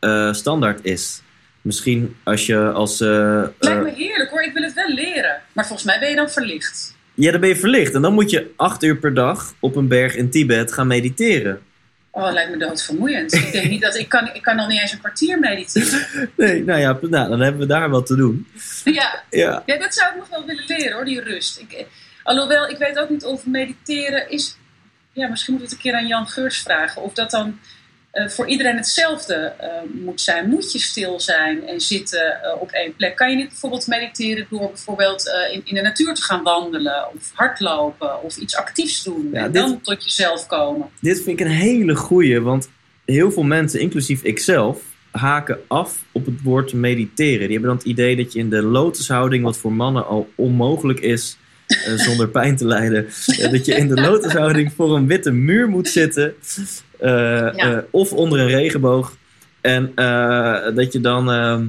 uh, 0.00 0.32
standaard 0.32 0.84
is. 0.84 1.22
Misschien 1.60 2.16
als 2.22 2.46
je 2.46 2.70
als. 2.70 3.00
Uh, 3.00 3.42
het 3.42 3.52
lijkt 3.58 3.82
me 3.82 3.90
heerlijk 3.90 4.30
hoor, 4.30 4.42
ik 4.42 4.52
wil 4.52 4.62
het 4.62 4.74
wel 4.74 4.88
leren. 4.88 5.42
Maar 5.52 5.66
volgens 5.66 5.86
mij 5.88 5.98
ben 5.98 6.08
je 6.08 6.16
dan 6.16 6.30
verlicht. 6.30 6.93
Ja, 7.14 7.30
dan 7.30 7.40
ben 7.40 7.48
je 7.48 7.56
verlicht. 7.56 7.94
En 7.94 8.02
dan 8.02 8.14
moet 8.14 8.30
je 8.30 8.52
acht 8.56 8.82
uur 8.82 8.96
per 8.96 9.14
dag 9.14 9.54
op 9.60 9.76
een 9.76 9.88
berg 9.88 10.14
in 10.16 10.30
Tibet 10.30 10.72
gaan 10.72 10.86
mediteren. 10.86 11.62
Oh, 12.10 12.24
dat 12.24 12.32
lijkt 12.32 12.50
me 12.50 12.56
doodvermoeiend. 12.56 13.32
ik 13.32 13.52
denk 13.52 13.68
niet 13.68 13.82
dat 13.82 13.96
ik 13.96 14.08
kan, 14.08 14.30
ik 14.34 14.42
kan 14.42 14.56
nog 14.56 14.68
niet 14.68 14.80
eens 14.80 14.92
een 14.92 14.98
kwartier 14.98 15.38
mediteren. 15.38 16.06
Nee, 16.36 16.64
nou 16.64 16.80
ja, 16.80 16.98
nou, 17.00 17.28
dan 17.28 17.40
hebben 17.40 17.60
we 17.60 17.66
daar 17.66 17.90
wat 17.90 18.06
te 18.06 18.16
doen. 18.16 18.46
Ja, 18.84 19.22
ja. 19.30 19.62
ja 19.66 19.78
dat 19.78 19.94
zou 19.94 20.10
ik 20.10 20.16
nog 20.16 20.28
wel 20.28 20.46
willen 20.46 20.64
leren 20.66 20.92
hoor, 20.92 21.04
die 21.04 21.20
rust. 21.20 21.58
Ik, 21.58 21.86
alhoewel, 22.22 22.68
ik 22.68 22.78
weet 22.78 22.98
ook 22.98 23.08
niet 23.08 23.24
of 23.24 23.46
mediteren 23.46 24.30
is. 24.30 24.56
Ja, 25.12 25.28
misschien 25.28 25.54
moet 25.54 25.62
ik 25.62 25.68
het 25.68 25.76
een 25.76 25.84
keer 25.84 25.94
aan 25.94 26.06
Jan 26.06 26.26
Geurs 26.26 26.58
vragen. 26.58 27.02
Of 27.02 27.12
dat 27.12 27.30
dan 27.30 27.58
uh, 28.14 28.28
voor 28.28 28.46
iedereen 28.46 28.76
hetzelfde 28.76 29.52
uh, 29.60 30.02
moet 30.04 30.20
zijn. 30.20 30.48
Moet 30.48 30.72
je 30.72 30.78
stil 30.78 31.20
zijn 31.20 31.66
en 31.66 31.80
zitten 31.80 32.40
uh, 32.44 32.60
op 32.62 32.70
één 32.70 32.94
plek? 32.96 33.16
Kan 33.16 33.30
je 33.30 33.36
niet 33.36 33.48
bijvoorbeeld 33.48 33.86
mediteren 33.86 34.46
door 34.50 34.68
bijvoorbeeld 34.68 35.30
in, 35.52 35.60
in 35.64 35.74
de 35.74 35.80
natuur 35.80 36.14
te 36.14 36.22
gaan 36.22 36.42
wandelen 36.42 37.08
of 37.14 37.30
hardlopen 37.34 38.22
of 38.22 38.36
iets 38.36 38.56
actiefs 38.56 39.02
doen 39.02 39.28
ja, 39.32 39.44
en 39.44 39.52
dit, 39.52 39.62
dan 39.62 39.80
tot 39.80 40.04
jezelf 40.04 40.46
komen? 40.46 40.88
Dit 41.00 41.22
vind 41.22 41.40
ik 41.40 41.46
een 41.46 41.52
hele 41.52 41.94
goeie, 41.94 42.40
want 42.40 42.70
heel 43.04 43.32
veel 43.32 43.42
mensen, 43.42 43.80
inclusief 43.80 44.22
ikzelf, 44.22 44.82
haken 45.10 45.58
af 45.68 46.04
op 46.12 46.26
het 46.26 46.42
woord 46.42 46.72
mediteren. 46.72 47.38
Die 47.38 47.50
hebben 47.50 47.68
dan 47.68 47.76
het 47.76 47.86
idee 47.86 48.16
dat 48.16 48.32
je 48.32 48.38
in 48.38 48.50
de 48.50 48.62
lotushouding, 48.62 49.44
wat 49.44 49.58
voor 49.58 49.72
mannen 49.72 50.06
al 50.06 50.28
onmogelijk 50.34 51.00
is, 51.00 51.38
zonder 51.96 52.28
pijn 52.28 52.56
te 52.56 52.66
lijden. 52.66 53.06
Dat 53.50 53.66
je 53.66 53.74
in 53.74 53.88
de 53.88 54.00
lotushouding 54.00 54.72
voor 54.72 54.96
een 54.96 55.06
witte 55.06 55.30
muur 55.30 55.68
moet 55.68 55.88
zitten. 55.88 56.34
Uh, 57.04 57.54
ja. 57.54 57.84
of 57.90 58.12
onder 58.12 58.40
een 58.40 58.48
regenboog. 58.48 59.16
En 59.60 59.92
dat 60.74 60.92
je 60.92 61.00
dan 61.00 61.30
ehm, 61.30 61.66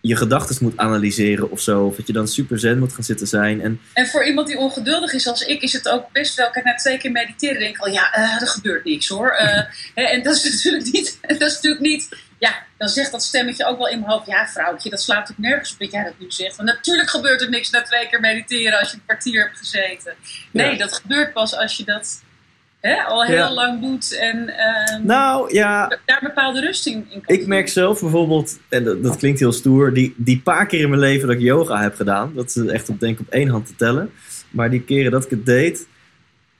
je 0.00 0.16
gedachten 0.16 0.56
moet 0.60 0.76
analyseren 0.76 1.50
of 1.50 1.60
zo. 1.60 1.84
Of 1.84 1.96
dat 1.96 2.06
je 2.06 2.12
dan 2.12 2.28
super 2.28 2.58
zen 2.58 2.78
moet 2.78 2.92
gaan 2.92 3.04
zitten 3.04 3.26
zijn. 3.26 3.60
En, 3.60 3.80
en 3.92 4.06
voor 4.06 4.26
iemand 4.26 4.46
die 4.46 4.58
ongeduldig 4.58 5.12
is 5.12 5.26
als 5.26 5.42
ik, 5.42 5.62
is 5.62 5.72
het 5.72 5.88
ook 5.88 6.12
best 6.12 6.36
wel. 6.36 6.50
Kijk, 6.50 6.64
na 6.64 6.74
twee 6.74 6.98
keer 6.98 7.10
mediteren 7.10 7.58
denk 7.58 7.76
ik 7.76 7.82
al, 7.82 7.92
ja, 7.92 8.14
er 8.40 8.48
gebeurt 8.48 8.84
niks 8.84 9.08
hoor. 9.08 9.34
hè, 9.94 10.02
en 10.02 10.22
dat 10.22 10.34
is 10.34 10.54
natuurlijk 10.54 10.92
niet. 10.92 11.18
Dat 11.38 11.48
is 11.48 11.54
natuurlijk 11.54 11.82
niet 11.82 12.08
ja, 12.38 12.66
dan 12.78 12.88
zegt 12.88 13.10
dat 13.10 13.22
stemmetje 13.22 13.66
ook 13.66 13.78
wel 13.78 13.88
in 13.88 13.98
mijn 13.98 14.10
hoofd: 14.10 14.26
ja, 14.26 14.48
vrouwtje, 14.48 14.90
dat 14.90 15.02
slaat 15.02 15.30
ook 15.30 15.38
nergens 15.38 15.72
op 15.72 15.78
dat 15.78 15.90
jij 15.90 16.04
dat 16.04 16.18
nu 16.18 16.30
zegt. 16.30 16.56
Want 16.56 16.68
natuurlijk 16.68 17.10
gebeurt 17.10 17.42
er 17.42 17.50
niks 17.50 17.70
na 17.70 17.82
twee 17.82 18.08
keer 18.08 18.20
mediteren 18.20 18.78
als 18.78 18.90
je 18.90 18.96
een 18.96 19.04
kwartier 19.04 19.42
hebt 19.42 19.58
gezeten. 19.58 20.14
Nee, 20.50 20.70
ja. 20.70 20.76
dat 20.76 20.92
gebeurt 20.94 21.32
pas 21.32 21.56
als 21.56 21.76
je 21.76 21.84
dat 21.84 22.22
hè, 22.80 23.02
al 23.02 23.24
heel 23.24 23.36
ja. 23.36 23.52
lang 23.52 23.80
doet 23.80 24.18
en 24.18 24.36
uh, 24.48 25.04
nou, 25.04 25.54
ja. 25.54 25.98
daar 26.04 26.20
bepaalde 26.22 26.60
rust 26.60 26.86
in, 26.86 27.06
in 27.10 27.22
Ik 27.26 27.46
merk 27.46 27.68
zelf 27.68 28.00
bijvoorbeeld, 28.00 28.58
en 28.68 28.84
dat, 28.84 29.02
dat, 29.02 29.16
klinkt 29.16 29.38
heel 29.38 29.52
stoer, 29.52 29.92
die, 29.92 30.14
die 30.16 30.40
paar 30.40 30.66
keer 30.66 30.80
in 30.80 30.88
mijn 30.88 31.00
leven 31.00 31.26
dat 31.26 31.36
ik 31.36 31.42
yoga 31.42 31.82
heb 31.82 31.94
gedaan, 31.94 32.32
dat 32.34 32.56
is 32.56 32.66
echt 32.66 32.88
op 32.88 33.00
denk 33.00 33.20
op 33.20 33.28
één 33.28 33.48
hand 33.48 33.66
te 33.66 33.76
tellen. 33.76 34.10
Maar 34.50 34.70
die 34.70 34.82
keren 34.82 35.10
dat 35.10 35.24
ik 35.24 35.30
het 35.30 35.46
deed, 35.46 35.86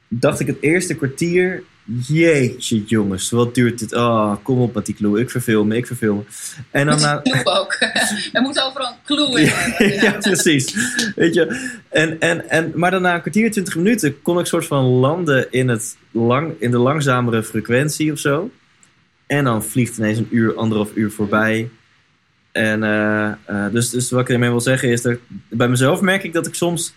dacht 0.09 0.40
ik 0.40 0.46
het 0.46 0.61
eerste 0.61 0.94
kwartier 0.94 1.62
Jeetje 2.07 2.85
jongens, 2.85 3.31
wat 3.31 3.55
duurt 3.55 3.79
dit? 3.79 3.94
Oh, 3.94 4.35
kom 4.42 4.61
op 4.61 4.75
met 4.75 4.87
die 4.87 4.94
clue. 4.94 5.20
Ik 5.20 5.31
verveel 5.31 5.64
me, 5.64 5.77
ik 5.77 5.87
verveel 5.87 6.14
me. 6.14 6.22
En 6.70 6.87
dan 6.87 7.01
na... 7.07 7.20
clue 7.22 7.44
ook. 7.44 7.72
er 8.33 8.42
moet 8.42 8.62
overal 8.62 8.87
een 8.88 8.96
clue 9.05 9.40
in 9.40 9.46
hebben. 9.46 9.94
ja, 9.94 10.03
ja, 10.03 10.18
precies. 10.18 10.77
Weet 11.14 11.35
je. 11.35 11.70
En, 11.88 12.20
en, 12.20 12.49
en, 12.49 12.72
maar 12.75 12.90
dan 12.90 13.03
na 13.03 13.14
een 13.14 13.20
kwartier, 13.20 13.51
twintig 13.51 13.77
minuten 13.77 14.22
kon 14.22 14.38
ik 14.38 14.46
soort 14.46 14.66
van 14.66 14.85
landen 14.85 15.53
in, 15.53 15.68
het 15.68 15.96
lang, 16.11 16.55
in 16.59 16.70
de 16.70 16.79
langzamere 16.79 17.42
frequentie 17.42 18.12
of 18.12 18.18
zo. 18.18 18.51
En 19.27 19.44
dan 19.44 19.64
vliegt 19.64 19.99
ineens 19.99 20.18
een 20.18 20.29
uur, 20.31 20.55
anderhalf 20.55 20.90
uur 20.94 21.11
voorbij. 21.11 21.68
En 22.53 22.83
uh, 22.83 23.31
uh, 23.51 23.66
dus, 23.72 23.90
dus 23.90 24.11
wat 24.11 24.20
ik 24.20 24.29
ermee 24.29 24.51
wil 24.51 24.61
zeggen 24.61 24.88
is 24.88 25.03
dat 25.03 25.18
bij 25.49 25.68
mezelf 25.68 26.01
merk 26.01 26.22
ik 26.22 26.33
dat 26.33 26.46
ik 26.46 26.55
soms 26.55 26.94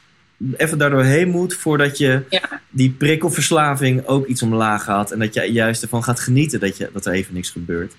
even 0.58 0.78
daardoor 0.78 1.04
heen 1.04 1.30
moet 1.30 1.54
voordat 1.54 1.98
je 1.98 2.26
ja. 2.30 2.62
die 2.70 2.92
prikkelverslaving 2.92 4.06
ook 4.06 4.28
iets 4.28 4.42
omlaag 4.42 4.84
gaat. 4.84 5.12
En 5.12 5.20
dat 5.20 5.34
je 5.34 5.42
juist 5.42 5.82
ervan 5.82 6.04
gaat 6.04 6.20
genieten 6.20 6.60
dat, 6.60 6.78
je, 6.78 6.90
dat 6.94 7.06
er 7.06 7.14
even 7.14 7.34
niks 7.34 7.50
gebeurt. 7.50 7.94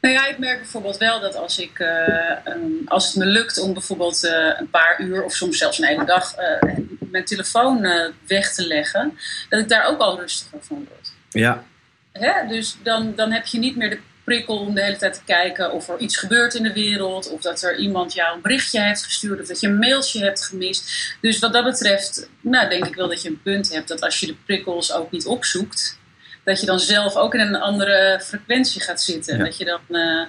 Nou 0.00 0.14
ja, 0.14 0.26
ik 0.26 0.38
merk 0.38 0.58
bijvoorbeeld 0.58 0.96
wel 0.96 1.20
dat 1.20 1.36
als, 1.36 1.58
ik, 1.58 1.78
uh, 1.78 2.54
um, 2.54 2.82
als 2.86 3.06
het 3.06 3.16
me 3.16 3.26
lukt 3.26 3.60
om 3.60 3.72
bijvoorbeeld 3.72 4.24
uh, 4.24 4.30
een 4.58 4.70
paar 4.70 5.00
uur 5.00 5.24
of 5.24 5.34
soms 5.34 5.58
zelfs 5.58 5.78
een 5.78 5.86
hele 5.86 6.04
dag 6.04 6.34
uh, 6.38 6.74
mijn 7.10 7.24
telefoon 7.24 7.86
weg 8.26 8.54
te 8.54 8.66
leggen, 8.66 9.18
dat 9.48 9.60
ik 9.60 9.68
daar 9.68 9.86
ook 9.86 10.00
al 10.00 10.20
rustiger 10.20 10.58
van 10.62 10.86
word. 10.88 11.12
Ja. 11.28 11.64
Hè? 12.12 12.48
Dus 12.48 12.76
dan, 12.82 13.12
dan 13.16 13.32
heb 13.32 13.46
je 13.46 13.58
niet 13.58 13.76
meer 13.76 13.90
de 13.90 13.98
prikkel 14.28 14.58
om 14.58 14.74
de 14.74 14.82
hele 14.82 14.96
tijd 14.96 15.14
te 15.14 15.24
kijken 15.24 15.72
of 15.72 15.88
er 15.88 15.98
iets 15.98 16.16
gebeurt 16.16 16.54
in 16.54 16.62
de 16.62 16.72
wereld. 16.72 17.30
Of 17.30 17.40
dat 17.40 17.62
er 17.62 17.76
iemand 17.76 18.12
jou 18.12 18.34
een 18.34 18.42
berichtje 18.42 18.80
heeft 18.80 19.04
gestuurd. 19.04 19.40
Of 19.40 19.46
dat 19.46 19.60
je 19.60 19.66
een 19.66 19.78
mailtje 19.78 20.24
hebt 20.24 20.44
gemist. 20.44 21.16
Dus 21.20 21.38
wat 21.38 21.52
dat 21.52 21.64
betreft, 21.64 22.30
nou, 22.40 22.68
denk 22.68 22.86
ik 22.86 22.94
wel 22.94 23.08
dat 23.08 23.22
je 23.22 23.28
een 23.28 23.42
punt 23.42 23.72
hebt. 23.72 23.88
Dat 23.88 24.00
als 24.00 24.20
je 24.20 24.26
de 24.26 24.36
prikkels 24.44 24.92
ook 24.92 25.10
niet 25.10 25.26
opzoekt. 25.26 25.98
Dat 26.44 26.60
je 26.60 26.66
dan 26.66 26.80
zelf 26.80 27.16
ook 27.16 27.34
in 27.34 27.40
een 27.40 27.56
andere 27.56 28.20
frequentie 28.24 28.80
gaat 28.80 29.02
zitten. 29.02 29.34
En 29.34 29.44
dat 29.44 29.56
je 29.56 29.64
dan 29.64 29.80
eh, 29.88 30.26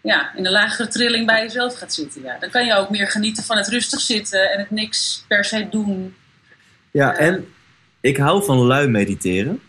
ja, 0.00 0.34
in 0.36 0.46
een 0.46 0.52
lagere 0.52 0.88
trilling 0.88 1.26
bij 1.26 1.42
jezelf 1.42 1.78
gaat 1.78 1.94
zitten. 1.94 2.22
Ja. 2.22 2.36
Dan 2.40 2.50
kan 2.50 2.66
je 2.66 2.74
ook 2.74 2.90
meer 2.90 3.08
genieten 3.08 3.44
van 3.44 3.56
het 3.56 3.68
rustig 3.68 4.00
zitten 4.00 4.50
en 4.50 4.58
het 4.58 4.70
niks 4.70 5.24
per 5.28 5.44
se 5.44 5.68
doen. 5.70 6.14
Ja, 6.90 7.16
en 7.16 7.48
ik 8.00 8.16
hou 8.16 8.44
van 8.44 8.56
lui 8.56 8.88
mediteren. 8.88 9.60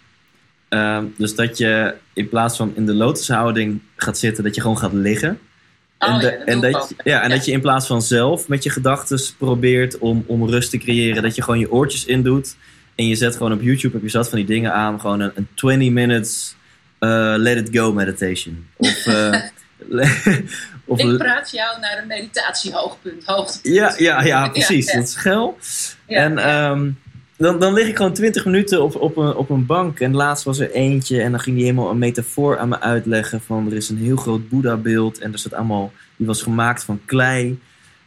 Ehm, 0.70 1.04
dus 1.18 1.36
dat 1.36 1.58
je 1.58 1.94
in 2.14 2.30
plaats 2.30 2.58
van 2.58 2.72
in 2.76 2.86
de 2.86 2.94
lotushouding 2.94 3.80
gaat 3.96 4.18
zitten, 4.18 4.44
dat 4.44 4.56
je 4.56 4.62
gewoon 4.62 4.78
gaat 4.78 4.94
liggen. 4.94 5.40
Oh, 6.00 6.10
en, 6.14 6.20
de- 6.20 6.26
ja, 6.26 6.38
dat 6.38 6.48
en, 6.48 6.62
dat, 6.62 6.90
je- 6.90 6.96
ja, 7.10 7.22
en 7.22 7.30
Ja. 7.30 7.36
dat 7.36 7.46
je 7.46 7.52
in 7.52 7.62
plaats 7.62 7.88
van 7.88 8.02
zelf 8.02 8.48
met 8.48 8.64
je 8.64 8.70
gedachten 8.70 9.20
probeert 9.38 9.98
om, 9.98 10.24
om 10.28 10.50
rust 10.50 10.70
te 10.70 10.78
creëren, 10.78 11.24
dat 11.24 11.36
je 11.36 11.42
gewoon 11.42 11.60
je 11.60 11.72
oortjes 11.72 12.06
indoet. 12.06 12.56
En 12.96 13.08
je 13.08 13.16
zet 13.16 13.36
gewoon 13.36 13.54
op 13.54 13.62
YouTube, 13.62 13.94
heb 13.94 14.04
je 14.04 14.10
zat 14.10 14.30
van 14.30 14.38
die 14.38 14.48
dingen 14.48 14.74
aan, 14.74 15.00
gewoon 15.00 15.20
een, 15.20 15.32
een 15.36 15.48
20 15.54 15.90
minutes 15.90 16.56
uh, 17.00 17.34
let 17.38 17.58
it 17.58 17.78
go 17.78 17.94
meditation. 17.94 18.68
Of, 18.78 19.06
eh, 19.06 19.42
of 20.86 21.00
Ik 21.00 21.18
praat 21.18 21.52
jou 21.52 21.80
naar 21.80 21.98
een 22.02 22.08
meditatiehoogpunt. 22.08 23.26
Hoogtepunt. 23.26 23.76
ja, 23.76 23.94
ja, 23.98 24.24
ja, 24.24 24.48
precies. 24.58 24.92
Dat 24.92 25.04
is 25.04 25.16
geil. 25.16 25.58
Ja, 26.08 26.18
en 26.24 26.38
ehm, 26.38 26.90
dan, 27.38 27.60
dan 27.60 27.74
lig 27.74 27.88
ik 27.88 27.96
gewoon 27.96 28.14
20 28.14 28.46
minuten 28.46 28.84
op, 28.84 28.96
op, 28.96 29.18
een, 29.18 29.36
op 29.36 29.50
een 29.50 29.66
bank. 29.66 30.00
En 30.00 30.16
laatst 30.16 30.44
was 30.44 30.60
er 30.60 30.72
eentje. 30.72 31.22
En 31.22 31.32
dan 31.32 31.40
ging 31.40 31.56
die 31.56 31.66
helemaal 31.66 31.90
een 31.90 31.98
metafoor 31.98 32.58
aan 32.58 32.70
me 32.70 32.80
uitleggen. 32.80 33.42
Van 33.42 33.68
er 33.68 33.78
is 33.78 33.90
een 33.90 33.98
heel 33.98 34.16
groot 34.16 34.50
Boeddha-beeld. 34.50 35.20
En 35.20 35.34
er 35.34 35.40
staat 35.40 35.54
allemaal, 35.54 35.92
die 36.16 36.28
was 36.28 36.42
gemaakt 36.42 36.84
van 36.84 37.02
klei. 37.06 37.60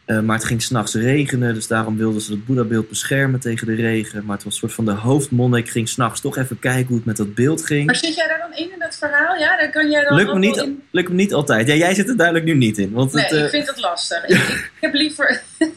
Eh, 0.05 0.19
maar 0.19 0.35
het 0.35 0.45
ging 0.45 0.61
s'nachts 0.61 0.93
regenen. 0.93 1.53
Dus 1.53 1.67
daarom 1.67 1.97
wilden 1.97 2.21
ze 2.21 2.31
het 2.31 2.45
Boeddha-beeld 2.45 2.89
beschermen 2.89 3.39
tegen 3.39 3.67
de 3.67 3.75
regen. 3.75 4.25
Maar 4.25 4.35
het 4.35 4.43
was 4.43 4.53
een 4.53 4.59
soort 4.59 4.73
van 4.73 4.85
de 4.85 4.91
hoofdmonnik. 4.91 5.69
Ging 5.69 5.89
s'nachts 5.89 6.21
toch 6.21 6.37
even 6.37 6.59
kijken 6.59 6.87
hoe 6.87 6.95
het 6.95 7.05
met 7.05 7.17
dat 7.17 7.33
beeld 7.33 7.65
ging. 7.65 7.85
Maar 7.85 7.95
zit 7.95 8.15
jij 8.15 8.27
daar 8.27 8.39
dan 8.39 8.57
in, 8.57 8.71
in 8.71 8.79
dat 8.79 8.95
verhaal? 8.95 9.35
Ja, 9.35 9.57
daar 9.57 9.71
kan 9.71 9.89
jij 9.89 10.03
dan 10.03 10.15
Lukt 10.15 10.33
me, 10.33 10.39
niet, 10.39 10.57
in... 10.57 10.83
lukt 10.91 11.09
me 11.09 11.15
niet 11.15 11.33
altijd. 11.33 11.67
Ja, 11.67 11.73
jij 11.73 11.93
zit 11.93 12.09
er 12.09 12.17
duidelijk 12.17 12.45
nu 12.45 12.53
niet 12.53 12.77
in. 12.77 12.91
Want 12.91 13.13
Nee, 13.13 13.23
het, 13.23 13.33
eh, 13.33 13.43
ik 13.43 13.49
vind 13.49 13.67
het 13.67 13.79
lastig. 13.79 14.23
ik, 14.23 14.37
ik 14.37 14.71
heb 14.79 14.93
liever... 14.93 15.41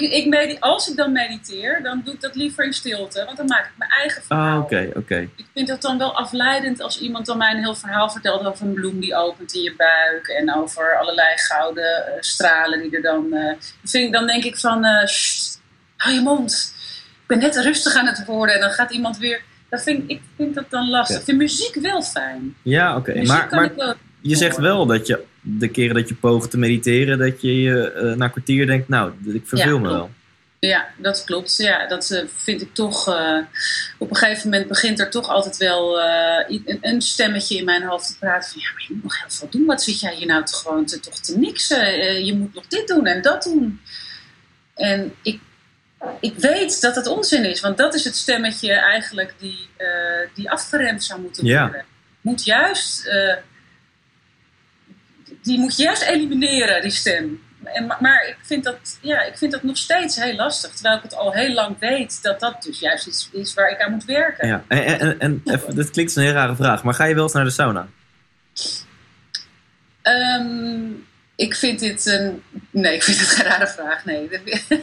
ik, 0.00 0.34
ik 0.34 0.56
als 0.60 0.88
ik 0.88 0.96
dan 0.96 1.12
mediteer, 1.12 1.82
dan 1.82 2.02
doe 2.04 2.14
ik 2.14 2.20
dat 2.20 2.34
liever 2.34 2.64
in 2.64 2.72
stilte. 2.72 3.22
Want 3.24 3.36
dan 3.36 3.46
maak 3.46 3.64
ik 3.64 3.72
mijn 3.76 3.90
eigen 3.90 4.22
verhaal. 4.22 4.56
Ah, 4.56 4.62
oké, 4.62 4.90
oké. 4.94 5.28
Ik 5.36 5.46
vind 5.54 5.68
dat 5.68 5.82
dan 5.82 5.98
wel 5.98 6.16
afleidend 6.16 6.80
als 6.80 7.00
iemand 7.00 7.26
dan 7.26 7.38
mij 7.38 7.50
een 7.50 7.58
heel 7.58 7.74
verhaal 7.74 8.10
vertelt 8.10 8.46
over 8.46 8.66
een 8.66 8.72
bloem 8.72 9.00
die 9.00 9.16
opent 9.16 9.54
in 9.54 9.62
je 9.62 9.74
buik. 9.76 10.26
En 10.26 10.54
over 10.54 10.96
allerlei 11.00 11.38
gouden 11.38 12.06
eh, 12.06 12.12
stralen 12.20 12.82
die 12.82 12.96
er 12.96 13.02
dan... 13.02 13.32
eh, 13.32 13.54
vind 13.84 14.06
ik, 14.06 14.12
dan 14.12 14.26
denk 14.26 14.44
ik 14.44 14.56
van, 14.56 14.84
"Sst, 15.04 15.60
hou 15.96 16.14
je 16.14 16.20
mond. 16.20 16.74
Ik 17.22 17.26
ben 17.26 17.38
net 17.38 17.56
rustig 17.56 17.94
aan 17.94 18.06
het 18.06 18.24
worden. 18.24 18.54
En 18.54 18.60
dan 18.60 18.70
gaat 18.70 18.90
iemand 18.90 19.18
weer... 19.18 19.42
Dat 19.68 19.82
vind, 19.82 20.10
ik 20.10 20.20
vind 20.36 20.54
dat 20.54 20.70
dan 20.70 20.88
lastig. 20.90 21.14
Ja. 21.14 21.20
Ik 21.20 21.26
vind 21.26 21.38
muziek 21.38 21.74
wel 21.74 22.02
fijn. 22.02 22.56
Ja, 22.62 22.96
oké. 22.96 23.22
Maar. 23.22 23.74
Je 24.20 24.36
zegt 24.36 24.56
wel 24.56 24.86
dat 24.86 25.06
je 25.06 25.24
de 25.44 25.68
keren 25.68 25.94
dat 25.94 26.08
je 26.08 26.14
poogt 26.14 26.50
te 26.50 26.58
mediteren, 26.58 27.18
dat 27.18 27.40
je 27.40 27.60
je 27.60 27.92
eh, 27.92 28.02
na 28.16 28.24
een 28.24 28.30
kwartier 28.30 28.66
denkt, 28.66 28.88
nou, 28.88 29.12
ik 29.26 29.42
verveel 29.46 29.74
Ja, 29.74 29.80
me 29.80 29.88
wel. 29.88 30.10
Ja, 30.58 30.88
dat 30.96 31.24
klopt. 31.24 31.56
Ja, 31.56 31.86
dat 31.86 32.10
eh, 32.10 32.22
vind 32.36 32.60
ik 32.62 32.74
toch. 32.74 33.08
eh, 33.08 33.38
op 33.98 34.10
een 34.10 34.16
gegeven 34.16 34.50
moment 34.50 34.68
begint 34.68 35.00
er 35.00 35.10
toch 35.10 35.28
altijd 35.28 35.56
wel 35.56 36.00
een, 36.00 36.78
een 36.80 37.02
stemmetje 37.02 37.56
in 37.58 37.64
mijn 37.64 37.82
hoofd 37.82 38.06
te 38.06 38.18
praten 38.18 38.50
van 38.52 38.60
ja, 38.60 38.68
maar 38.72 38.84
je 38.88 38.94
moet 38.94 39.02
nog 39.02 39.18
heel 39.20 39.30
veel 39.30 39.48
doen. 39.50 39.64
Wat 39.66 39.82
zit 39.82 40.00
jij 40.00 40.14
hier 40.14 40.26
nou 40.26 40.44
te, 40.44 40.54
gewoon 40.54 40.84
te, 40.86 41.00
toch 41.00 41.18
te 41.20 41.38
niksen? 41.38 42.24
Je 42.24 42.34
moet 42.34 42.54
nog 42.54 42.66
dit 42.66 42.88
doen 42.88 43.06
en 43.06 43.22
dat 43.22 43.42
doen. 43.42 43.80
En 44.74 45.14
ik, 45.22 45.40
ik 46.20 46.34
weet 46.36 46.80
dat 46.80 46.96
het 46.96 47.06
onzin 47.06 47.44
is, 47.44 47.60
want 47.60 47.76
dat 47.76 47.94
is 47.94 48.04
het 48.04 48.16
stemmetje 48.16 48.72
eigenlijk 48.72 49.34
die, 49.38 49.68
die 50.34 50.50
afgeremd 50.50 51.04
zou 51.04 51.20
moeten 51.20 51.44
Ja. 51.44 51.62
worden. 51.62 51.84
Moet 52.20 52.44
juist, 52.44 53.10
die 55.42 55.58
moet 55.58 55.76
je 55.76 55.82
juist 55.82 56.02
elimineren, 56.02 56.82
die 56.82 56.90
stem. 56.90 57.42
En, 57.64 57.86
ma- 57.86 57.98
maar 58.00 58.26
ik 58.28 58.36
vind, 58.42 58.64
dat, 58.64 58.98
ja, 59.00 59.22
ik 59.22 59.38
vind 59.38 59.52
dat 59.52 59.62
nog 59.62 59.76
steeds 59.76 60.16
heel 60.16 60.34
lastig. 60.34 60.70
Terwijl 60.72 60.96
ik 60.96 61.02
het 61.02 61.14
al 61.14 61.32
heel 61.32 61.52
lang 61.52 61.76
weet 61.78 62.22
dat 62.22 62.40
dat 62.40 62.62
dus 62.62 62.78
juist 62.78 63.06
iets 63.06 63.28
is 63.32 63.54
waar 63.54 63.70
ik 63.70 63.80
aan 63.80 63.92
moet 63.92 64.04
werken. 64.04 64.48
Ja. 64.48 64.64
En, 64.68 64.84
en, 64.84 65.00
en, 65.00 65.18
en 65.18 65.40
even, 65.44 65.74
dit 65.74 65.90
klinkt 65.90 66.16
een 66.16 66.22
heel 66.22 66.32
rare 66.32 66.56
vraag, 66.56 66.82
maar 66.82 66.94
ga 66.94 67.04
je 67.04 67.14
wel 67.14 67.22
eens 67.22 67.32
naar 67.32 67.44
de 67.44 67.50
sauna? 67.50 67.88
Ehm, 70.02 70.90
ik 71.36 71.54
vind 71.56 71.78
dit 71.78 72.06
een. 72.06 72.42
Nee, 72.70 72.94
ik 72.94 73.02
vind 73.02 73.18
het 73.18 73.28
geen 73.28 73.46
rare 73.46 73.66
vraag. 73.68 74.04
Nee, 74.04 74.28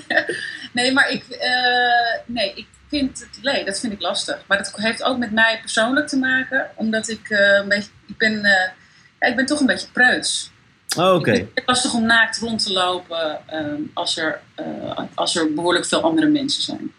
nee 0.74 0.92
maar 0.94 1.10
ik. 1.10 1.24
eh, 1.30 2.20
nee, 2.26 2.54
ik 2.56 2.68
vind 2.90 3.20
het. 3.20 3.44
Nee, 3.44 3.66
dat 3.66 3.80
vind 3.80 3.94
ik 3.94 4.02
lastig. 4.02 4.44
Maar 4.48 4.58
dat 4.58 4.72
heeft 4.76 5.04
ook 5.04 5.18
met 5.18 5.32
mij 5.32 5.60
persoonlijk 5.62 6.08
te 6.08 6.18
maken. 6.18 6.70
Omdat 6.76 7.10
ik 7.10 7.30
eh, 7.30 7.54
een 7.62 7.68
beetje. 7.68 7.90
Ik 8.08 8.18
ben, 8.18 8.46
eh, 8.46 8.70
ja, 9.20 9.28
ik 9.28 9.36
ben 9.36 9.46
toch 9.46 9.60
een 9.60 9.66
beetje 9.66 9.88
preuts. 9.92 10.52
Oh, 10.98 11.14
oké. 11.14 11.32
Het 11.32 11.64
lastig 11.66 11.94
om 11.94 12.06
naakt 12.06 12.38
rond 12.38 12.64
te 12.64 12.74
lopen 12.74 13.40
ehm, 13.48 13.82
als, 13.94 14.18
er, 14.18 14.40
eh, 14.56 15.00
als 15.14 15.36
er 15.36 15.54
behoorlijk 15.54 15.86
veel 15.86 16.02
andere 16.02 16.28
mensen 16.28 16.62
zijn. 16.64 16.92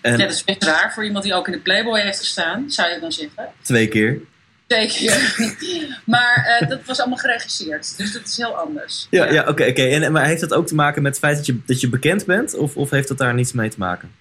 En 0.00 0.12
Ja, 0.12 0.18
dat 0.18 0.30
is 0.30 0.44
best 0.44 0.64
raar 0.64 0.92
voor 0.92 1.04
iemand 1.04 1.24
die 1.24 1.34
ook 1.34 1.46
in 1.46 1.52
de 1.52 1.58
Playboy 1.58 2.00
heeft 2.00 2.18
gestaan, 2.18 2.70
zou 2.70 2.92
je 2.92 3.00
dan 3.00 3.12
zeggen. 3.12 3.48
twee 3.62 3.88
keer. 3.88 4.20
Zeker. 4.66 5.34
maar 6.04 6.58
eh, 6.60 6.68
dat 6.68 6.84
was 6.84 7.00
allemaal 7.00 7.18
geregisseerd, 7.18 7.96
dus 7.96 8.12
dat 8.12 8.24
is 8.24 8.36
heel 8.36 8.56
anders. 8.56 9.06
Ja, 9.10 9.30
ja 9.30 9.40
oké. 9.40 9.66
oké. 9.66 9.82
En 9.82 10.12
Maar 10.12 10.26
heeft 10.26 10.40
dat 10.40 10.52
ook 10.52 10.66
te 10.66 10.74
maken 10.74 11.02
met 11.02 11.12
het 11.12 11.20
feit 11.20 11.36
dat 11.36 11.46
je, 11.46 11.60
dat 11.66 11.80
je 11.80 11.88
bekend 11.88 12.26
bent? 12.26 12.54
Of, 12.54 12.76
of 12.76 12.90
heeft 12.90 13.08
dat 13.08 13.18
daar 13.18 13.34
niets 13.34 13.52
mee 13.52 13.68
te 13.68 13.78
maken? 13.78 14.12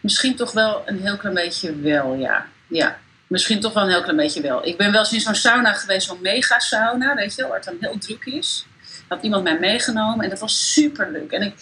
Misschien 0.00 0.36
toch 0.36 0.52
wel 0.52 0.82
een 0.86 1.00
heel 1.00 1.16
klein 1.16 1.34
beetje 1.34 1.80
wel, 1.80 2.14
ja. 2.14 2.46
Ja, 2.66 2.98
misschien 3.30 3.60
toch 3.60 3.72
wel 3.72 3.82
een 3.82 3.88
heel 3.88 4.02
klein 4.02 4.16
beetje 4.16 4.40
wel. 4.40 4.66
Ik 4.66 4.76
ben 4.76 4.92
wel 4.92 5.00
eens 5.00 5.12
in 5.12 5.20
zo'n 5.20 5.34
sauna 5.34 5.72
geweest, 5.72 6.06
zo'n 6.06 6.20
mega 6.20 6.58
sauna, 6.58 7.14
weet 7.14 7.34
je 7.34 7.40
wel, 7.40 7.50
waar 7.50 7.60
het 7.60 7.66
dan 7.66 7.76
heel 7.80 7.98
druk 7.98 8.24
is. 8.24 8.66
Had 9.08 9.22
iemand 9.22 9.42
mij 9.42 9.58
meegenomen 9.58 10.24
en 10.24 10.30
dat 10.30 10.38
was 10.38 10.72
super 10.72 11.10
leuk. 11.10 11.30
En 11.30 11.42
ik, 11.42 11.54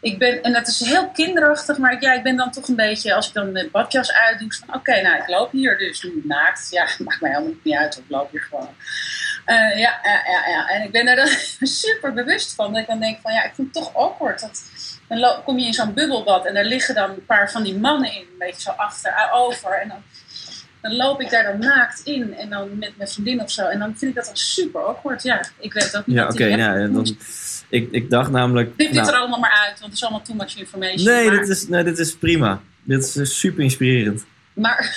ik 0.00 0.18
ben, 0.18 0.42
en 0.42 0.52
dat 0.52 0.68
is 0.68 0.80
heel 0.80 1.10
kinderachtig, 1.10 1.78
maar 1.78 1.92
ik, 1.92 2.00
ja, 2.00 2.12
ik 2.12 2.22
ben 2.22 2.36
dan 2.36 2.50
toch 2.50 2.68
een 2.68 2.76
beetje, 2.76 3.14
als 3.14 3.28
ik 3.28 3.34
dan 3.34 3.52
mijn 3.52 3.70
badjas 3.70 4.12
uitdoe, 4.12 4.52
van 4.52 4.74
oké, 4.74 5.02
nou, 5.02 5.16
ik 5.16 5.28
loop 5.28 5.52
hier 5.52 5.78
dus 5.78 6.02
nu 6.02 6.22
naakt. 6.24 6.68
Ja, 6.70 6.88
maakt 7.04 7.20
mij 7.20 7.30
helemaal 7.30 7.52
niet 7.62 7.76
uit, 7.76 7.98
ik 7.98 8.04
loop 8.08 8.30
hier 8.30 8.46
gewoon. 8.50 8.74
Eh, 9.44 9.78
ja, 9.78 9.98
ja, 10.02 10.46
ja, 10.48 10.68
en 10.68 10.82
ik 10.82 10.90
ben 10.90 11.06
daar 11.06 11.16
dan 11.16 11.28
super 11.82 12.12
bewust 12.12 12.54
van. 12.54 12.72
Dat 12.72 12.80
ik 12.80 12.86
dan 12.86 13.00
denk 13.00 13.20
van, 13.20 13.32
ja, 13.32 13.44
ik 13.44 13.54
vind 13.54 13.74
het 13.74 13.84
toch 13.84 13.94
awkward. 13.94 14.40
Dat, 14.40 14.62
dan 15.08 15.42
kom 15.44 15.58
je 15.58 15.66
in 15.66 15.74
zo'n 15.74 15.94
bubbelbad 15.94 16.46
en 16.46 16.54
daar 16.54 16.64
liggen 16.64 16.94
dan 16.94 17.10
een 17.10 17.26
paar 17.26 17.50
van 17.50 17.62
die 17.62 17.78
mannen 17.78 18.12
in, 18.12 18.20
een 18.20 18.38
beetje 18.38 18.60
zo 18.60 18.70
achterover. 18.70 19.80
En 19.80 19.88
dan, 19.88 20.02
dan 20.88 20.96
loop 20.96 21.20
ik 21.20 21.30
daar 21.30 21.44
dan 21.44 21.58
naakt 21.58 22.00
in 22.04 22.34
en 22.34 22.50
dan 22.50 22.78
met 22.78 22.92
mijn 22.96 23.08
vriendin 23.08 23.40
of 23.40 23.50
zo. 23.50 23.66
En 23.66 23.78
dan 23.78 23.94
vind 23.96 24.10
ik 24.10 24.16
dat 24.16 24.24
dan 24.24 24.36
super 24.36 24.80
awkward. 24.80 25.22
Ja, 25.22 25.44
ik 25.58 25.72
weet 25.72 25.96
ook 25.96 26.06
niet 26.06 26.16
Ja, 26.16 26.28
oké. 26.28 26.56
nou, 26.56 26.78
ja, 26.80 26.86
dan, 26.86 27.16
ik, 27.68 27.88
ik 27.90 28.10
dacht 28.10 28.30
namelijk... 28.30 28.76
Knip 28.76 28.92
dit 28.92 28.96
nou, 28.96 29.12
er 29.14 29.18
allemaal 29.18 29.38
maar 29.38 29.62
uit, 29.66 29.80
want 29.80 29.84
het 29.84 29.92
is 29.92 30.02
allemaal 30.02 30.22
too 30.22 30.36
much 30.36 30.56
information. 30.56 31.04
nee, 31.04 31.28
maar, 31.28 31.38
dit 31.38 31.48
is, 31.48 31.68
nee, 31.68 31.84
dit 31.84 31.98
is 31.98 32.16
prima. 32.16 32.60
Dit 32.82 33.04
is 33.04 33.16
eh, 33.16 33.24
super 33.24 33.62
inspirerend. 33.62 34.24
maar, 34.54 34.94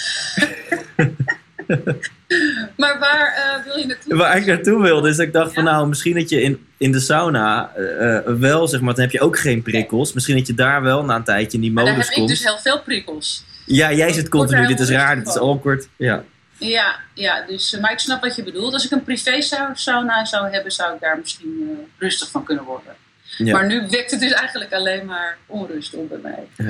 maar 2.77 2.99
waar 2.99 3.33
eh, 3.35 3.65
wil 3.65 3.77
je 3.77 3.85
naartoe? 3.85 4.15
Waar 4.15 4.37
ik 4.37 4.45
naartoe 4.45 4.81
wilde, 4.81 5.09
is 5.09 5.15
dat 5.15 5.25
ik 5.25 5.33
dacht 5.33 5.53
van 5.53 5.63
nou, 5.63 5.87
misschien 5.87 6.15
dat 6.15 6.29
je 6.29 6.41
in, 6.41 6.65
in 6.77 6.91
de 6.91 6.99
sauna 6.99 7.73
eh, 7.73 8.33
wel, 8.33 8.67
zeg 8.67 8.81
maar, 8.81 8.93
dan 8.93 9.03
heb 9.03 9.11
je 9.11 9.21
ook 9.21 9.39
geen 9.39 9.61
prikkels. 9.61 10.13
Misschien 10.13 10.37
dat 10.37 10.47
je 10.47 10.53
daar 10.53 10.81
wel 10.81 11.05
na 11.05 11.15
een 11.15 11.23
tijdje 11.23 11.57
in 11.57 11.63
die 11.63 11.71
modus 11.71 11.95
heb 11.95 12.05
ik 12.05 12.13
komt. 12.13 12.27
dus 12.27 12.43
heel 12.43 12.57
veel 12.57 12.81
prikkels. 12.81 13.43
Ja, 13.71 13.93
jij 13.93 14.13
zit 14.13 14.29
continu, 14.29 14.67
dit 14.67 14.79
is 14.79 14.89
raar, 14.89 15.15
dit 15.15 15.27
is 15.27 15.37
awkward. 15.37 15.87
Ja. 15.95 16.23
Ja, 16.57 16.99
ja 17.13 17.45
dus, 17.47 17.73
eh, 17.73 17.81
maar 17.81 17.91
ik 17.91 17.99
snap 17.99 18.21
wat 18.21 18.35
je 18.35 18.43
bedoelt. 18.43 18.73
Als 18.73 18.85
ik 18.85 18.91
een 18.91 19.03
privé 19.03 19.41
sau- 19.41 19.75
sauna 19.75 20.25
zou 20.25 20.49
hebben, 20.51 20.71
zou 20.71 20.93
ik 20.93 21.01
daar 21.01 21.17
misschien 21.17 21.67
eh, 21.69 21.85
rustig 21.97 22.31
van 22.31 22.43
kunnen 22.43 22.63
worden. 22.63 22.95
Ja. 23.37 23.53
Maar 23.53 23.67
nu 23.67 23.87
wekt 23.89 24.11
het 24.11 24.19
dus 24.19 24.31
eigenlijk 24.31 24.73
alleen 24.73 25.05
maar 25.05 25.37
onrust 25.45 25.93
op 25.93 26.09
bij 26.09 26.17
mij. 26.57 26.67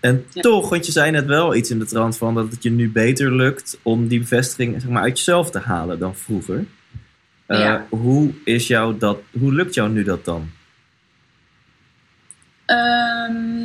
En 0.00 0.24
Ja. 0.32 0.42
toch, 0.42 0.68
want 0.68 0.86
je 0.86 0.92
zei 0.92 1.10
net 1.10 1.26
wel 1.26 1.54
iets 1.54 1.70
in 1.70 1.78
de 1.78 1.84
trant 1.84 2.16
van 2.16 2.34
dat 2.34 2.50
het 2.50 2.62
je 2.62 2.70
nu 2.70 2.90
beter 2.90 3.32
lukt 3.34 3.78
om 3.82 4.08
die 4.08 4.18
bevestiging 4.20 4.80
zeg 4.80 4.90
maar, 4.90 5.02
uit 5.02 5.18
jezelf 5.18 5.50
te 5.50 5.58
halen 5.58 5.98
dan 5.98 6.16
vroeger. 6.16 6.64
Eh, 7.46 7.80
hoe, 7.88 8.30
is 8.44 8.66
jou 8.66 8.98
dat, 8.98 9.18
hoe 9.30 9.52
lukt 9.54 9.74
jou 9.74 9.90
nu 9.90 10.02
dat 10.04 10.24
dan? 10.24 10.50
Ehm, 12.66 13.61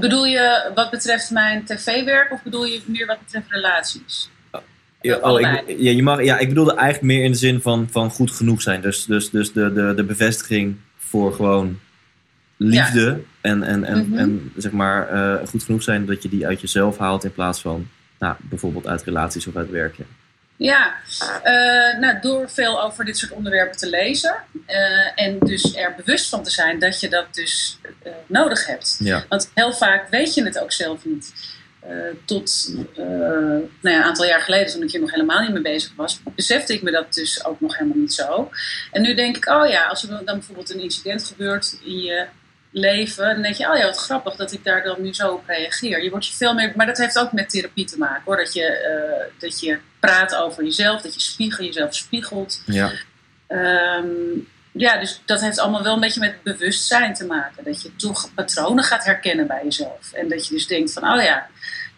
bedoel 0.00 0.24
je 0.24 0.70
wat 0.74 0.90
betreft 0.90 1.30
mijn 1.30 1.64
tv-werk 1.64 2.32
of 2.32 2.42
bedoel 2.42 2.64
je 2.64 2.80
meer 2.86 3.06
wat 3.06 3.18
betreft 3.18 3.46
relaties? 3.48 4.30
Ja, 5.00 5.16
oh, 5.16 5.40
ik, 5.40 5.64
ja, 5.78 5.90
je 5.90 6.02
mag, 6.02 6.24
ja, 6.24 6.38
ik 6.38 6.48
bedoelde 6.48 6.74
eigenlijk 6.74 7.14
meer 7.14 7.24
in 7.24 7.30
de 7.30 7.38
zin 7.38 7.60
van, 7.60 7.88
van 7.90 8.10
goed 8.10 8.30
genoeg 8.30 8.62
zijn. 8.62 8.80
Dus, 8.80 9.04
dus, 9.04 9.30
dus 9.30 9.52
de, 9.52 9.72
de, 9.72 9.92
de 9.96 10.04
bevestiging 10.04 10.76
voor 10.96 11.34
gewoon 11.34 11.78
liefde 12.56 13.20
en, 13.40 13.62
en, 13.62 13.84
en, 13.84 14.08
Mhm. 14.08 14.18
en 14.18 14.52
zeg 14.56 14.72
maar 14.72 15.08
eh, 15.08 15.46
goed 15.48 15.62
genoeg 15.62 15.82
zijn 15.82 16.06
dat 16.06 16.22
je 16.22 16.28
die 16.28 16.46
uit 16.46 16.60
jezelf 16.60 16.98
haalt 16.98 17.24
in 17.24 17.32
plaats 17.32 17.60
van 17.60 17.88
nou, 18.18 18.36
bijvoorbeeld 18.40 18.86
uit 18.86 19.02
relaties 19.02 19.46
of 19.46 19.56
uit 19.56 19.70
werk? 19.70 19.96
Ja, 20.62 20.94
uh, 21.44 22.00
nou, 22.00 22.20
door 22.20 22.50
veel 22.50 22.82
over 22.82 23.04
dit 23.04 23.18
soort 23.18 23.32
onderwerpen 23.32 23.78
te 23.78 23.88
lezen. 23.88 24.34
Uh, 24.66 25.24
en 25.24 25.38
dus 25.38 25.76
er 25.76 25.94
bewust 25.96 26.28
van 26.28 26.42
te 26.42 26.50
zijn 26.50 26.78
dat 26.78 27.00
je 27.00 27.08
dat 27.08 27.34
dus 27.34 27.78
uh, 28.06 28.12
nodig 28.26 28.66
hebt. 28.66 28.96
Ja. 28.98 29.24
Want 29.28 29.50
heel 29.54 29.72
vaak 29.72 30.08
weet 30.08 30.34
je 30.34 30.44
het 30.44 30.58
ook 30.58 30.72
zelf 30.72 31.04
niet. 31.04 31.32
tot 32.24 32.74
nou 32.94 33.68
ja, 33.82 33.96
een 33.96 34.02
aantal 34.02 34.26
jaar 34.26 34.40
geleden, 34.40 34.72
toen 34.72 34.82
ik 34.82 34.90
hier 34.90 35.00
nog 35.00 35.10
helemaal 35.10 35.40
niet 35.40 35.52
mee 35.52 35.62
bezig 35.62 35.92
was, 35.96 36.20
besefte 36.34 36.72
ik 36.72 36.82
me 36.82 36.90
dat 36.90 37.14
dus 37.14 37.44
ook 37.44 37.60
nog 37.60 37.78
helemaal 37.78 37.98
niet 37.98 38.14
zo. 38.14 38.50
En 38.90 39.02
nu 39.02 39.14
denk 39.14 39.36
ik, 39.36 39.48
oh 39.48 39.68
ja, 39.68 39.86
als 39.86 40.02
er 40.02 40.08
dan 40.08 40.24
bijvoorbeeld 40.24 40.70
een 40.70 40.80
incident 40.80 41.24
gebeurt 41.24 41.78
in 41.84 41.98
je 41.98 42.26
leven, 42.72 43.24
dan 43.24 43.42
denk 43.42 43.54
je, 43.54 43.70
oh 43.70 43.76
ja, 43.76 43.84
wat 43.84 43.98
grappig 43.98 44.36
dat 44.36 44.52
ik 44.52 44.64
daar 44.64 44.82
dan 44.82 45.02
nu 45.02 45.14
zo 45.14 45.32
op 45.32 45.46
reageer. 45.46 46.02
Je 46.02 46.10
wordt 46.10 46.26
je 46.26 46.34
veel 46.34 46.54
meer, 46.54 46.72
maar 46.76 46.86
dat 46.86 46.98
heeft 46.98 47.18
ook 47.18 47.32
met 47.32 47.50
therapie 47.50 47.84
te 47.84 47.98
maken 47.98 48.22
hoor. 48.24 48.36
Dat 48.36 48.54
je, 48.54 48.96
uh, 49.10 49.40
dat 49.40 49.60
je 49.60 49.78
praat 50.00 50.34
over 50.34 50.64
jezelf, 50.64 51.02
dat 51.02 51.14
je 51.14 51.20
spiegel, 51.20 51.64
jezelf 51.64 51.94
spiegelt. 51.94 52.62
Ja. 52.66 52.92
Um, 53.48 54.48
ja, 54.72 54.98
dus 54.98 55.22
dat 55.24 55.40
heeft 55.40 55.58
allemaal 55.58 55.82
wel 55.82 55.94
een 55.94 56.00
beetje 56.00 56.20
met 56.20 56.42
bewustzijn 56.42 57.14
te 57.14 57.26
maken. 57.26 57.64
Dat 57.64 57.82
je 57.82 57.96
toch 57.96 58.34
patronen 58.34 58.84
gaat 58.84 59.04
herkennen 59.04 59.46
bij 59.46 59.60
jezelf. 59.64 60.12
En 60.12 60.28
dat 60.28 60.46
je 60.46 60.54
dus 60.54 60.66
denkt 60.66 60.92
van, 60.92 61.12
oh 61.12 61.22
ja, 61.22 61.46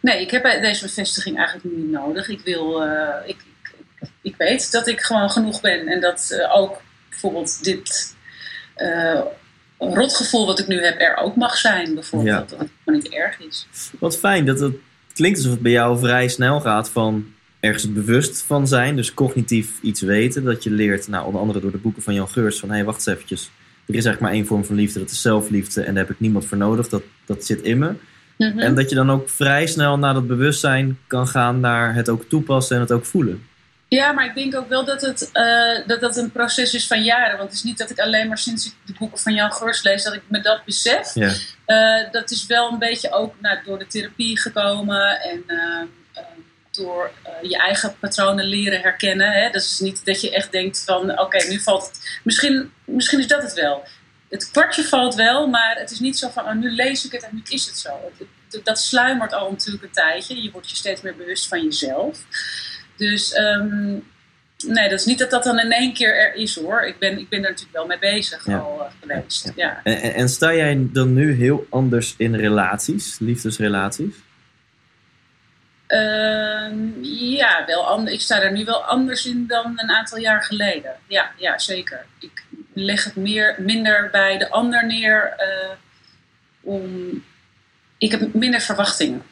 nee, 0.00 0.20
ik 0.20 0.30
heb 0.30 0.42
deze 0.42 0.84
bevestiging 0.84 1.36
eigenlijk 1.36 1.76
niet 1.76 1.90
nodig. 1.90 2.28
Ik 2.28 2.40
wil, 2.40 2.86
uh, 2.86 3.14
ik, 3.24 3.36
ik, 3.62 4.08
ik, 4.22 4.34
weet 4.36 4.72
dat 4.72 4.86
ik 4.86 5.00
gewoon 5.00 5.30
genoeg 5.30 5.60
ben. 5.60 5.88
En 5.88 6.00
dat 6.00 6.28
uh, 6.32 6.56
ook 6.56 6.80
bijvoorbeeld 7.08 7.64
dit 7.64 8.14
rotgevoel 9.78 10.46
wat 10.46 10.58
ik 10.58 10.66
nu 10.66 10.84
heb 10.84 11.00
er 11.00 11.16
ook 11.16 11.36
mag 11.36 11.56
zijn, 11.56 11.94
bijvoorbeeld. 11.94 12.48
Dat 12.48 12.58
het 12.58 12.68
gewoon 12.84 13.00
niet 13.02 13.12
erg 13.12 13.40
is. 13.40 13.66
Wat 13.98 14.18
fijn 14.18 14.46
dat 14.46 14.60
het 14.60 14.74
klinkt 15.14 15.38
alsof 15.38 15.52
het 15.52 15.62
bij 15.62 15.72
jou 15.72 15.98
vrij 15.98 16.28
snel 16.28 16.60
gaat 16.60 16.90
van 16.90 17.26
ergens 17.60 17.92
bewust 17.92 18.42
van 18.42 18.68
zijn, 18.68 18.96
dus 18.96 19.14
cognitief 19.14 19.80
iets 19.82 20.00
weten. 20.00 20.44
Dat 20.44 20.62
je 20.62 20.70
leert, 20.70 21.08
nou, 21.08 21.26
onder 21.26 21.40
andere 21.40 21.60
door 21.60 21.70
de 21.70 21.78
boeken 21.78 22.02
van 22.02 22.14
Jan 22.14 22.28
Geurs, 22.28 22.58
van 22.58 22.68
hé, 22.68 22.74
hey, 22.74 22.84
wacht 22.84 22.96
eens 22.96 23.06
eventjes. 23.06 23.50
Er 23.86 23.94
is 23.94 24.04
eigenlijk 24.04 24.20
maar 24.20 24.32
één 24.32 24.46
vorm 24.46 24.64
van 24.64 24.76
liefde, 24.76 24.98
dat 24.98 25.10
is 25.10 25.20
zelfliefde. 25.20 25.82
En 25.82 25.94
daar 25.94 26.02
heb 26.02 26.12
ik 26.12 26.20
niemand 26.20 26.46
voor 26.46 26.56
nodig, 26.56 26.88
dat, 26.88 27.02
dat 27.24 27.44
zit 27.44 27.62
in 27.62 27.78
me. 27.78 27.92
Mhm. 28.38 28.58
En 28.58 28.74
dat 28.74 28.88
je 28.88 28.94
dan 28.94 29.10
ook 29.10 29.28
vrij 29.28 29.66
snel 29.66 29.98
naar 29.98 30.14
dat 30.14 30.26
bewustzijn 30.26 30.98
kan 31.06 31.28
gaan, 31.28 31.60
naar 31.60 31.94
het 31.94 32.08
ook 32.08 32.24
toepassen 32.28 32.76
en 32.76 32.82
het 32.82 32.92
ook 32.92 33.04
voelen. 33.04 33.42
Ja, 33.94 34.12
maar 34.12 34.24
ik 34.24 34.34
denk 34.34 34.56
ook 34.56 34.68
wel 34.68 34.84
dat 34.84 35.00
het, 35.00 35.30
uh, 35.32 35.86
dat 35.86 36.00
dat 36.00 36.16
een 36.16 36.32
proces 36.32 36.74
is 36.74 36.86
van 36.86 37.02
jaren. 37.02 37.36
Want 37.36 37.48
het 37.48 37.58
is 37.58 37.64
niet 37.64 37.78
dat 37.78 37.90
ik 37.90 37.98
alleen 37.98 38.28
maar 38.28 38.38
sinds 38.38 38.66
ik 38.66 38.72
de 38.84 38.94
boeken 38.98 39.18
van 39.18 39.34
Jan 39.34 39.52
Geurs 39.52 39.82
lees, 39.82 40.02
dat 40.02 40.14
ik 40.14 40.22
me 40.26 40.40
dat 40.40 40.64
besef. 40.64 41.14
Ja. 41.14 41.32
Uh, 41.66 42.12
dat 42.12 42.30
is 42.30 42.46
wel 42.46 42.72
een 42.72 42.78
beetje 42.78 43.12
ook 43.12 43.34
nou, 43.40 43.58
door 43.64 43.78
de 43.78 43.86
therapie 43.86 44.40
gekomen 44.40 45.20
en 45.20 45.44
uh, 45.46 45.82
door 46.70 47.10
je 47.42 47.56
eigen 47.56 47.98
patronen 47.98 48.44
leren 48.44 48.80
herkennen. 48.80 49.32
Hè? 49.32 49.50
Dat 49.50 49.62
is 49.62 49.80
niet 49.80 50.04
dat 50.04 50.20
je 50.20 50.30
echt 50.30 50.52
denkt 50.52 50.82
van 50.84 51.10
oké, 51.10 51.22
okay, 51.22 51.48
nu 51.48 51.60
valt 51.60 51.86
het. 51.86 52.20
Misschien, 52.22 52.72
misschien 52.84 53.18
is 53.18 53.26
dat 53.26 53.42
het 53.42 53.52
wel. 53.52 53.84
Het 54.28 54.50
kwartje 54.50 54.84
valt 54.84 55.14
wel, 55.14 55.46
maar 55.46 55.76
het 55.78 55.90
is 55.90 56.00
niet 56.00 56.18
zo 56.18 56.28
van 56.28 56.44
oh, 56.44 56.54
nu 56.54 56.70
lees 56.70 57.04
ik 57.04 57.12
het 57.12 57.22
en 57.22 57.30
nu 57.32 57.42
is 57.44 57.66
het 57.66 57.78
zo. 57.78 58.12
Dat 58.64 58.78
sluimert 58.78 59.32
al 59.32 59.50
natuurlijk 59.50 59.84
een 59.84 59.90
tijdje. 59.90 60.42
Je 60.42 60.50
wordt 60.50 60.70
je 60.70 60.76
steeds 60.76 61.00
meer 61.00 61.16
bewust 61.16 61.48
van 61.48 61.62
jezelf. 61.62 62.18
Dus 62.96 63.36
um, 63.36 64.04
nee, 64.66 64.88
dat 64.88 64.98
is 64.98 65.06
niet 65.06 65.18
dat 65.18 65.30
dat 65.30 65.44
dan 65.44 65.58
in 65.58 65.72
één 65.72 65.92
keer 65.92 66.16
er 66.16 66.34
is 66.34 66.56
hoor. 66.56 66.82
Ik 66.82 66.98
ben, 66.98 67.18
ik 67.18 67.28
ben 67.28 67.42
er 67.42 67.50
natuurlijk 67.50 67.76
wel 67.76 67.86
mee 67.86 67.98
bezig 67.98 68.46
ja. 68.46 68.58
al 68.58 68.80
uh, 68.80 68.86
geweest. 69.00 69.52
Ja. 69.56 69.80
En, 69.82 70.14
en, 70.14 70.28
sta 70.28 70.54
jij 70.54 70.88
dan 70.92 71.12
nu 71.12 71.32
heel 71.32 71.66
anders 71.70 72.14
in 72.16 72.34
relaties, 72.34 73.18
liefdesrelaties? 73.18 74.14
Uh, 75.88 76.72
ja, 77.36 77.64
wel 77.66 77.86
anders. 77.86 78.14
ik 78.14 78.20
sta 78.20 78.42
er 78.42 78.52
nu 78.52 78.64
wel 78.64 78.84
anders 78.84 79.26
in 79.26 79.46
dan 79.46 79.72
een 79.76 79.90
aantal 79.90 80.18
jaar 80.18 80.42
geleden. 80.42 80.92
Ja, 81.06 81.30
ja 81.36 81.58
zeker. 81.58 82.06
Ik 82.18 82.44
leg 82.72 83.04
het 83.04 83.16
meer, 83.16 83.56
minder 83.58 84.08
bij 84.12 84.38
de 84.38 84.50
ander 84.50 84.86
neer. 84.86 85.34
Uh, 85.38 85.70
om, 86.60 87.22
ik 87.98 88.10
heb 88.10 88.34
minder 88.34 88.60
verwachtingen. 88.60 89.22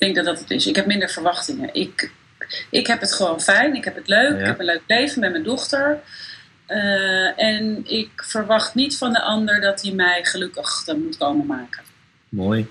Ik 0.00 0.06
denk 0.06 0.24
dat 0.24 0.34
dat 0.34 0.38
het 0.38 0.50
is. 0.50 0.66
Ik 0.66 0.76
heb 0.76 0.86
minder 0.86 1.08
verwachtingen. 1.08 1.74
Ik, 1.74 2.12
ik 2.70 2.86
heb 2.86 3.00
het 3.00 3.12
gewoon 3.12 3.40
fijn. 3.40 3.74
Ik 3.74 3.84
heb 3.84 3.94
het 3.94 4.08
leuk. 4.08 4.32
Ja. 4.32 4.38
Ik 4.38 4.46
heb 4.46 4.58
een 4.58 4.64
leuk 4.64 4.82
leven 4.86 5.20
met 5.20 5.30
mijn 5.30 5.42
dochter. 5.42 5.98
Uh, 6.68 7.40
en 7.40 7.80
ik 7.84 8.10
verwacht 8.16 8.74
niet 8.74 8.98
van 8.98 9.12
de 9.12 9.20
ander 9.20 9.60
dat 9.60 9.82
hij 9.82 9.92
mij 9.92 10.24
gelukkig 10.24 10.86
moet 10.86 11.16
komen 11.16 11.46
maken. 11.46 11.82
Mooi. 12.28 12.66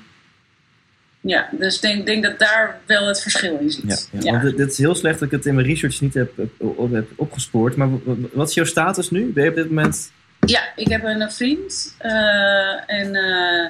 Ja, 1.22 1.50
dus 1.52 1.76
ik 1.76 1.82
denk, 1.82 2.06
denk 2.06 2.24
dat 2.24 2.40
daar 2.40 2.80
wel 2.86 3.08
het 3.08 3.22
verschil 3.22 3.58
in 3.60 3.72
zit. 3.72 4.10
Ja, 4.12 4.20
ja. 4.20 4.42
Want 4.42 4.58
dit 4.58 4.72
is 4.72 4.78
heel 4.78 4.96
slecht 4.96 5.20
dat 5.20 5.28
ik 5.28 5.38
het 5.38 5.46
in 5.46 5.56
mijn 5.56 5.68
research 5.68 6.02
niet 6.02 6.14
heb, 6.14 6.38
heb, 6.38 6.50
heb 6.92 7.08
opgespoord. 7.16 7.76
Maar 7.76 7.90
wat 8.34 8.50
is 8.50 8.56
jouw 8.56 8.66
status 8.66 9.10
nu? 9.10 9.26
Ben 9.26 9.44
je 9.44 9.50
op 9.50 9.56
dit 9.56 9.68
moment... 9.68 10.12
Ja, 10.46 10.62
ik 10.76 10.88
heb 10.88 11.04
een 11.04 11.32
vriend. 11.32 11.96
Uh, 12.02 12.92
en... 12.92 13.16
Uh, 13.16 13.70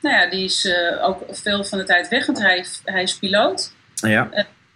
nou 0.00 0.16
ja, 0.16 0.30
die 0.30 0.44
is 0.44 0.64
uh, 0.64 1.04
ook 1.04 1.24
veel 1.30 1.64
van 1.64 1.78
de 1.78 1.84
tijd 1.84 2.08
weg, 2.08 2.26
want 2.26 2.38
hij, 2.38 2.64
hij 2.84 3.02
is 3.02 3.14
piloot. 3.14 3.72
Ja. 3.94 4.28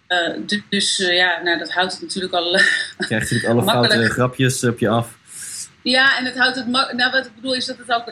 Uh, 0.07 0.45
dus, 0.45 0.61
dus 0.69 0.99
uh, 0.99 1.15
ja, 1.15 1.41
nou, 1.43 1.59
dat 1.59 1.71
houdt 1.71 1.91
het 1.91 2.01
natuurlijk 2.01 2.33
al. 2.33 2.51
Krijgt 2.97 3.31
natuurlijk 3.31 3.49
alle 3.49 3.63
foute 3.63 4.09
grapjes 4.09 4.63
op 4.63 4.79
je 4.79 4.89
af. 4.89 5.17
Ja, 5.81 6.17
en 6.17 6.25
het 6.25 6.37
houdt 6.37 6.55
het. 6.55 6.67
Nou, 6.67 7.11
wat 7.11 7.25
ik 7.25 7.35
bedoel 7.35 7.55
is 7.55 7.65
dat 7.65 7.77
het 7.77 7.91
ook 7.91 8.11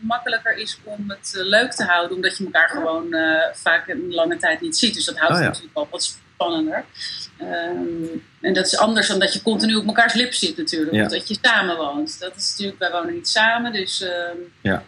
makkelijker 0.00 0.56
is 0.56 0.78
om 0.84 1.04
het 1.10 1.32
leuk 1.34 1.72
te 1.72 1.84
houden, 1.84 2.16
omdat 2.16 2.36
je 2.36 2.44
elkaar 2.44 2.68
gewoon 2.68 3.14
vaak 3.52 3.88
een 3.88 4.14
lange 4.14 4.36
tijd 4.36 4.60
niet 4.60 4.76
ziet. 4.76 4.94
Dus 4.94 5.04
dat 5.04 5.18
houdt 5.18 5.34
oh, 5.34 5.38
ja. 5.38 5.44
het 5.44 5.52
natuurlijk 5.52 5.74
wel 5.74 5.88
wat 5.90 6.18
spannender. 6.34 6.84
Um, 7.40 8.22
en 8.40 8.52
dat 8.54 8.66
is 8.66 8.76
anders 8.76 9.08
dan 9.08 9.18
dat 9.18 9.32
je 9.32 9.42
continu 9.42 9.74
op 9.74 9.86
elkaars 9.86 10.14
lip 10.14 10.32
zit, 10.32 10.56
natuurlijk. 10.56 10.92
Ja. 10.92 11.04
Of 11.04 11.10
dat 11.10 11.28
je 11.28 11.38
samen 11.42 11.76
woont. 11.76 12.20
Dat 12.20 12.36
is 12.36 12.50
natuurlijk, 12.50 12.78
wij 12.78 12.90
wonen 12.90 13.14
niet 13.14 13.28
samen, 13.28 13.72
dus. 13.72 14.04
ja. 14.60 14.84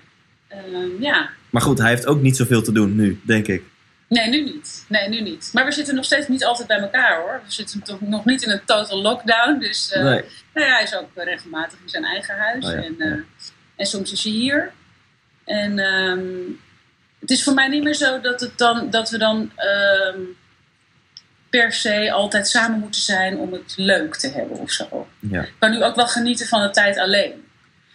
Um, 0.72 1.02
ja. 1.02 1.30
Maar 1.50 1.62
goed, 1.62 1.78
hij 1.78 1.88
heeft 1.88 2.06
ook 2.06 2.20
niet 2.20 2.36
zoveel 2.36 2.62
te 2.62 2.72
doen 2.72 2.96
nu, 2.96 3.20
denk 3.22 3.46
ik. 3.46 3.62
Nee, 4.08 4.28
nu 4.28 4.42
niet. 4.42 4.84
Nee, 4.88 5.08
nu 5.08 5.20
niet. 5.20 5.50
Maar 5.52 5.64
we 5.64 5.72
zitten 5.72 5.94
nog 5.94 6.04
steeds 6.04 6.28
niet 6.28 6.44
altijd 6.44 6.68
bij 6.68 6.78
elkaar 6.78 7.20
hoor. 7.20 7.40
We 7.44 7.52
zitten 7.52 7.82
toch 7.82 8.00
nog 8.00 8.24
niet 8.24 8.42
in 8.42 8.50
een 8.50 8.64
total 8.64 9.02
lockdown. 9.02 9.58
Dus 9.58 9.92
uh, 9.96 10.02
nee. 10.02 10.24
nou 10.54 10.66
ja, 10.66 10.72
hij 10.72 10.82
is 10.82 10.96
ook 10.96 11.08
regelmatig 11.14 11.78
in 11.82 11.88
zijn 11.88 12.04
eigen 12.04 12.36
huis. 12.38 12.64
Oh 12.64 12.70
ja, 12.70 12.76
en, 12.76 12.94
uh, 12.98 13.06
ja. 13.06 13.22
en 13.76 13.86
soms 13.86 14.12
is 14.12 14.24
hij 14.24 14.32
hier. 14.32 14.72
En 15.44 15.78
um, 15.78 16.60
het 17.20 17.30
is 17.30 17.42
voor 17.42 17.54
mij 17.54 17.68
niet 17.68 17.82
meer 17.82 17.94
zo 17.94 18.20
dat, 18.20 18.40
het 18.40 18.58
dan, 18.58 18.90
dat 18.90 19.10
we 19.10 19.18
dan 19.18 19.36
um, 20.16 20.36
per 21.50 21.72
se 21.72 22.12
altijd 22.12 22.48
samen 22.48 22.78
moeten 22.78 23.00
zijn 23.00 23.38
om 23.38 23.52
het 23.52 23.74
leuk 23.76 24.16
te 24.16 24.28
hebben 24.28 24.58
of 24.58 24.70
zo. 24.70 25.08
Ja. 25.18 25.42
Ik 25.42 25.54
kan 25.58 25.70
nu 25.70 25.84
ook 25.84 25.94
wel 25.94 26.08
genieten 26.08 26.46
van 26.46 26.62
de 26.62 26.70
tijd 26.70 26.98
alleen. 26.98 27.44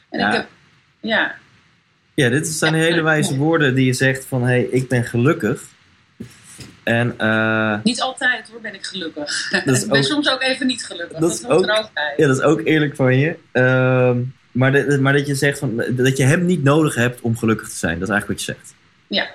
En 0.10 0.20
Ja. 0.20 0.28
ik 0.28 0.34
heb, 0.34 0.48
ja, 1.00 1.36
Ja, 2.16 2.30
dit 2.30 2.48
zijn 2.48 2.74
hele 2.74 3.02
wijze 3.02 3.38
woorden 3.38 3.76
die 3.76 3.86
je 3.86 3.94
zegt 3.94 4.26
van... 4.26 4.42
hé, 4.42 4.48
hey, 4.48 4.62
ik 4.64 4.88
ben 4.90 5.04
gelukkig. 5.04 5.62
En 6.84 7.16
uh, 7.22 7.78
niet 7.84 8.02
altijd 8.02 8.50
hoor 8.52 8.62
ben 8.62 8.74
ik 8.74 8.86
gelukkig. 8.86 9.50
Dat 9.50 9.68
is 9.76 9.82
ik 9.84 9.90
ben 9.90 9.98
ook- 9.98 10.04
soms 10.04 10.30
ook 10.30 10.42
even 10.42 10.68
niet 10.68 10.86
gelukkig. 10.86 11.18
Dat 11.20 11.30
Dat, 11.30 11.40
is 11.40 11.46
hoort 11.46 11.66
er 11.70 11.72
ook- 11.78 11.84
ook 11.86 11.94
bij. 11.94 12.14
ja, 12.18 12.28
dat 12.28 12.38
is 12.38 12.44
ook 12.44 12.62
eerlijk 12.66 12.96
van 12.96 13.18
je. 13.18 13.36
Ehm, 13.52 14.20
maar, 14.52 14.72
de- 14.72 14.98
maar 15.02 15.14
dat 15.14 15.28
je 15.28 15.36
zegt 15.36 15.60
van, 15.60 15.84
dat 15.90 16.18
je 16.18 16.24
hem 16.24 16.46
niet 16.46 16.64
nodig 16.64 16.96
hebt 16.96 17.22
om 17.22 17.38
gelukkig 17.38 17.70
te 17.70 17.76
zijn. 17.78 18.00
Dat 18.00 18.08
is 18.08 18.14
eigenlijk 18.14 18.40
wat 18.40 18.48
je 18.48 18.54
zegt. 18.54 18.74
Ja. 19.08 19.28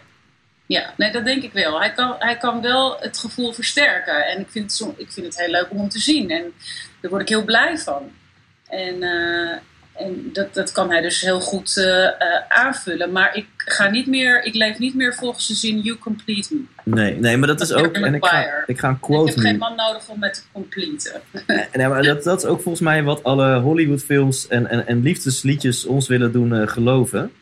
Ja, 0.66 0.94
nee, 0.96 1.12
dat 1.12 1.24
denk 1.24 1.42
ik 1.42 1.52
wel. 1.52 1.78
Hij 1.80 1.92
kan, 1.92 2.14
hij 2.18 2.36
kan 2.36 2.60
wel 2.60 2.96
het 3.00 3.18
gevoel 3.18 3.52
versterken. 3.52 4.26
En 4.26 4.40
ik 4.40 4.46
vind, 4.50 4.78
het 4.78 4.88
ik 4.96 5.12
vind 5.12 5.26
het 5.26 5.38
heel 5.38 5.50
leuk 5.50 5.66
om 5.70 5.78
hem 5.78 5.88
te 5.88 5.98
zien. 5.98 6.30
En 6.30 6.52
daar 7.00 7.10
word 7.10 7.22
ik 7.22 7.28
heel 7.28 7.44
blij 7.44 7.78
van. 7.78 8.10
En, 8.68 9.02
eh, 9.02 9.56
en 10.00 10.30
dat, 10.32 10.54
dat 10.54 10.72
kan 10.72 10.90
hij 10.90 11.00
dus 11.00 11.20
heel 11.20 11.40
goed 11.40 11.76
eh, 11.76 12.04
eh, 12.06 12.12
aanvullen. 12.48 13.12
Maar 13.12 13.36
ik, 13.36 13.46
ga 13.56 13.90
niet 13.90 14.06
meer, 14.06 14.44
ik 14.44 14.54
leef 14.54 14.78
niet 14.78 14.94
meer 14.94 15.14
volgens 15.14 15.46
de 15.48 15.54
zin 15.54 15.80
you 15.80 15.98
complete 15.98 16.54
me. 16.54 16.60
Nee, 16.84 17.14
nee 17.14 17.36
maar 17.36 17.48
dat 17.48 17.60
is 17.60 17.68
Dat 17.68 17.78
is 17.78 17.84
ook... 17.84 17.94
En 17.94 18.14
ik 18.14 18.24
ga, 18.24 18.64
ik 18.66 18.78
ga 18.78 18.88
een 18.88 18.94
ik 18.94 19.00
quote 19.00 19.32
heb 19.32 19.40
geen 19.40 19.58
man 19.58 19.76
nodig 19.76 20.08
om 20.08 20.18
me 20.18 20.30
te 20.30 20.40
completen. 20.52 21.20
Nee, 21.72 21.88
maar 21.88 22.02
dat, 22.02 22.24
dat 22.24 22.38
is 22.38 22.48
ook 22.48 22.60
volgens 22.60 22.84
mij 22.84 23.02
wat 23.02 23.24
alle 23.24 23.58
Hollywoodfilms 23.58 24.48
en, 24.48 24.66
en, 24.70 24.86
en 24.86 25.02
liefdesliedjes 25.02 25.86
ons 25.86 26.08
willen 26.08 26.32
doen 26.32 26.54
eh, 26.54 26.68
geloven. 26.68 27.32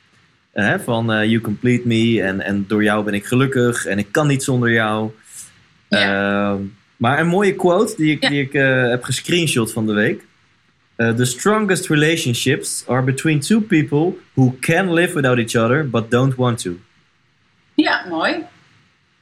Van 0.84 1.06
you 1.06 1.40
complete 1.40 1.86
me 1.86 2.22
en, 2.22 2.40
en 2.40 2.64
door 2.68 2.82
jou 2.82 3.04
ben 3.04 3.14
ik 3.14 3.26
gelukkig 3.26 3.86
en 3.86 3.98
ik 3.98 4.12
kan 4.12 4.26
niet 4.26 4.42
zonder 4.42 4.72
jou. 4.72 5.10
Ehm, 5.88 6.56
maar 6.96 7.20
een 7.20 7.26
mooie 7.26 7.54
quote 7.54 7.94
die 7.96 8.12
ik, 8.12 8.22
Ja. 8.22 8.28
die 8.28 8.40
ik 8.40 8.52
heb 8.90 9.02
gescreenshot 9.02 9.72
van 9.72 9.86
de 9.86 9.92
week. 9.92 10.24
Eh, 10.98 11.14
the 11.14 11.24
strongest 11.24 11.88
relationships 11.88 12.84
are 12.88 13.02
between 13.02 13.40
two 13.40 13.60
people 13.60 14.18
who 14.34 14.56
can 14.60 14.92
live 14.92 15.14
without 15.14 15.38
each 15.38 15.56
other 15.56 15.90
but 15.90 16.10
don't 16.10 16.36
want 16.36 16.58
to. 16.62 16.78
Ja, 17.74 18.04
mooi. 18.08 18.44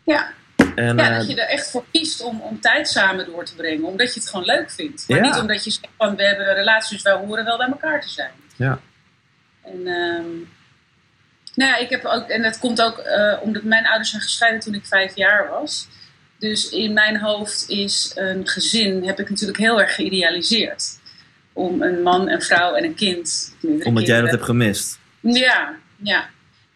Ja, 0.04 0.32
En, 0.56 0.96
ja 0.96 1.10
eh, 1.10 1.18
dat 1.18 1.28
je 1.28 1.40
er 1.40 1.48
echt 1.48 1.70
voor 1.70 1.84
kiest 1.90 2.22
om, 2.22 2.40
om 2.40 2.60
tijd 2.60 2.88
samen 2.88 3.26
door 3.26 3.44
te 3.44 3.54
brengen. 3.54 3.84
Omdat 3.84 4.14
je 4.14 4.20
het 4.20 4.28
gewoon 4.28 4.44
leuk 4.44 4.70
vindt. 4.70 5.08
Maar 5.08 5.20
niet 5.20 5.36
omdat 5.36 5.64
je 5.64 5.70
zegt 5.70 5.92
van 5.96 6.16
we 6.16 6.24
hebben 6.26 6.48
een 6.48 6.54
relatie, 6.54 6.94
dus 6.94 7.02
wij 7.02 7.14
horen 7.14 7.44
wel 7.44 7.56
bij 7.56 7.66
elkaar 7.66 8.00
te 8.00 8.08
zijn. 8.08 8.30
Ja. 8.56 8.80
En, 9.62 9.86
ehm, 9.86 10.28
Nou 11.54 11.70
ja, 11.70 11.76
ik 11.76 11.90
heb 11.90 12.04
ook, 12.04 12.28
en 12.28 12.42
dat 12.42 12.58
komt 12.58 12.82
ook 12.82 12.98
uh, 12.98 13.38
omdat 13.42 13.62
mijn 13.62 13.86
ouders 13.86 14.10
zijn 14.10 14.22
gescheiden 14.22 14.60
toen 14.60 14.74
ik 14.74 14.86
vijf 14.86 15.16
jaar 15.16 15.48
was. 15.50 15.88
Dus 16.38 16.68
in 16.68 16.92
mijn 16.92 17.20
hoofd 17.20 17.64
is 17.68 18.12
een 18.14 18.48
gezin, 18.48 19.04
heb 19.04 19.20
ik 19.20 19.30
natuurlijk 19.30 19.58
heel 19.58 19.80
erg 19.80 19.94
geïdealiseerd. 19.94 20.95
Om 21.56 21.82
een 21.82 22.02
man, 22.02 22.28
een 22.28 22.42
vrouw 22.42 22.74
en 22.74 22.84
een 22.84 22.94
kind. 22.94 23.54
Omdat 23.82 24.06
jij 24.06 24.20
dat 24.20 24.30
hebt 24.30 24.44
gemist? 24.44 24.98
Ja, 25.20 25.74
ja. 25.96 26.28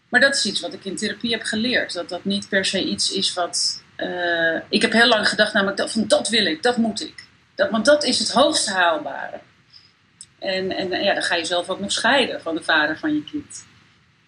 Maar 0.08 0.20
dat 0.20 0.34
is 0.34 0.46
iets 0.46 0.60
wat 0.60 0.72
ik 0.72 0.84
in 0.84 0.96
therapie 0.96 1.30
heb 1.30 1.42
geleerd. 1.42 1.92
Dat 1.92 2.08
dat 2.08 2.24
niet 2.24 2.48
per 2.48 2.64
se 2.64 2.84
iets 2.84 3.12
is 3.12 3.34
wat. 3.34 3.82
Uh, 3.96 4.58
ik 4.68 4.82
heb 4.82 4.92
heel 4.92 5.08
lang 5.08 5.28
gedacht, 5.28 5.52
namelijk 5.52 5.76
dat, 5.76 5.92
van 5.92 6.08
dat 6.08 6.28
wil 6.28 6.46
ik, 6.46 6.62
dat 6.62 6.76
moet 6.76 7.00
ik. 7.00 7.14
Dat, 7.54 7.70
want 7.70 7.84
dat 7.84 8.04
is 8.04 8.18
het 8.18 8.32
hoogst 8.32 8.68
haalbare. 8.68 9.40
En, 10.38 10.70
en 10.70 11.02
ja, 11.02 11.14
dan 11.14 11.22
ga 11.22 11.34
je 11.34 11.44
zelf 11.44 11.68
ook 11.68 11.80
nog 11.80 11.92
scheiden 11.92 12.40
van 12.40 12.54
de 12.54 12.62
vader 12.62 12.98
van 12.98 13.14
je 13.14 13.24
kind. 13.24 13.64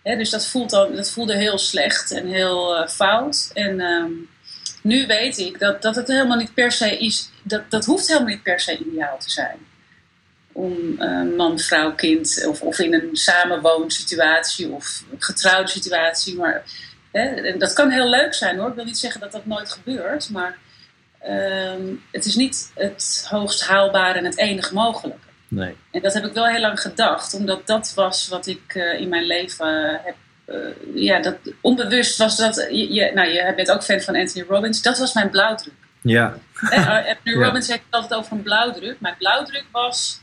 dus 0.02 0.30
dat, 0.30 0.46
voelt 0.46 0.70
dan, 0.70 0.94
dat 0.94 1.10
voelde 1.10 1.36
heel 1.36 1.58
slecht 1.58 2.10
en 2.10 2.26
heel 2.26 2.80
uh, 2.80 2.88
fout. 2.88 3.50
En 3.52 3.80
um, 3.80 4.28
nu 4.82 5.06
weet 5.06 5.38
ik 5.38 5.58
dat, 5.58 5.82
dat 5.82 5.96
het 5.96 6.08
helemaal 6.08 6.38
niet 6.38 6.54
per 6.54 6.72
se 6.72 6.98
is. 6.98 7.30
Dat, 7.42 7.70
dat 7.70 7.84
hoeft 7.84 8.06
helemaal 8.06 8.28
niet 8.28 8.42
per 8.42 8.60
se 8.60 8.78
ideaal 8.78 9.18
te 9.18 9.30
zijn. 9.30 9.58
Om 10.52 10.96
uh, 10.98 11.36
man, 11.36 11.58
vrouw, 11.58 11.94
kind, 11.94 12.44
of, 12.46 12.60
of 12.60 12.78
in 12.78 12.94
een 12.94 13.08
samenwoonsituatie 13.12 14.68
of 14.68 15.04
een 15.12 15.22
getrouwde 15.22 15.70
situatie. 15.70 16.36
Maar 16.36 16.62
hè, 17.12 17.22
en 17.22 17.58
dat 17.58 17.72
kan 17.72 17.90
heel 17.90 18.08
leuk 18.08 18.34
zijn 18.34 18.58
hoor. 18.58 18.68
Ik 18.68 18.74
wil 18.74 18.84
niet 18.84 18.98
zeggen 18.98 19.20
dat 19.20 19.32
dat 19.32 19.46
nooit 19.46 19.70
gebeurt. 19.70 20.30
Maar 20.30 20.58
um, 21.28 22.02
het 22.10 22.24
is 22.24 22.34
niet 22.34 22.70
het 22.74 23.26
hoogst 23.28 23.66
haalbare 23.66 24.18
en 24.18 24.24
het 24.24 24.38
enige 24.38 24.74
mogelijke. 24.74 25.30
Nee. 25.48 25.76
En 25.90 26.02
dat 26.02 26.14
heb 26.14 26.24
ik 26.24 26.32
wel 26.32 26.46
heel 26.46 26.60
lang 26.60 26.80
gedacht, 26.80 27.34
omdat 27.34 27.66
dat 27.66 27.92
was 27.94 28.28
wat 28.28 28.46
ik 28.46 28.74
uh, 28.74 29.00
in 29.00 29.08
mijn 29.08 29.24
leven 29.24 30.00
heb. 30.04 30.14
Uh, 30.46 30.56
ja, 30.94 31.20
dat 31.20 31.36
onbewust 31.60 32.18
was 32.18 32.36
dat. 32.36 32.66
Je, 32.70 32.92
je, 32.92 33.10
nou, 33.14 33.28
je 33.28 33.52
bent 33.56 33.70
ook 33.70 33.82
fan 33.82 34.00
van 34.00 34.16
Anthony 34.16 34.46
Robbins. 34.48 34.82
Dat 34.82 34.98
was 34.98 35.12
mijn 35.12 35.30
blauwdruk. 35.30 35.74
Ja. 36.00 36.38
Anthony 36.60 37.16
ja. 37.38 37.44
Robbins 37.44 37.68
heeft 37.68 37.82
het 37.84 37.94
altijd 37.94 38.20
over 38.20 38.32
een 38.32 38.42
blauwdruk. 38.42 39.00
Mijn 39.00 39.14
blauwdruk 39.18 39.64
was 39.72 40.20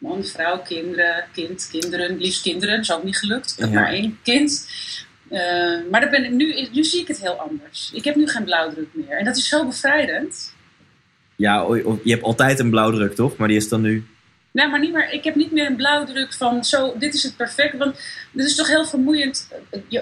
man, 0.00 0.24
vrouw, 0.24 0.62
kinderen, 0.62 1.24
kind, 1.32 1.68
kinderen, 1.70 2.18
liefst 2.18 2.42
kinderen. 2.42 2.76
Dat 2.76 2.84
is 2.84 2.92
ook 2.92 3.04
niet 3.04 3.18
gelukt. 3.18 3.50
Ik 3.50 3.58
heb 3.58 3.72
ja. 3.72 3.80
maar 3.80 3.92
één 3.92 4.18
kind. 4.22 4.68
Uh, 5.30 5.40
maar 5.90 6.10
ben 6.10 6.24
ik 6.24 6.30
nu, 6.30 6.68
nu 6.72 6.84
zie 6.84 7.00
ik 7.00 7.08
het 7.08 7.20
heel 7.20 7.34
anders. 7.34 7.90
Ik 7.94 8.04
heb 8.04 8.16
nu 8.16 8.28
geen 8.28 8.44
blauwdruk 8.44 8.88
meer. 8.92 9.18
En 9.18 9.24
dat 9.24 9.36
is 9.36 9.48
zo 9.48 9.66
bevrijdend. 9.66 10.54
Ja, 11.36 11.66
je 12.02 12.10
hebt 12.10 12.22
altijd 12.22 12.58
een 12.58 12.70
blauwdruk, 12.70 13.14
toch? 13.14 13.36
Maar 13.36 13.48
die 13.48 13.56
is 13.56 13.68
dan 13.68 13.80
nu 13.80 14.04
Nee, 14.52 14.68
maar 14.68 14.80
niet 14.80 14.92
meer, 14.92 15.10
ik 15.12 15.24
heb 15.24 15.34
niet 15.34 15.52
meer 15.52 15.66
een 15.66 15.76
blauwdruk 15.76 16.32
van 16.32 16.64
zo, 16.64 16.94
dit 16.98 17.14
is 17.14 17.22
het 17.22 17.36
perfect. 17.36 17.76
Want 17.76 18.00
dit 18.32 18.46
is 18.46 18.54
toch 18.54 18.68
heel 18.68 18.86
vermoeiend. 18.86 19.48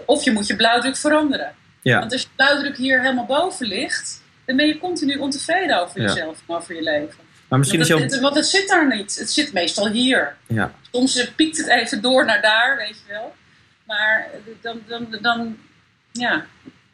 Of 0.04 0.24
je 0.24 0.30
moet 0.30 0.46
je 0.46 0.56
blauwdruk 0.56 0.96
veranderen. 0.96 1.54
Ja. 1.82 1.98
Want 1.98 2.12
als 2.12 2.22
je 2.22 2.28
blauwdruk 2.36 2.76
hier 2.76 3.00
helemaal 3.00 3.26
boven 3.26 3.66
ligt, 3.66 4.22
dan 4.44 4.56
ben 4.56 4.66
je 4.66 4.78
continu 4.78 5.16
ontevreden 5.16 5.82
over 5.82 6.00
jezelf 6.00 6.42
en 6.46 6.54
over 6.54 6.74
je 6.74 6.82
leven. 6.82 7.27
Maar 7.48 7.58
misschien 7.58 7.80
want, 7.88 8.04
is 8.04 8.12
het, 8.12 8.20
want 8.20 8.36
het 8.36 8.46
zit 8.46 8.68
daar 8.68 8.96
niet. 8.96 9.18
Het 9.18 9.30
zit 9.30 9.52
meestal 9.52 9.88
hier. 9.88 10.36
Ja. 10.46 10.74
Soms 10.90 11.30
piekt 11.36 11.56
het 11.56 11.68
even 11.68 12.02
door 12.02 12.24
naar 12.24 12.42
daar, 12.42 12.76
weet 12.76 13.02
je 13.06 13.12
wel. 13.12 13.34
Maar 13.84 14.30
dan, 14.60 14.80
dan, 14.86 15.18
dan 15.20 15.56
ja. 16.12 16.46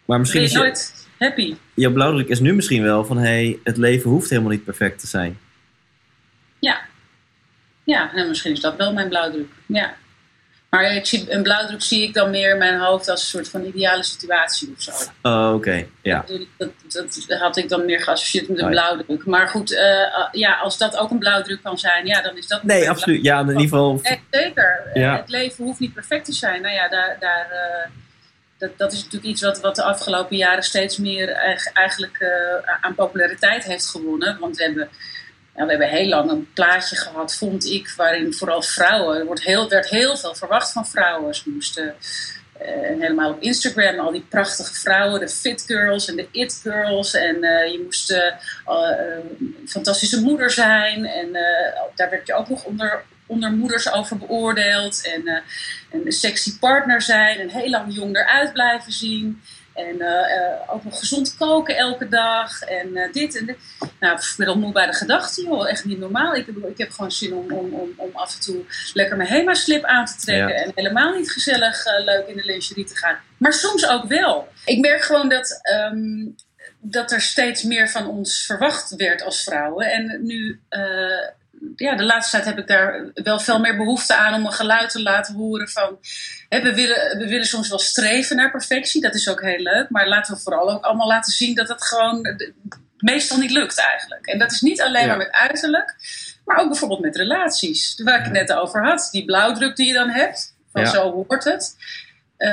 Maar 0.05 0.19
misschien 0.19 0.43
ben 0.43 0.51
je 0.51 0.57
is 0.57 0.63
je, 0.63 0.67
nooit 0.67 1.09
happy. 1.19 1.57
Jouw 1.75 1.93
blauwdruk 1.93 2.29
is 2.29 2.41
nu 2.41 2.55
misschien 2.55 2.83
wel 2.83 3.05
van, 3.05 3.17
hé, 3.17 3.23
hey, 3.23 3.59
het 3.65 3.77
leven 3.77 4.11
hoeft 4.11 4.31
helemaal 4.31 4.51
niet 4.51 4.65
perfect 4.65 4.99
te 4.99 5.07
zijn. 5.07 5.39
Ja, 6.59 6.81
ja, 7.85 8.11
nou, 8.15 8.29
misschien 8.29 8.53
is 8.53 8.61
dat 8.61 8.77
wel 8.77 8.93
mijn 8.93 9.09
blauwdruk. 9.09 9.51
Ja. 9.67 9.95
Maar 10.75 10.95
ik 10.95 11.07
zie, 11.07 11.33
een 11.33 11.43
blauwdruk 11.43 11.83
zie 11.83 12.03
ik 12.03 12.15
dan 12.15 12.31
meer 12.31 12.51
in 12.51 12.59
mijn 12.59 12.79
hoofd 12.79 13.09
als 13.09 13.21
een 13.21 13.29
soort 13.29 13.49
van 13.49 13.65
ideale 13.65 14.03
situatie 14.03 14.75
of 14.77 14.83
zo. 14.83 14.91
Oh, 15.23 15.47
oké. 15.47 15.55
Okay. 15.55 15.89
Ja. 16.03 16.25
Dat, 16.57 16.71
dat, 16.89 17.27
had 17.29 17.57
ik 17.57 17.69
dan 17.69 17.85
meer 17.85 18.01
geassocieerd 18.01 18.49
met 18.49 18.59
een 18.59 18.69
blauwdruk. 18.69 19.27
Maar 19.27 19.49
goed, 19.49 19.73
uh, 19.73 19.81
ja, 20.33 20.59
als 20.59 20.79
dat 20.79 20.97
ook 20.97 21.11
een 21.11 21.19
blauwdruk 21.19 21.63
kan 21.63 21.79
zijn, 21.79 22.07
ja, 22.07 22.23
dan 22.23 22.37
is 22.37 22.47
dat... 22.47 22.63
Nee, 22.63 22.91
absoluut. 22.91 23.25
Ja, 23.25 23.41
in 23.41 23.47
ieder 23.47 23.61
geval... 23.61 24.01
Nee, 24.03 24.21
zeker. 24.31 24.91
Ja. 24.95 25.17
Het 25.17 25.29
leven 25.29 25.65
hoeft 25.65 25.81
niet 25.81 25.95
perfect 25.95 26.25
te 26.25 26.33
zijn. 26.33 26.63
Nou 26.63 26.75
ja, 26.75 26.89
daar... 26.89 27.17
daar 27.21 27.49
uh, 27.53 27.91
dat, 28.59 28.79
dat 28.79 28.93
is 28.93 29.03
natuurlijk 29.03 29.33
iets 29.33 29.43
wat, 29.43 29.61
wat 29.61 29.77
de 29.77 29.83
afgelopen 29.83 30.37
jaren 30.37 30.63
steeds 30.63 30.99
meer 30.99 31.29
eigenlijk 31.73 32.19
uh, 32.21 32.29
aan 32.81 32.95
populariteit 32.95 33.65
heeft 33.65 33.87
gewonnen. 33.87 34.39
Want 34.41 34.57
we 34.57 34.63
hebben 34.63 34.89
we 35.55 35.71
hebben 35.71 35.89
heel 35.89 36.09
lang 36.09 36.31
een 36.31 36.53
plaatje 36.53 36.97
gehad, 36.97 37.35
vond 37.35 37.65
ik, 37.65 37.93
waarin 37.97 38.35
vooral 38.35 38.63
vrouwen, 38.63 39.19
er 39.19 39.27
wordt 39.27 39.43
heel, 39.43 39.69
werd 39.69 39.89
heel 39.89 40.17
veel 40.17 40.35
verwacht 40.35 40.73
van 40.73 40.87
vrouwen. 40.87 41.35
Ze 41.35 41.51
moesten 41.51 41.95
uh, 42.63 42.69
helemaal 43.01 43.31
op 43.31 43.43
Instagram 43.43 43.99
al 43.99 44.13
die 44.13 44.27
prachtige 44.29 44.75
vrouwen, 44.75 45.21
de 45.21 45.29
fit 45.29 45.63
girls 45.67 46.09
en 46.09 46.17
de 46.17 46.29
it 46.31 46.61
girls. 46.63 47.15
En 47.15 47.37
uh, 47.37 47.73
je 47.73 47.81
moest 47.85 48.11
uh, 48.11 48.33
fantastische 49.67 50.21
moeder 50.21 50.51
zijn. 50.51 51.07
En 51.07 51.33
daar 51.95 52.11
werd 52.11 52.27
je 52.27 52.35
ook 52.35 52.49
nog 52.49 52.65
onder, 52.65 53.03
onder 53.27 53.51
moeders 53.53 53.93
over 53.93 54.19
beoordeeld. 54.19 55.07
En 55.15 55.43
een 55.91 56.13
sexy 56.13 56.59
partner 56.59 57.03
zijn 57.03 57.39
en 57.39 57.49
heel 57.49 57.71
lang 57.71 57.95
jong 57.95 58.17
eruit 58.17 58.53
blijven 58.53 58.93
zien. 58.93 59.43
En 59.75 59.95
uh, 59.95 60.09
uh, 60.09 60.75
ook 60.75 60.85
nog 60.85 60.99
gezond 60.99 61.37
koken 61.37 61.77
elke 61.77 62.09
dag. 62.09 62.63
En 62.63 62.89
uh, 62.89 63.13
dit 63.13 63.37
en 63.37 63.47
dit. 63.47 63.57
Nou, 64.01 64.17
ik 64.17 64.35
ben 64.37 64.47
al 64.47 64.59
moe 64.59 64.73
bij 64.73 64.87
de 64.87 64.93
gedachte, 64.93 65.43
joh. 65.43 65.69
Echt 65.69 65.85
niet 65.85 65.99
normaal. 65.99 66.35
Ik, 66.35 66.47
ik 66.47 66.79
heb 66.79 66.91
gewoon 66.91 67.13
zin 67.13 67.35
om, 67.35 67.53
om, 67.53 67.75
om, 67.75 67.93
om 67.97 68.11
af 68.13 68.35
en 68.35 68.41
toe 68.41 68.65
lekker 68.93 69.17
mijn 69.17 69.29
HEMA-slip 69.29 69.85
aan 69.85 70.07
te 70.07 70.17
trekken. 70.17 70.55
Ja. 70.57 70.63
En 70.63 70.73
helemaal 70.75 71.15
niet 71.15 71.31
gezellig 71.31 71.85
leuk 72.05 72.27
in 72.27 72.37
de 72.37 72.45
lingerie 72.45 72.85
te 72.85 72.97
gaan. 72.97 73.19
Maar 73.39 73.53
soms 73.53 73.89
ook 73.89 74.05
wel. 74.05 74.49
Ik 74.65 74.81
merk 74.81 75.03
gewoon 75.03 75.29
dat, 75.29 75.61
um, 75.93 76.35
dat 76.81 77.13
er 77.13 77.21
steeds 77.21 77.63
meer 77.63 77.91
van 77.91 78.09
ons 78.09 78.47
verwacht 78.47 78.97
werd 78.97 79.23
als 79.23 79.43
vrouwen. 79.43 79.91
En 79.91 80.21
nu 80.23 80.61
ja, 81.77 81.95
de 81.95 82.05
laatste 82.05 82.31
tijd 82.31 82.45
heb 82.45 82.59
ik 82.59 82.67
daar 82.67 83.11
wel 83.15 83.41
veel 83.41 83.59
meer 83.59 83.77
behoefte 83.77 84.15
aan 84.15 84.35
om 84.35 84.47
een 84.47 84.53
geluid 84.53 84.91
te 84.91 85.03
laten 85.03 85.35
horen 85.35 85.69
van. 85.69 85.99
Hè, 86.49 86.63
we, 86.63 86.75
willen, 86.75 87.19
we 87.19 87.29
willen 87.29 87.47
soms 87.47 87.69
wel 87.69 87.79
streven 87.79 88.37
naar 88.37 88.51
perfectie, 88.51 89.01
dat 89.01 89.15
is 89.15 89.29
ook 89.29 89.43
heel 89.43 89.59
leuk. 89.59 89.91
Maar 89.91 90.09
laten 90.09 90.35
we 90.35 90.41
vooral 90.41 90.71
ook 90.71 90.85
allemaal 90.85 91.07
laten 91.07 91.33
zien 91.33 91.55
dat 91.55 91.69
het 91.69 91.85
gewoon 91.85 92.37
meestal 92.97 93.39
niet 93.39 93.51
lukt 93.51 93.79
eigenlijk. 93.79 94.27
En 94.27 94.39
dat 94.39 94.53
is 94.53 94.61
niet 94.61 94.81
alleen 94.81 95.03
ja. 95.03 95.09
maar 95.09 95.17
met 95.17 95.33
uiterlijk, 95.33 95.95
maar 96.45 96.57
ook 96.57 96.69
bijvoorbeeld 96.69 97.01
met 97.01 97.17
relaties. 97.17 98.01
Waar 98.05 98.19
ik 98.19 98.25
het 98.25 98.33
net 98.33 98.53
over 98.53 98.85
had, 98.85 99.09
die 99.11 99.25
blauwdruk 99.25 99.77
die 99.77 99.87
je 99.87 99.95
dan 99.95 100.11
hebt, 100.11 100.55
van 100.73 100.83
ja. 100.83 100.91
zo 100.91 101.13
hoort 101.13 101.45
het. 101.45 101.77
Uh, 102.39 102.51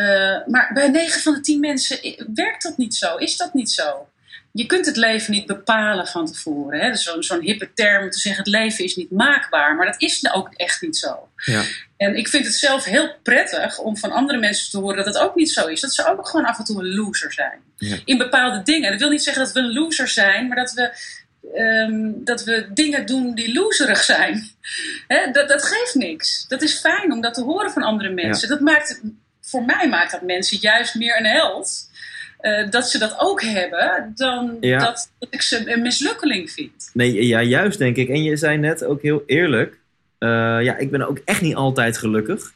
maar 0.47 0.71
bij 0.74 0.88
9 0.88 1.21
van 1.21 1.34
de 1.34 1.39
10 1.39 1.60
mensen 1.60 2.15
werkt 2.34 2.63
dat 2.63 2.78
niet 2.78 2.95
zo, 2.95 3.15
is 3.15 3.38
dat 3.38 3.54
niet 3.54 3.71
zo 3.71 4.08
je 4.52 4.66
kunt 4.66 4.86
het 4.86 4.96
leven 4.96 5.32
niet 5.32 5.46
bepalen 5.46 6.08
van 6.08 6.26
tevoren. 6.26 6.80
Hè? 6.80 6.90
Dus 6.92 7.04
zo'n 7.04 7.24
zo'n 7.24 7.42
hippe 7.42 7.74
term 7.74 8.10
te 8.10 8.20
zeggen: 8.20 8.44
het 8.44 8.52
leven 8.52 8.84
is 8.84 8.96
niet 8.96 9.12
maakbaar. 9.12 9.76
Maar 9.76 9.86
dat 9.86 10.02
is 10.02 10.34
ook 10.34 10.50
echt 10.56 10.82
niet 10.82 10.98
zo. 10.98 11.30
Ja. 11.36 11.64
En 11.98 12.16
ik 12.16 12.28
vind 12.28 12.46
het 12.46 12.56
zelf 12.56 12.84
heel 12.84 13.16
prettig 13.24 13.80
om 13.80 13.98
van 13.98 14.12
andere 14.12 14.40
mensen 14.40 14.72
te 14.72 14.78
horen 14.78 14.98
dat 14.98 15.06
het 15.06 15.18
ook 15.18 15.36
niet 15.36 15.52
zo 15.52 15.68
is. 15.68 15.82
Dat 15.82 15.94
ze 15.94 16.08
ook 16.08 16.28
gewoon 16.28 16.46
af 16.46 16.58
en 16.58 16.64
toe 16.64 16.80
een 16.80 16.96
loser 16.96 17.34
zijn. 17.34 17.60
Ja. 17.78 17.98
In 18.06 18.18
bepaalde 18.18 18.62
dingen. 18.64 18.92
Dat 18.92 19.00
wil 19.00 19.10
niet 19.10 19.24
zeggen 19.24 19.44
dat 19.44 19.54
we 19.54 19.60
een 19.60 19.74
loser 19.74 20.08
zijn, 20.08 20.48
maar 20.48 20.58
dat 20.58 20.74
we, 20.74 20.92
um, 21.62 22.24
dat 22.24 22.44
we 22.44 22.68
dingen 22.74 23.06
doen 23.06 23.36
die 23.36 23.54
loserig 23.54 24.04
zijn. 24.04 24.50
Hè? 25.08 25.32
Dat, 25.32 25.50
dat 25.50 25.64
geeft 25.64 25.96
niks. 25.96 26.46
Dat 26.48 26.62
is 26.62 26.80
fijn 26.80 27.12
om 27.12 27.22
dat 27.22 27.34
te 27.34 27.44
horen 27.44 27.72
van 27.72 27.84
andere 27.84 28.10
mensen. 28.10 28.48
Ja. 28.48 28.54
Dat 28.54 28.64
maakt, 28.64 29.02
voor 29.42 29.66
mij 29.66 29.88
maakt 29.88 30.12
dat 30.12 30.22
mensen 30.22 30.58
juist 30.62 30.96
meer 30.96 31.18
een 31.18 31.26
held. 31.26 31.90
Uh, 32.41 32.69
dat 32.69 32.89
ze 32.89 32.97
dat 32.97 33.15
ook 33.17 33.41
hebben, 33.41 34.12
dan 34.15 34.58
Ja. 34.62 34.80
dat, 34.80 35.12
dat 35.19 35.27
ik 35.32 35.41
ze 35.41 35.71
een 35.73 35.82
mislukkeling 35.82 36.51
vind. 36.51 36.89
Nee, 36.93 37.27
ja, 37.27 37.41
juist 37.41 37.77
denk 37.77 37.95
ik. 37.95 38.10
En 38.10 38.23
je 38.23 38.38
zei 38.38 38.58
net 38.58 38.84
ook 38.84 39.01
heel 39.01 39.23
eerlijk. 39.25 39.80
eh, 40.17 40.30
ja, 40.62 40.77
ik 40.77 40.91
ben 40.91 41.08
ook 41.08 41.19
echt 41.25 41.41
niet 41.41 41.56
altijd 41.56 41.97
gelukkig. 41.97 42.54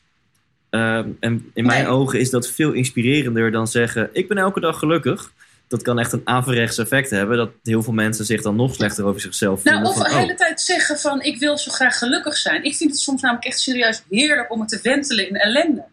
Ehm, 0.69 1.09
en 1.19 1.51
in 1.53 1.65
mijn 1.65 1.87
ogen 1.87 2.19
is 2.19 2.29
dat 2.29 2.49
veel 2.49 2.71
inspirerender 2.71 3.51
dan 3.51 3.67
zeggen: 3.67 4.09
Ik 4.13 4.27
ben 4.27 4.37
elke 4.37 4.59
dag 4.59 4.79
gelukkig. 4.79 5.31
Dat 5.67 5.81
kan 5.81 5.99
echt 5.99 6.11
een 6.13 6.21
averechts 6.23 6.77
effect 6.77 7.09
hebben. 7.09 7.37
Dat 7.37 7.49
heel 7.63 7.83
veel 7.83 7.93
mensen 7.93 8.25
zich 8.25 8.41
dan 8.41 8.55
nog 8.55 8.75
slechter 8.75 9.05
over 9.05 9.21
zichzelf 9.21 9.63
Nou, 9.63 9.77
voelen. 9.85 10.01
of 10.01 10.07
de 10.07 10.15
hele 10.17 10.31
oh, 10.31 10.37
tijd 10.37 10.61
zeggen 10.61 10.99
van 10.99 11.21
ik 11.21 11.39
wil 11.39 11.57
zo 11.57 11.71
graag 11.71 11.97
gelukkig 11.97 12.37
zijn. 12.37 12.63
Ik 12.63 12.75
vind 12.75 12.91
het 12.91 12.99
soms 12.99 13.21
namelijk 13.21 13.45
echt 13.47 13.59
serieus 13.59 14.03
heerlijk 14.09 14.51
om 14.51 14.59
het 14.59 14.69
te 14.69 14.79
wentelen 14.83 15.29
in 15.29 15.35
ellende. 15.35 15.83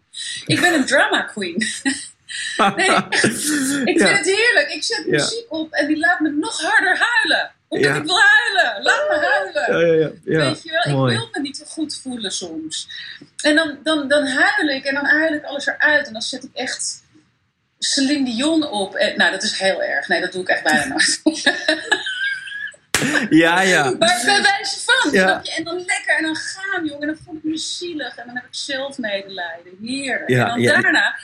Ik 0.45 0.61
ben 0.61 0.73
een 0.73 0.85
drama 0.85 1.21
queen. 1.21 1.55
Nee. 2.75 2.89
Ik 2.89 3.15
vind 3.17 3.99
Ja. 3.99 4.07
het 4.07 4.25
heerlijk. 4.25 4.67
Ik 4.69 4.83
zet 4.83 5.07
muziek 5.07 5.45
op 5.49 5.73
en 5.73 5.87
die 5.87 5.97
laat 5.97 6.19
me 6.19 6.29
nog 6.29 6.61
harder 6.61 6.97
huilen. 6.99 7.51
Omdat 7.67 7.95
ik 7.95 8.03
wil 8.03 8.19
huilen. 8.19 8.83
Laat 8.83 9.07
me 9.09 9.27
huilen. 9.27 9.87
Ja, 9.87 9.93
ja, 9.93 10.11
ja. 10.23 10.43
ja. 10.43 10.49
Weet 10.49 10.63
je 10.63 10.81
wel, 10.83 10.97
mooi. 10.97 11.13
ik 11.13 11.19
wil 11.19 11.29
me 11.31 11.39
niet 11.41 11.57
zo 11.57 11.63
goed 11.67 11.99
voelen 12.03 12.31
soms. 12.31 12.87
En 13.43 13.55
dan, 13.55 13.77
dan, 13.83 14.07
dan 14.07 14.27
huil 14.27 14.69
ik 14.69 14.83
en 14.85 14.93
dan 14.93 15.05
huil 15.05 15.33
ik 15.33 15.43
alles 15.43 15.65
eruit. 15.65 16.07
En 16.07 16.13
dan 16.13 16.21
zet 16.21 16.43
ik 16.43 16.49
echt 16.53 17.03
Celine 17.79 18.25
Dion 18.25 18.67
op. 18.69 18.95
En, 18.95 19.17
nou, 19.17 19.31
dat 19.31 19.43
is 19.43 19.59
heel 19.59 19.83
erg. 19.83 20.07
Nee, 20.07 20.21
dat 20.21 20.31
doe 20.31 20.41
ik 20.41 20.47
echt 20.47 20.63
bijna 20.63 20.87
nooit. 20.87 21.21
Ja, 23.29 23.61
ja. 23.61 23.83
Maar 23.99 24.21
bij 24.25 24.41
wijze 24.41 24.79
van, 24.85 25.11
Ja. 25.11 25.41
En 25.43 25.63
dan 25.63 25.75
lekker 25.85 26.17
en 26.17 26.23
dan 26.23 26.35
gaan, 26.35 26.85
jongen. 26.85 27.01
En 27.01 27.07
dan 27.07 27.17
voel 27.25 27.35
ik 27.35 27.43
me 27.43 27.57
zielig. 27.57 28.15
En 28.15 28.25
dan 28.25 28.35
heb 28.35 28.43
ik 28.43 28.55
zelfmedelijden. 28.55 29.77
Heerlijk. 29.81 30.29
Ja, 30.29 30.43
en 30.43 30.47
dan 30.49 30.61
ja. 30.61 30.81
daarna 30.81 31.15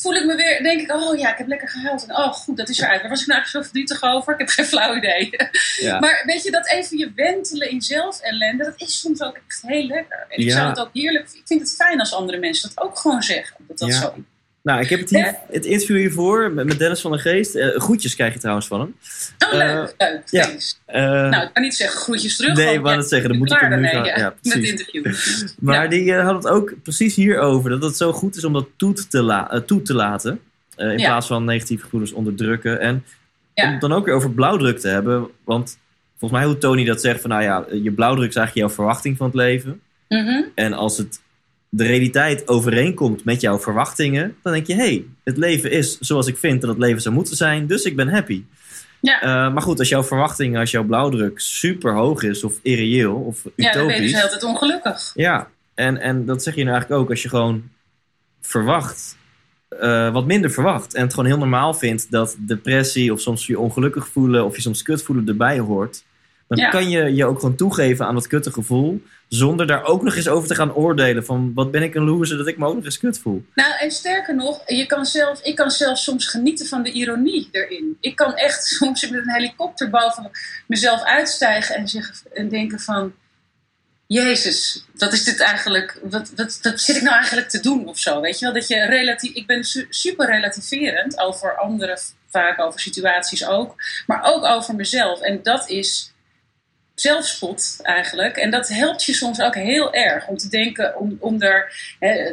voel 0.00 0.14
ik 0.14 0.24
me 0.24 0.34
weer, 0.34 0.62
denk 0.62 0.80
ik, 0.80 0.92
oh 0.92 1.18
ja, 1.18 1.32
ik 1.32 1.38
heb 1.38 1.46
lekker 1.48 1.68
gehuild. 1.68 2.06
En 2.06 2.16
oh 2.16 2.32
goed, 2.32 2.56
dat 2.56 2.68
is 2.68 2.78
eruit. 2.80 3.00
Waar 3.00 3.10
was 3.10 3.20
ik 3.20 3.26
nou 3.26 3.40
eigenlijk 3.40 3.66
zo 3.66 3.72
verdrietig 3.72 4.02
over? 4.14 4.32
Ik 4.32 4.38
heb 4.38 4.48
geen 4.48 4.64
flauw 4.64 4.96
idee. 4.96 5.30
Ja. 5.80 5.98
Maar 6.00 6.22
weet 6.26 6.42
je, 6.42 6.50
dat 6.50 6.70
even 6.70 6.98
je 6.98 7.12
wentelen 7.14 7.70
in 7.70 7.80
zelfellende, 7.82 8.64
dat 8.64 8.74
is 8.76 9.00
soms 9.00 9.22
ook 9.22 9.38
echt 9.48 9.62
heel 9.66 9.86
lekker. 9.86 10.26
En 10.28 10.38
ik 10.38 10.44
Ja. 10.46 10.54
zou 10.56 10.68
het 10.68 10.78
ook 10.78 10.90
heerlijk, 10.92 11.28
ik 11.32 11.42
vind 11.44 11.60
het 11.60 11.74
fijn 11.74 12.00
als 12.00 12.12
andere 12.14 12.38
mensen 12.38 12.68
dat 12.74 12.84
ook 12.84 12.98
gewoon 12.98 13.22
zeggen. 13.22 13.56
Dat 13.58 13.78
dat 13.78 13.88
Ja. 13.88 14.00
zo 14.00 14.14
Nou, 14.62 14.80
ik 14.80 14.88
heb 14.88 15.00
het, 15.00 15.10
hier, 15.10 15.18
Ja. 15.18 15.38
het 15.50 15.64
interview 15.64 15.96
hiervoor 15.96 16.52
met 16.52 16.78
Dennis 16.78 17.00
van 17.00 17.10
der 17.10 17.20
Geest. 17.20 17.54
Eh, 17.54 17.78
groetjes 17.80 18.14
krijg 18.14 18.32
je 18.32 18.38
trouwens 18.38 18.66
van 18.66 18.80
hem. 18.80 18.94
Oh, 19.38 19.52
leuk, 19.58 19.94
leuk. 19.98 20.22
ja. 20.30 20.48
Eh, 20.84 21.02
Nou, 21.30 21.42
ik 21.44 21.50
kan 21.52 21.62
niet 21.62 21.74
zeggen 21.74 22.00
groetjes 22.00 22.36
terug. 22.36 22.56
Nee, 22.56 22.74
ik 22.74 22.80
wou 22.80 22.96
net 22.96 23.08
zeggen, 23.08 23.28
dan 23.28 23.38
moet 23.38 23.52
ik 23.52 23.58
hem 23.60 23.80
nu 23.80 23.86
gaan- 23.88 24.04
ja, 24.04 24.34
met 24.42 24.54
het 24.54 24.64
interview. 24.64 25.04
maar 25.58 25.88
die 25.90 26.14
eh, 26.14 26.24
had 26.24 26.34
het 26.34 26.52
ook 26.52 26.74
precies 26.82 27.14
hierover. 27.16 27.70
Dat 27.70 27.82
het 27.82 27.96
zo 27.96 28.12
goed 28.12 28.36
is 28.36 28.44
om 28.44 28.52
dat 28.52 28.66
toe 28.76 28.92
te, 29.08 29.22
la- 29.22 29.50
eh, 29.50 29.60
toe 29.60 29.82
te 29.82 29.94
laten. 29.94 30.40
eh, 30.76 30.90
in 30.90 30.96
plaats 30.96 31.26
van 31.26 31.44
negatieve 31.44 31.82
gevoelens 31.84 32.12
onderdrukken. 32.12 32.80
En 32.80 33.04
om 33.54 33.70
het 33.70 33.80
dan 33.80 33.92
ook 33.92 34.04
weer 34.04 34.14
over 34.14 34.30
blauwdruk 34.30 34.78
te 34.78 34.88
hebben. 34.88 35.28
Want 35.44 35.78
volgens 36.18 36.40
mij 36.40 36.48
hoe 36.50 36.58
Tony 36.58 36.84
dat 36.84 37.00
zegt. 37.00 37.20
Van 37.20 37.30
nou 37.30 37.42
ja, 37.42 37.64
je 37.82 37.92
blauwdruk 37.92 38.28
is 38.28 38.36
eigenlijk 38.36 38.66
jouw 38.66 38.76
verwachting 38.76 39.16
van 39.16 39.26
het 39.26 39.34
leven. 39.34 39.80
Mhm. 40.08 40.42
En 40.54 40.72
als 40.72 40.96
het 40.98 41.20
de 41.72 41.84
realiteit 41.84 42.48
overeenkomt 42.48 43.24
met 43.24 43.40
jouw 43.40 43.58
verwachtingen, 43.58 44.36
dan 44.42 44.52
denk 44.52 44.66
je: 44.66 44.74
hé, 44.74 44.80
hey, 44.80 45.04
het 45.24 45.36
leven 45.36 45.70
is 45.70 45.98
zoals 45.98 46.26
ik 46.26 46.36
vind 46.36 46.60
dat 46.60 46.70
het 46.70 46.78
leven 46.78 47.02
zou 47.02 47.14
moeten 47.14 47.36
zijn, 47.36 47.66
dus 47.66 47.84
ik 47.84 47.96
ben 47.96 48.08
happy. 48.08 48.44
Ja. 49.00 49.20
Eh, 49.20 49.52
maar 49.52 49.62
goed, 49.62 49.78
als 49.78 49.88
jouw 49.88 50.04
verwachting, 50.04 50.58
als 50.58 50.70
jouw 50.70 50.84
blauwdruk 50.84 51.40
super 51.40 51.94
hoog 51.94 52.22
is, 52.22 52.44
of 52.44 52.58
irreëel, 52.62 53.14
of 53.14 53.42
ja, 53.56 53.72
dan 53.72 53.86
ben 53.86 53.94
je 53.94 54.00
dus 54.00 54.10
utopisch. 54.10 54.12
de 54.12 54.16
hele 54.16 54.28
tijd 54.28 54.44
ongelukkig. 54.44 55.12
Ja, 55.14 55.48
en, 55.74 55.96
en 55.98 56.24
dat 56.24 56.42
zeg 56.42 56.54
je 56.54 56.60
nou 56.60 56.72
eigenlijk 56.72 57.02
ook 57.02 57.10
als 57.10 57.22
je 57.22 57.28
gewoon 57.28 57.62
verwacht, 58.40 59.16
eh, 59.68 60.12
wat 60.12 60.26
minder 60.26 60.50
verwacht. 60.50 60.94
En 60.94 61.02
het 61.02 61.10
gewoon 61.14 61.28
heel 61.28 61.38
normaal 61.38 61.74
vindt 61.74 62.10
dat 62.10 62.36
depressie 62.38 63.12
of 63.12 63.20
soms 63.20 63.46
je 63.46 63.58
ongelukkig 63.58 64.08
voelen 64.08 64.44
of 64.44 64.56
je 64.56 64.62
soms 64.62 64.82
kut 64.82 65.02
voelen 65.02 65.28
erbij 65.28 65.58
hoort. 65.58 66.04
Dan 66.50 66.58
Ja. 66.58 66.70
kan 66.70 66.88
je 66.90 67.14
je 67.14 67.24
ook 67.26 67.40
gewoon 67.40 67.56
toegeven 67.56 68.06
aan 68.06 68.14
dat 68.14 68.26
kutte 68.26 68.52
gevoel. 68.52 69.02
Zonder 69.28 69.66
daar 69.66 69.84
ook 69.84 70.02
nog 70.02 70.16
eens 70.16 70.28
over 70.28 70.48
te 70.48 70.54
gaan 70.54 70.74
oordelen. 70.74 71.24
Van 71.24 71.52
wat 71.54 71.70
ben 71.70 71.82
ik 71.82 71.94
een 71.94 72.04
loser 72.04 72.36
dat 72.38 72.46
ik 72.46 72.58
me 72.58 72.66
ook 72.66 72.74
nog 72.74 72.84
eens 72.84 72.98
kut 72.98 73.18
voel. 73.18 73.44
Nou, 73.54 73.72
en 73.80 73.90
sterker 73.90 74.34
nog, 74.34 74.62
je 74.66 74.86
kan 74.86 75.06
zelf, 75.06 75.40
ik 75.42 75.56
kan 75.56 75.70
zelf 75.70 75.98
soms 75.98 76.26
genieten 76.26 76.66
van 76.66 76.82
de 76.82 76.90
ironie 76.92 77.48
erin. 77.52 77.96
Ik 78.00 78.16
kan 78.16 78.34
echt 78.34 78.64
soms 78.78 79.08
met 79.10 79.20
een 79.26 79.32
helikopter 79.32 79.90
boven 79.90 80.30
mezelf 80.66 81.02
uitstijgen 81.02 81.74
en, 81.76 81.88
zeggen, 81.88 82.14
en 82.34 82.48
denken 82.48 82.80
van... 82.80 83.12
Jezus, 84.06 84.84
wat 84.94 85.12
is 85.12 85.24
dit 85.24 85.40
eigenlijk? 85.40 85.98
Wat, 86.02 86.32
wat, 86.36 86.58
wat 86.62 86.80
zit 86.80 86.96
ik 86.96 87.02
nou 87.02 87.14
eigenlijk 87.16 87.48
te 87.48 87.60
doen 87.60 87.88
of 87.88 87.98
zo? 87.98 88.20
Weet 88.20 88.38
je 88.38 88.44
wel? 88.44 88.54
Dat 88.54 88.68
je 88.68 88.86
relatief, 88.86 89.32
ik 89.34 89.46
ben 89.46 89.64
su- 89.64 89.86
super 89.90 90.26
relativerend 90.26 91.18
over 91.18 91.56
anderen, 91.56 91.98
vaak 92.30 92.60
over 92.60 92.80
situaties 92.80 93.46
ook. 93.46 93.74
Maar 94.06 94.20
ook 94.24 94.44
over 94.44 94.74
mezelf. 94.74 95.20
En 95.20 95.40
dat 95.42 95.68
is 95.68 96.12
zelfspot 97.00 97.76
eigenlijk. 97.82 98.36
En 98.36 98.50
dat 98.50 98.68
helpt 98.68 99.04
je 99.04 99.14
soms 99.14 99.40
ook 99.40 99.54
heel 99.54 99.92
erg 99.92 100.26
om 100.26 100.36
te 100.36 100.48
denken, 100.48 100.98
om, 100.98 101.16
om 101.20 101.38
daar. 101.38 101.94
Hè, 101.98 102.32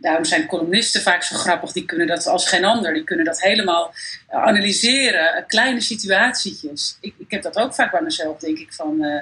daarom 0.00 0.24
zijn 0.24 0.46
columnisten 0.46 1.02
vaak 1.02 1.22
zo 1.22 1.36
grappig, 1.36 1.72
die 1.72 1.84
kunnen 1.84 2.06
dat 2.06 2.26
als 2.26 2.48
geen 2.48 2.64
ander. 2.64 2.94
Die 2.94 3.04
kunnen 3.04 3.24
dat 3.24 3.40
helemaal 3.40 3.94
eh, 4.28 4.42
analyseren, 4.42 5.34
eh, 5.34 5.46
kleine 5.46 5.80
situatietjes. 5.80 6.98
Ik, 7.00 7.14
ik 7.18 7.30
heb 7.30 7.42
dat 7.42 7.56
ook 7.56 7.74
vaak 7.74 7.90
bij 7.90 8.02
mezelf, 8.02 8.38
denk 8.38 8.58
ik 8.58 8.72
van. 8.72 9.04
eh, 9.04 9.20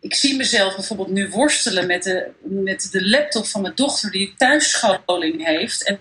ik 0.00 0.14
zie 0.14 0.36
mezelf 0.36 0.74
bijvoorbeeld 0.74 1.10
nu 1.10 1.28
worstelen 1.28 1.86
met 1.86 2.02
de, 2.02 2.30
met 2.42 2.88
de 2.90 3.08
laptop 3.08 3.46
van 3.46 3.60
mijn 3.60 3.74
dochter 3.74 4.10
die 4.10 4.34
thuisscholing 4.36 5.44
heeft. 5.44 5.84
En 5.84 5.98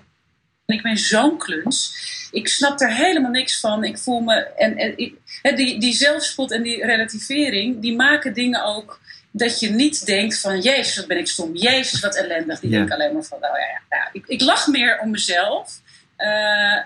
ik 0.66 0.82
ben 0.82 0.98
zo'n 0.98 1.38
kluns. 1.38 1.94
Ik 2.36 2.48
snap 2.48 2.82
er 2.82 2.94
helemaal 2.96 3.32
niks 3.32 3.60
van. 3.60 3.84
Ik 3.84 3.98
voel 3.98 4.20
me. 4.20 4.34
En, 4.34 4.98
ik- 4.98 5.16
die, 5.56 5.80
die 5.80 5.94
zelfspot 5.94 6.52
en 6.52 6.62
die 6.62 6.86
relativering, 6.86 7.82
die 7.82 7.96
maken 7.96 8.34
dingen 8.34 8.64
ook 8.64 9.00
dat 9.32 9.60
je 9.60 9.70
niet 9.70 10.06
denkt 10.06 10.40
van 10.40 10.62
Jezus, 10.62 10.96
wat 10.98 11.08
ben 11.08 11.18
ik 11.18 11.28
stom. 11.28 11.56
Jezus, 11.56 12.00
wat 12.00 12.16
ellendig. 12.16 12.60
Die 12.60 12.70
Ja. 12.70 12.78
denk 12.78 12.92
alleen 12.92 13.14
maar 13.14 13.24
van, 13.24 13.40
nou 13.40 13.58
ja, 13.58 13.66
ja, 13.66 13.82
ja. 13.98 14.10
Ik, 14.14 14.24
ik 14.28 14.42
lach 14.42 14.68
meer 14.68 15.00
om 15.00 15.12
mezelf. 15.12 15.82
Eh, 16.16 16.80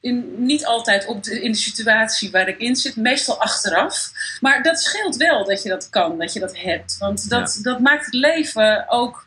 in, 0.00 0.34
niet 0.44 0.64
altijd 0.66 1.06
op 1.06 1.22
de, 1.22 1.40
in 1.42 1.52
de 1.52 1.58
situatie 1.58 2.30
waar 2.30 2.48
ik 2.48 2.58
in 2.58 2.76
zit, 2.76 2.96
meestal 2.96 3.40
achteraf. 3.40 4.10
Maar 4.40 4.62
dat 4.62 4.80
scheelt 4.80 5.16
wel 5.16 5.44
dat 5.44 5.62
je 5.62 5.68
dat 5.68 5.90
kan, 5.90 6.18
dat 6.18 6.32
je 6.32 6.40
dat 6.40 6.58
hebt. 6.58 6.96
Want 6.98 7.28
dat, 7.28 7.58
dat 7.62 7.80
maakt 7.80 8.04
het 8.04 8.14
leven 8.14 8.84
ook 8.88 9.26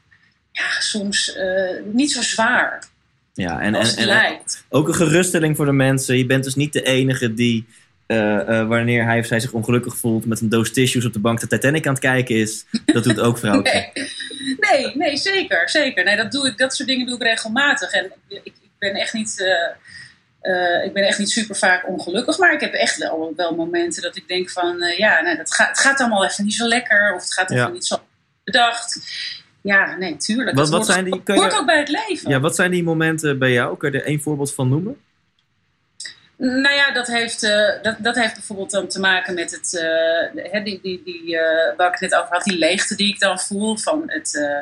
ja, 0.51 0.79
soms 0.79 1.33
eh, 1.35 1.75
niet 1.83 2.11
zo 2.11 2.21
zwaar 2.21 2.83
Ja, 3.35 3.61
en, 3.61 3.75
en, 3.75 4.39
ook 4.69 4.87
een 4.87 4.93
geruststelling 4.95 5.55
voor 5.55 5.65
de 5.65 5.71
mensen. 5.71 6.17
Je 6.17 6.25
bent 6.25 6.43
dus 6.43 6.55
niet 6.55 6.73
de 6.73 6.81
enige 6.83 7.33
die. 7.33 7.65
eh, 8.07 8.59
eh, 8.59 8.67
wanneer 8.67 9.05
hij 9.05 9.19
of 9.19 9.25
zij 9.25 9.39
zich 9.39 9.51
ongelukkig 9.51 9.97
voelt 9.97 10.25
met 10.25 10.41
een 10.41 10.49
doos 10.49 10.71
tissues 10.71 11.05
op 11.05 11.13
de 11.13 11.19
bank 11.19 11.39
de 11.39 11.47
Titanic 11.47 11.87
aan 11.87 11.93
het 11.93 12.01
kijken 12.01 12.35
is. 12.35 12.65
Dat 12.85 13.03
doet 13.03 13.19
ook 13.19 13.37
vrouwtje. 13.37 13.89
Nee, 14.59 14.85
nee, 14.85 14.95
nee, 14.95 15.17
zeker, 15.17 15.69
zeker. 15.69 16.03
Nee, 16.03 16.15
dat, 16.17 16.31
doe 16.31 16.47
ik, 16.47 16.57
dat 16.57 16.75
soort 16.75 16.89
dingen 16.89 17.05
doe 17.05 17.15
ik 17.15 17.21
regelmatig. 17.23 17.91
En 17.91 18.11
ik, 18.27 18.41
ik 18.43 18.53
ben 18.79 18.93
echt 18.93 19.13
niet, 19.13 19.43
eh, 20.41 20.85
ik 20.85 20.93
ben 20.93 21.03
echt 21.03 21.19
niet 21.19 21.29
super 21.29 21.55
vaak 21.55 21.87
ongelukkig. 21.87 22.37
Maar 22.37 22.53
ik 22.53 22.59
heb 22.61 22.73
echt 22.73 22.97
wel, 22.97 23.33
wel 23.35 23.55
momenten 23.55 24.01
dat 24.01 24.15
ik 24.15 24.27
denk 24.27 24.49
van... 24.49 24.77
ja, 24.97 25.21
nee, 25.21 25.37
dat 25.37 25.53
gaat, 25.53 25.67
het 25.67 25.79
gaat 25.79 25.99
allemaal 25.99 26.25
even 26.25 26.43
niet 26.43 26.53
zo 26.53 26.67
lekker. 26.67 27.13
Of 27.15 27.21
het 27.21 27.33
gaat 27.33 27.51
even 27.51 27.63
Ja. 27.63 27.69
niet 27.69 27.85
zo 27.85 27.97
bedacht. 28.43 28.99
Ja, 29.65 29.95
nee, 29.95 30.17
tuurlijk. 30.17 30.55
Wat- 30.57 30.69
wat 30.69 30.77
hoort- 30.77 30.91
zijn 30.91 31.03
die- 31.05 31.21
je- 31.25 31.33
hoort 31.33 31.57
ook 31.57 31.65
bij 31.65 31.79
het 31.79 31.89
leven. 32.07 32.29
Ja, 32.29 32.39
wat 32.39 32.55
zijn 32.55 32.71
die 32.71 32.83
momenten 32.83 33.39
bij 33.39 33.51
jou? 33.51 33.77
Kun 33.77 33.91
je 33.91 33.97
er 33.99 34.05
één 34.05 34.21
voorbeeld 34.21 34.53
van 34.53 34.69
noemen? 34.69 34.97
Nou 36.37 36.73
ja, 36.75 36.91
dat 36.91 37.07
heeft, 37.07 37.43
eh, 37.43 37.81
dat, 37.81 37.95
dat 37.99 38.15
heeft 38.15 38.33
bijvoorbeeld 38.33 38.71
dan 38.71 38.87
te 38.87 38.99
maken 38.99 39.33
met 39.33 39.51
het, 39.51 39.79
eh, 39.79 40.63
die, 40.63 40.79
die, 40.81 41.01
die, 41.05 41.37
eh, 41.37 41.77
waar 41.77 41.87
ik 41.93 41.99
het 41.99 42.09
net 42.11 42.15
over 42.19 42.33
had, 42.33 42.43
die 42.43 42.57
leegte 42.57 42.95
die 42.95 43.07
ik 43.13 43.19
dan 43.19 43.39
voel. 43.39 43.77
Van 43.77 44.03
het, 44.05 44.59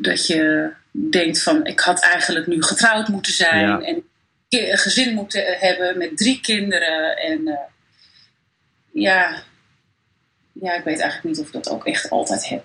dat 0.00 0.26
je 0.26 0.70
denkt 0.90 1.42
van, 1.42 1.66
ik 1.66 1.80
had 1.80 2.00
eigenlijk 2.02 2.46
nu 2.46 2.62
getrouwd 2.62 3.08
moeten 3.08 3.32
zijn. 3.32 3.66
Ja. 3.66 3.80
En 3.80 4.02
een 4.48 4.78
gezin 4.78 5.14
moeten 5.14 5.44
hebben 5.58 5.98
met 5.98 6.16
drie 6.16 6.40
kinderen. 6.40 7.16
En 7.16 7.58
ja, 8.92 9.42
ja, 10.52 10.72
ik 10.74 10.84
weet 10.84 11.00
eigenlijk 11.00 11.24
niet 11.24 11.38
of 11.38 11.46
ik 11.46 11.52
dat 11.52 11.68
ook 11.70 11.86
echt 11.86 12.10
altijd 12.10 12.48
heb. 12.48 12.64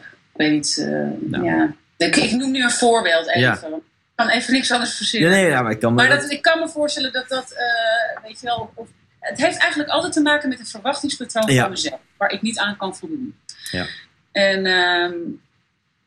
Weet 0.50 0.78
eh, 0.78 1.08
Nou. 1.30 1.46
ja. 1.46 1.74
Ik, 1.98 2.16
ik 2.16 2.32
noem 2.32 2.52
nu 2.52 2.64
een 2.64 2.72
voorbeeld 2.72 3.28
even. 3.28 3.40
Ja. 3.42 3.54
Ik 3.54 4.28
kan 4.28 4.30
even 4.30 4.54
niks 4.54 4.72
anders 4.72 4.90
Nee, 4.90 4.98
verzinnen. 4.98 5.30
nee, 5.32 5.48
ja, 5.48 5.62
maar 5.62 5.72
ik 5.72 5.80
kan 5.80 5.94
me 5.94 6.08
Maar 6.08 6.20
dat- 6.20 6.32
ik 6.32 6.42
kan 6.42 6.60
me 6.60 6.70
voorstellen 6.70 7.12
dat 7.14 7.30
dat, 7.30 7.52
eh, 7.52 8.24
weet 8.24 8.40
je 8.40 8.46
wel, 8.46 8.72
of, 8.76 8.88
het 9.20 9.38
heeft 9.42 9.58
eigenlijk 9.58 9.90
altijd 9.90 10.14
te 10.14 10.22
maken 10.22 10.50
met 10.50 10.60
een 10.60 10.66
verwachtingspatroon 10.66 11.56
van 11.56 11.70
mezelf, 11.70 12.00
waar 12.18 12.32
ik 12.32 12.42
niet 12.42 12.58
aan 12.60 12.78
kan 12.78 12.96
voldoen. 12.96 13.36
Ja. 13.72 13.86
En 14.32 14.66
ehm, 14.66 15.14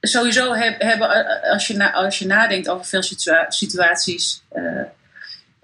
sowieso 0.00 0.52
heb, 0.54 0.80
hebben, 0.82 1.10
eh, 1.10 1.50
als 1.52 1.66
je, 1.66 1.76
na, 1.76 1.92
als 1.92 2.18
je 2.18 2.26
nadenkt 2.26 2.68
over 2.68 2.84
veel 2.86 3.02
situa- 3.02 3.50
situaties, 3.50 4.42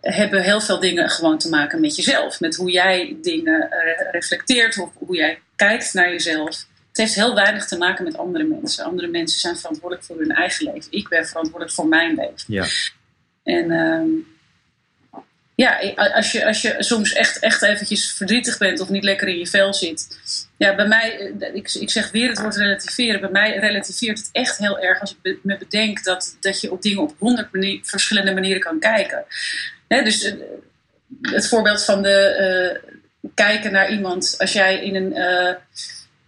hebben 0.00 0.42
heel 0.42 0.60
veel 0.60 0.80
dingen 0.80 1.10
gewoon 1.10 1.38
te 1.38 1.48
maken 1.48 1.80
met 1.80 1.96
jezelf. 1.96 2.40
Met 2.40 2.56
hoe 2.56 2.70
jij 2.70 3.16
dingen 3.22 3.68
re- 3.70 4.08
reflecteert, 4.10 4.78
of 4.78 4.90
hoe 4.94 5.16
jij 5.16 5.38
kijkt 5.56 5.94
naar 5.94 6.10
jezelf. 6.10 6.66
Het 6.91 6.99
heeft 6.99 7.14
heel 7.14 7.34
weinig 7.34 7.66
te 7.66 7.78
maken 7.78 8.05
met 8.05 8.18
andere 8.18 8.45
mensen. 8.45 8.84
Andere 8.84 9.09
mensen 9.09 9.41
zijn 9.41 9.57
verantwoordelijk 9.57 10.07
voor 10.07 10.18
hun 10.18 10.32
eigen 10.32 10.72
leven. 10.72 10.93
Ik 10.93 11.09
ben 11.09 11.26
verantwoordelijk 11.26 11.74
voor 11.74 11.86
mijn 11.86 12.14
leven. 12.14 12.45
Ja. 12.47 12.66
En 13.43 13.70
ehm, 13.70 14.09
ja, 15.61 15.78
als 15.95 16.32
je, 16.32 16.47
als 16.47 16.62
je 16.62 16.74
soms 16.78 17.12
echt, 17.12 17.38
echt 17.38 17.62
eventjes 17.62 18.12
verdrietig 18.12 18.59
bent 18.59 18.80
of 18.80 18.88
niet 18.88 19.05
lekker 19.05 19.28
in 19.28 19.38
je 19.38 19.47
vel 19.47 19.74
zit. 19.74 20.18
Ja, 20.57 20.74
bij 20.74 20.86
mij, 20.86 21.32
eh, 21.41 21.55
ik, 21.55 21.74
ik 21.74 21.91
zeg 21.91 22.11
weer 22.11 22.28
het 22.28 22.41
woord 22.41 22.57
relativeren. 22.57 23.20
Bij 23.20 23.30
mij 23.30 23.57
relativeert 23.57 24.18
het 24.18 24.28
echt 24.32 24.59
heel 24.59 24.78
erg 24.78 25.01
als 25.01 25.16
ik 25.22 25.38
me 25.43 25.59
bedenk 25.59 26.05
dat, 26.05 26.36
dat 26.41 26.61
je 26.61 26.72
op 26.72 26.82
dingen 26.82 27.03
op 27.03 27.14
honderd 27.18 27.49
verschillende 27.82 28.34
manieren 28.34 28.61
kan 28.61 28.78
kijken. 28.78 29.24
Dus 29.88 30.22
eh, 30.22 30.34
het 31.22 31.49
voorbeeld 31.49 31.84
van 31.84 32.03
de 32.03 32.18
eh, 32.18 32.99
kijken 33.34 33.72
naar 33.72 33.91
iemand. 33.91 34.34
Als 34.38 34.53
jij 34.53 34.84
in 34.84 34.95
een, 34.95 35.14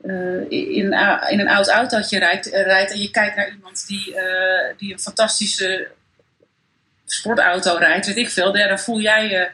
eh, 0.03 0.41
in, 0.49 0.93
in 1.31 1.41
een 1.41 1.49
oud 1.49 1.69
autootje 1.69 2.19
rijdt, 2.19 2.51
eh, 2.51 2.63
rijdt 2.63 2.93
en 2.93 2.99
je 2.99 3.11
kijkt 3.11 3.37
naar 3.37 3.51
iemand 3.51 3.87
die, 3.87 4.15
eh, 4.15 4.75
die 4.77 4.93
een 4.93 5.01
fantastische 5.01 5.89
sportauto 7.05 7.77
rijdt, 7.77 8.07
weet 8.07 8.17
ik 8.17 8.31
veel, 8.31 8.57
ja, 8.57 8.69
dan 8.69 8.79
voel 8.79 9.01
jij 9.01 9.29
je. 9.29 9.51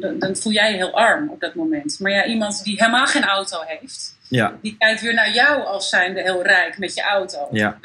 dan, 0.00 0.18
dan 0.18 0.36
voel 0.36 0.52
jij 0.52 0.70
je 0.70 0.76
heel 0.76 0.96
arm 0.96 1.30
op 1.30 1.40
dat 1.40 1.54
moment. 1.54 2.00
Maar 2.00 2.12
ja, 2.12 2.24
iemand 2.24 2.64
die 2.64 2.76
helemaal 2.76 3.06
geen 3.06 3.24
auto 3.24 3.62
heeft, 3.66 4.16
ja, 4.28 4.58
die 4.62 4.76
kijkt 4.78 5.00
weer 5.00 5.14
naar 5.14 5.34
jou 5.34 5.62
als 5.64 5.88
zijnde 5.88 6.22
heel 6.22 6.42
rijk 6.42 6.78
met 6.78 6.94
je 6.94 7.02
auto. 7.02 7.48
Ja. 7.50 7.78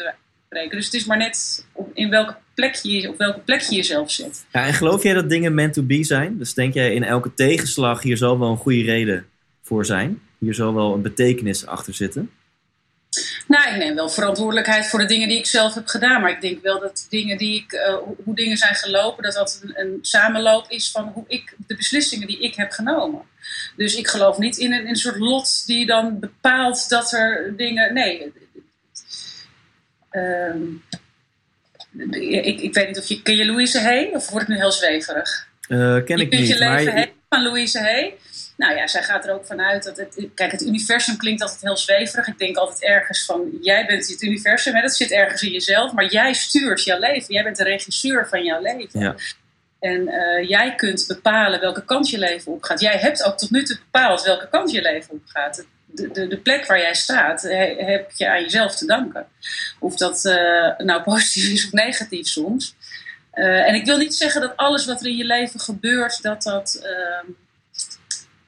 Dus 0.70 0.86
het 0.86 0.93
is 0.93 1.05
maar 1.05 1.18
net 1.18 1.66
op, 1.74 1.89
in 1.93 2.10
welke 2.10 2.36
plek 2.53 2.76
je, 2.76 3.10
op 3.10 3.18
welke 3.18 3.39
plek 3.39 3.62
je 3.62 3.76
jezelf 3.76 4.12
zet. 4.12 4.45
ja. 4.51 4.66
En 4.66 4.74
geloof 4.74 5.03
jij 5.03 5.14
dat 5.14 5.30
dingen 5.30 5.53
meant 5.53 5.74
to 5.74 5.84
be 5.84 6.03
zijn? 6.03 6.38
Dus 6.38 6.53
denk 6.53 6.74
jij 6.74 6.93
in 6.93 7.03
elke 7.03 7.34
tegenslag 7.34 8.01
hier 8.01 8.18
zal 8.18 8.39
wel 8.39 8.49
een 8.49 8.57
goede 8.57 8.84
reden 8.84 9.26
voor 9.64 9.86
zijn? 9.86 10.22
Hier 10.39 10.53
zal 10.53 10.73
wel 10.73 10.93
een 10.93 11.01
betekenis 11.01 11.65
achter 11.65 11.93
zitten? 11.93 12.31
Nou, 13.47 13.71
ik 13.71 13.77
neem 13.77 13.95
wel 13.95 14.09
verantwoordelijkheid 14.09 14.87
voor 14.87 14.99
de 14.99 15.05
dingen 15.05 15.27
die 15.27 15.37
ik 15.37 15.45
zelf 15.45 15.73
heb 15.73 15.87
gedaan. 15.87 16.21
Maar 16.21 16.31
ik 16.31 16.41
denk 16.41 16.61
wel 16.61 16.79
dat 16.79 17.05
dingen 17.09 17.37
die 17.37 17.63
ik, 17.63 17.71
uh, 17.73 17.95
hoe 18.23 18.35
dingen 18.35 18.57
zijn 18.57 18.75
gelopen, 18.75 19.23
dat 19.23 19.33
dat 19.33 19.61
een, 19.63 19.79
een, 19.79 19.97
samenloop 20.01 20.65
is 20.69 20.91
van 20.91 21.11
hoe 21.13 21.23
ik, 21.27 21.55
de 21.67 21.75
beslissingen 21.75 22.27
die 22.27 22.39
ik 22.39 22.55
heb 22.55 22.71
genomen. 22.71 23.21
Dus 23.75 23.95
ik 23.95 24.07
geloof 24.07 24.37
niet 24.37 24.57
in 24.57 24.73
een, 24.73 24.81
in 24.81 24.87
een 24.87 24.95
soort 24.95 25.17
lot 25.17 25.65
die 25.65 25.85
dan 25.85 26.19
bepaalt 26.19 26.89
dat 26.89 27.13
er 27.13 27.53
dingen. 27.57 27.93
Nee. 27.93 28.33
Uh, 30.11 30.55
ik, 32.45 32.61
ik 32.61 32.73
weet 32.73 32.87
niet 32.87 32.99
of 32.99 33.07
je. 33.07 33.21
Ken 33.21 33.35
je 33.35 33.45
Louise 33.45 33.79
Hay? 33.79 34.09
Of 34.13 34.29
word 34.29 34.41
ik 34.41 34.49
nu 34.49 34.55
heel 34.55 34.71
zweverig? 34.71 35.47
Uh, 35.67 36.03
ken 36.03 36.17
je 36.17 36.23
ik 36.23 36.31
niet. 36.31 36.47
Je 36.47 36.57
leven 36.57 36.93
maar... 36.93 37.09
van 37.29 37.43
Louise 37.43 37.79
Hay. 37.79 38.17
Nou 38.60 38.76
ja, 38.76 38.88
zij 38.88 39.03
gaat 39.03 39.26
er 39.26 39.34
ook 39.34 39.45
vanuit 39.45 39.84
dat 39.84 39.97
het. 39.97 40.28
Kijk, 40.36 40.51
het 40.51 40.62
universum 40.62 41.18
klinkt 41.18 41.41
altijd 41.41 41.62
heel 41.62 41.78
zweverig. 41.78 42.28
Ik 42.28 42.38
denk 42.38 42.57
altijd 42.57 42.84
ergens 42.84 43.26
van: 43.26 43.49
jij 43.62 43.86
bent 43.86 44.07
het 44.07 44.22
universum, 44.22 44.76
hè, 44.76 44.82
dat 44.82 44.95
zit 44.95 45.12
ergens 45.12 45.41
in 45.41 45.51
jezelf, 45.51 45.91
maar 45.91 46.05
jij 46.05 46.34
stuurt 46.34 46.84
jouw 46.84 46.99
leven. 46.99 47.34
Jij 47.34 47.43
bent 47.43 47.57
de 47.57 47.64
regisseur 47.64 48.28
van 48.28 48.43
jouw 48.43 48.62
leven. 48.62 48.99
Ja. 48.99 49.16
En 49.80 50.01
uh, 50.07 50.49
jij 50.49 50.76
kunt 50.76 51.07
bepalen 51.07 51.60
welke 51.60 51.86
kant 51.86 52.10
je 52.10 52.18
leven 52.18 52.51
opgaat. 52.51 52.80
Jij 52.80 52.97
hebt 52.97 53.24
ook 53.24 53.38
tot 53.38 53.51
nu 53.51 53.64
toe 53.64 53.78
bepaald 53.78 54.24
welke 54.24 54.49
kant 54.49 54.72
je 54.72 54.82
leven 54.82 55.14
opgaat. 55.14 55.66
De, 55.86 56.12
de, 56.12 56.28
de 56.28 56.38
plek 56.38 56.66
waar 56.66 56.80
jij 56.80 56.93
staat, 56.93 57.41
he, 57.41 57.76
heb 57.78 58.12
je 58.16 58.30
aan 58.30 58.41
jezelf 58.41 58.76
te 58.76 58.86
danken. 58.86 59.28
Of 59.80 59.95
dat 59.95 60.26
uh, 60.26 60.78
nou 60.78 61.01
positief 61.03 61.51
is 61.51 61.66
of 61.66 61.72
negatief 61.72 62.28
soms. 62.28 62.76
Uh, 63.34 63.68
en 63.68 63.76
ik 63.76 63.86
wil 63.86 63.97
niet 63.97 64.16
zeggen 64.16 64.41
dat 64.41 64.57
alles 64.57 64.86
wat 64.86 65.01
er 65.01 65.07
in 65.07 65.18
je 65.18 65.26
leven 65.26 65.60
gebeurt, 65.60 66.22
dat 66.22 66.43
dat. 66.43 66.82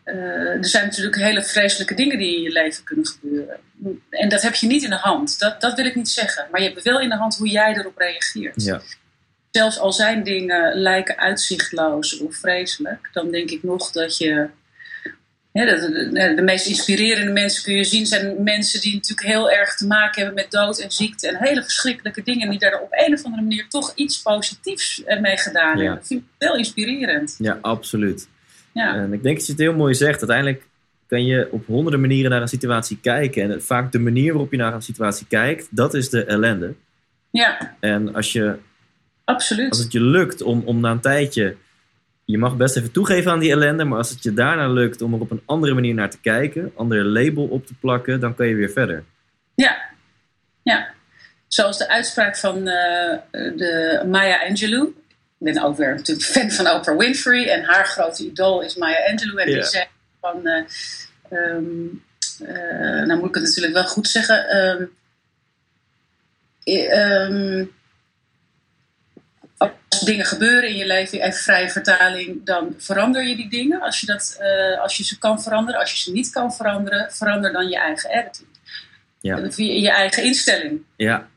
Uh, 0.05 0.15
er 0.57 0.65
zijn 0.65 0.85
natuurlijk 0.85 1.15
hele 1.15 1.43
vreselijke 1.43 1.93
dingen 1.93 2.17
die 2.17 2.35
in 2.35 2.41
je 2.41 2.51
leven 2.51 2.83
kunnen 2.83 3.05
gebeuren. 3.05 3.57
En 4.09 4.29
dat 4.29 4.41
heb 4.41 4.55
je 4.55 4.67
niet 4.67 4.83
in 4.83 4.89
de 4.89 4.95
hand. 4.95 5.39
Dat, 5.39 5.61
dat 5.61 5.75
wil 5.75 5.85
ik 5.85 5.95
niet 5.95 6.09
zeggen. 6.09 6.47
Maar 6.51 6.61
je 6.61 6.69
hebt 6.69 6.83
wel 6.83 6.99
in 6.99 7.09
de 7.09 7.15
hand 7.15 7.37
hoe 7.37 7.49
jij 7.49 7.73
erop 7.73 7.97
reageert. 7.97 8.63
Ja. 8.63 8.81
Zelfs 9.51 9.79
al 9.79 9.93
zijn 9.93 10.23
dingen 10.23 10.73
lijken 10.73 11.17
uitzichtloos 11.17 12.19
of 12.19 12.35
vreselijk, 12.35 13.09
dan 13.13 13.31
denk 13.31 13.49
ik 13.49 13.63
nog 13.63 13.91
dat 13.91 14.17
je. 14.17 14.49
De, 15.53 16.33
de, 16.35 16.41
meest 16.41 16.65
inspirerende 16.67 17.31
mensen 17.31 17.63
kun 17.63 17.75
je 17.75 17.83
zien 17.83 18.05
zijn 18.05 18.43
mensen 18.43 18.81
die 18.81 18.93
natuurlijk 18.93 19.27
heel 19.27 19.51
erg 19.51 19.75
te 19.75 19.87
maken 19.87 20.15
hebben 20.15 20.33
met 20.43 20.51
dood 20.51 20.79
en 20.79 20.91
ziekte 20.91 21.27
en 21.27 21.37
hele 21.37 21.63
verschrikkelijke 21.63 22.23
dingen. 22.23 22.49
Die 22.49 22.59
daar 22.59 22.81
op 22.81 22.87
een 22.91 23.13
of 23.13 23.23
andere 23.23 23.41
manier 23.41 23.67
toch 23.69 23.91
iets 23.95 24.21
positiefs 24.21 25.03
mee 25.21 25.37
gedaan 25.37 25.77
Ja. 25.77 25.81
hebben. 25.81 25.95
Dat 25.95 26.07
vind 26.07 26.21
ik 26.21 26.27
heel 26.37 26.55
inspirerend. 26.55 27.35
Ja, 27.37 27.57
absoluut. 27.61 28.27
Ja. 28.73 28.95
En 28.95 29.13
ik 29.13 29.23
denk 29.23 29.37
dat 29.37 29.45
je 29.45 29.51
het 29.51 29.61
heel 29.61 29.73
mooi 29.73 29.93
zegt. 29.93 30.19
Uiteindelijk 30.19 30.65
kan 31.07 31.25
je 31.25 31.47
op 31.51 31.65
honderden 31.65 32.01
manieren 32.01 32.31
naar 32.31 32.41
een 32.41 32.47
situatie 32.47 32.97
kijken. 33.01 33.51
En 33.51 33.61
vaak 33.61 33.91
de 33.91 33.99
manier 33.99 34.31
waarop 34.31 34.51
je 34.51 34.57
naar 34.57 34.73
een 34.73 34.81
situatie 34.81 35.27
kijkt, 35.27 35.67
dat 35.69 35.93
is 35.93 36.09
de 36.09 36.23
ellende. 36.23 36.73
ja, 37.31 37.75
En 37.79 38.13
als, 38.13 38.31
je, 38.31 38.55
absoluut. 39.23 39.69
als 39.69 39.79
het 39.79 39.91
je 39.91 40.01
lukt 40.01 40.41
om, 40.41 40.61
om 40.65 40.79
na 40.79 40.91
een 40.91 40.99
tijdje. 40.99 41.55
Je 42.25 42.37
mag 42.37 42.57
best 42.57 42.77
even 42.77 42.91
toegeven 42.91 43.31
aan 43.31 43.39
die 43.39 43.51
ellende, 43.51 43.83
maar 43.83 43.97
als 43.97 44.09
het 44.09 44.23
je 44.23 44.33
daarna 44.33 44.67
lukt 44.67 45.01
om 45.01 45.13
er 45.13 45.19
op 45.19 45.31
een 45.31 45.41
andere 45.45 45.73
manier 45.73 45.93
naar 45.93 46.09
te 46.09 46.19
kijken, 46.21 46.71
andere 46.75 47.03
label 47.03 47.47
op 47.47 47.65
te 47.65 47.73
plakken, 47.79 48.19
dan 48.19 48.35
kan 48.35 48.47
je 48.47 48.55
weer 48.55 48.69
verder. 48.69 49.03
Ja, 49.55 49.81
ja. 50.63 50.87
Zoals 51.47 51.77
de 51.77 51.89
uitspraak 51.89 52.37
van 52.37 52.57
uh, 52.57 52.63
de 53.31 54.03
Maya 54.07 54.47
Angelou. 54.47 54.93
Ik 55.41 55.53
ben 55.53 55.63
ook 55.63 55.77
weer 55.77 55.95
natuurlijk 55.95 56.27
fan 56.27 56.51
van 56.51 56.71
Oprah 56.71 56.97
Winfrey. 56.97 57.49
En 57.49 57.63
haar 57.63 57.85
grote 57.85 58.25
idool 58.25 58.61
is 58.61 58.75
Maya 58.75 59.11
Angelou. 59.11 59.41
En 59.41 59.49
Ja. 59.49 59.55
die 59.55 59.63
zegt 59.63 59.89
van... 60.19 60.47
Uh, 60.47 60.63
um, 61.31 62.03
uh, 62.41 63.05
nou 63.05 63.19
moet 63.19 63.29
ik 63.29 63.35
het 63.35 63.43
natuurlijk 63.43 63.73
wel 63.73 63.87
goed 63.87 64.07
zeggen. 64.07 64.57
Um, 64.57 64.91
um, 66.65 67.71
als 69.57 69.99
dingen 70.05 70.25
gebeuren 70.25 70.69
in 70.69 70.75
je 70.75 70.85
leven, 70.85 71.21
even 71.21 71.39
vrije 71.39 71.69
vertaling, 71.69 72.45
dan 72.45 72.75
verander 72.77 73.27
je 73.27 73.35
die 73.35 73.49
dingen. 73.49 73.81
Als 73.81 73.99
je, 73.99 74.05
dat, 74.05 74.37
uh, 74.41 74.81
als 74.81 74.97
je 74.97 75.03
ze 75.03 75.17
kan 75.17 75.41
veranderen. 75.41 75.79
Als 75.79 75.91
je 75.91 75.97
ze 75.97 76.11
niet 76.11 76.29
kan 76.29 76.53
veranderen, 76.53 77.11
verander 77.11 77.51
dan 77.51 77.67
je 77.69 77.77
eigen 77.77 78.09
attitude. 78.09 78.49
Ja. 79.19 79.37
Je, 79.55 79.81
je 79.81 79.91
eigen 79.91 80.23
instelling. 80.23 80.81
Ja. 80.95 81.29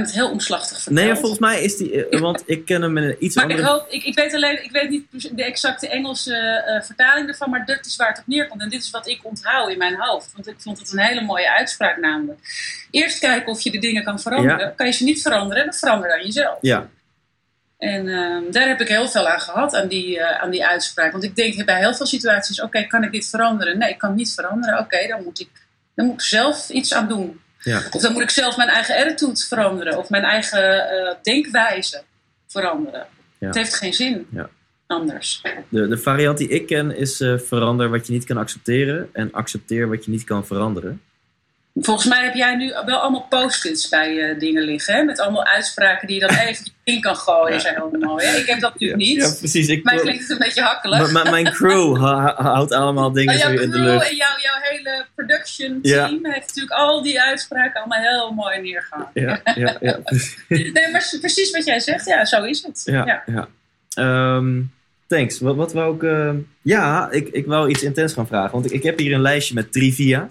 Het 0.00 0.12
heel 0.12 0.30
omslachtig 0.30 0.82
verteld. 0.82 1.06
Nee, 1.06 1.14
volgens 1.14 1.38
mij 1.38 1.62
is 1.62 1.76
die. 1.76 2.10
uh, 2.10 2.20
want 2.20 2.42
ik 2.46 2.64
ken 2.64 2.82
hem 2.82 2.96
in 2.96 3.02
een 3.02 3.16
iets 3.18 3.34
maar 3.34 3.44
andere. 3.44 3.62
ik, 3.62 3.68
hoop, 3.68 3.86
ik, 3.88 4.04
ik, 4.04 4.14
weet 4.14 4.34
alleen, 4.34 4.64
ik 4.64 4.70
weet 4.70 4.90
niet 4.90 5.36
de 5.36 5.44
exacte 5.44 5.88
Engelse 5.88 6.64
uh, 6.68 6.86
vertaling 6.86 7.28
ervan, 7.28 7.50
maar 7.50 7.66
dat 7.66 7.86
is 7.86 7.96
waar 7.96 8.08
het 8.08 8.18
op 8.18 8.26
neerkomt. 8.26 8.62
En 8.62 8.68
dit 8.68 8.82
is 8.82 8.90
wat 8.90 9.08
ik 9.08 9.20
onthoud 9.22 9.70
in 9.70 9.78
mijn 9.78 9.96
hoofd. 9.98 10.32
Want 10.34 10.48
ik 10.48 10.56
vond 10.58 10.78
het 10.78 10.92
een 10.92 10.98
hele 10.98 11.20
mooie 11.20 11.50
uitspraak 11.50 11.96
namelijk. 11.96 12.38
Eerst 12.90 13.18
kijken 13.18 13.52
of 13.52 13.60
je 13.60 13.70
de 13.70 13.78
dingen 13.78 14.04
kan 14.04 14.20
veranderen. 14.20 14.58
Ja. 14.58 14.72
Kan 14.76 14.86
je 14.86 14.92
ze 14.92 15.04
niet 15.04 15.22
veranderen, 15.22 15.64
dan 15.64 15.74
verander 15.74 16.08
dan 16.08 16.22
jezelf. 16.22 16.58
Ja. 16.60 16.88
En 17.78 18.06
uh, 18.06 18.52
daar 18.52 18.68
heb 18.68 18.80
ik 18.80 18.88
heel 18.88 19.08
veel 19.08 19.28
aan 19.28 19.40
gehad, 19.40 19.74
aan 19.74 19.88
die, 19.88 20.16
uh, 20.16 20.40
aan 20.40 20.50
die 20.50 20.66
uitspraak. 20.66 21.12
Want 21.12 21.24
ik 21.24 21.36
denk 21.36 21.64
bij 21.64 21.78
heel 21.78 21.94
veel 21.94 22.06
situaties, 22.06 22.60
oké, 22.60 22.66
okay, 22.66 22.86
kan 22.86 23.04
ik 23.04 23.12
dit 23.12 23.28
veranderen? 23.28 23.78
Nee, 23.78 23.90
ik 23.90 23.98
kan 23.98 24.14
niet 24.14 24.34
veranderen. 24.34 24.74
Oké, 24.74 24.82
okay, 24.82 25.06
dan, 25.06 25.22
moet 25.24 25.40
ik, 25.40 25.50
dan 25.94 26.06
moet 26.06 26.14
ik 26.14 26.20
zelf 26.20 26.68
iets 26.68 26.94
aan 26.94 27.08
doen. 27.08 27.40
Ja. 27.62 27.82
Of 27.90 28.02
dan 28.02 28.12
moet 28.12 28.22
ik 28.22 28.30
zelf 28.30 28.56
mijn 28.56 28.68
eigen 28.68 28.96
attitude 28.96 29.40
veranderen. 29.40 29.98
Of 29.98 30.10
mijn 30.10 30.24
eigen 30.24 30.92
uh, 30.92 31.12
denkwijze 31.22 32.02
veranderen. 32.46 33.06
Ja. 33.38 33.46
Het 33.46 33.56
heeft 33.56 33.74
geen 33.74 33.92
zin 33.92 34.26
ja. 34.30 34.50
anders. 34.86 35.42
De, 35.68 35.88
de 35.88 35.98
variant 35.98 36.38
die 36.38 36.48
ik 36.48 36.66
ken 36.66 36.96
is 36.96 37.20
uh, 37.20 37.38
verander 37.38 37.90
wat 37.90 38.06
je 38.06 38.12
niet 38.12 38.24
kan 38.24 38.36
accepteren. 38.36 39.08
En 39.12 39.32
accepteer 39.32 39.88
wat 39.88 40.04
je 40.04 40.10
niet 40.10 40.24
kan 40.24 40.46
veranderen. 40.46 41.02
Volgens 41.74 42.06
mij 42.06 42.24
heb 42.24 42.34
jij 42.34 42.56
nu 42.56 42.72
wel 42.86 42.98
allemaal 42.98 43.26
post-its 43.28 43.88
bij 43.88 44.14
uh, 44.14 44.38
dingen 44.38 44.62
liggen. 44.62 44.94
Hè? 44.94 45.02
Met 45.02 45.20
allemaal 45.20 45.44
uitspraken 45.44 46.06
die 46.06 46.20
je 46.20 46.26
dan 46.26 46.36
even 46.46 46.72
in 46.84 47.00
kan 47.00 47.16
gooien. 47.16 47.54
Ja. 47.54 47.60
zijn 47.60 47.74
heel 47.74 47.98
mooi. 48.00 48.26
Hè? 48.26 48.36
Ik 48.36 48.46
heb 48.46 48.60
dat 48.60 48.72
natuurlijk 48.72 49.00
ja, 49.00 49.06
niet. 49.08 49.22
Ja, 49.22 49.34
precies. 49.38 49.68
Ik 49.68 49.84
Mij 49.84 49.96
klinkt 49.96 50.20
het 50.20 50.30
een 50.30 50.38
beetje 50.38 50.62
hakkelig. 50.62 51.30
mijn 51.30 51.52
crew 51.52 51.96
houdt 52.36 52.72
allemaal 52.72 53.12
dingen 53.12 53.34
oh, 53.34 53.40
jouw 53.40 53.50
in 53.50 53.56
de 53.56 53.68
crew 53.68 53.84
lucht. 53.84 54.10
En 54.10 54.16
jouw, 54.16 54.36
jouw 54.40 54.60
hele 54.60 55.04
production 55.14 55.80
team 55.82 56.18
ja. 56.22 56.30
heeft 56.30 56.46
natuurlijk 56.46 56.72
al 56.72 57.02
die 57.02 57.20
uitspraken 57.20 57.80
allemaal 57.80 58.00
heel 58.00 58.32
mooi 58.32 58.60
neergehaald. 58.60 59.08
Ja, 59.14 59.40
ja, 59.54 59.76
ja. 59.80 59.98
nee, 60.48 60.90
maar 60.92 61.16
precies 61.20 61.50
wat 61.50 61.64
jij 61.64 61.80
zegt. 61.80 62.06
Ja, 62.06 62.24
zo 62.24 62.42
is 62.42 62.62
het. 62.62 62.82
Ja, 62.84 63.22
ja. 63.26 63.48
Um, 64.36 64.72
thanks. 65.06 65.40
Wat, 65.40 65.56
wat 65.56 65.72
wou 65.72 65.94
ik... 65.94 66.02
Uh, 66.02 66.30
ja, 66.62 67.08
ik, 67.10 67.28
ik 67.28 67.46
wou 67.46 67.68
iets 67.68 67.82
intens 67.82 68.12
gaan 68.12 68.26
vragen. 68.26 68.52
Want 68.52 68.64
ik, 68.64 68.72
ik 68.72 68.82
heb 68.82 68.98
hier 68.98 69.12
een 69.12 69.20
lijstje 69.20 69.54
met 69.54 69.72
trivia. 69.72 70.28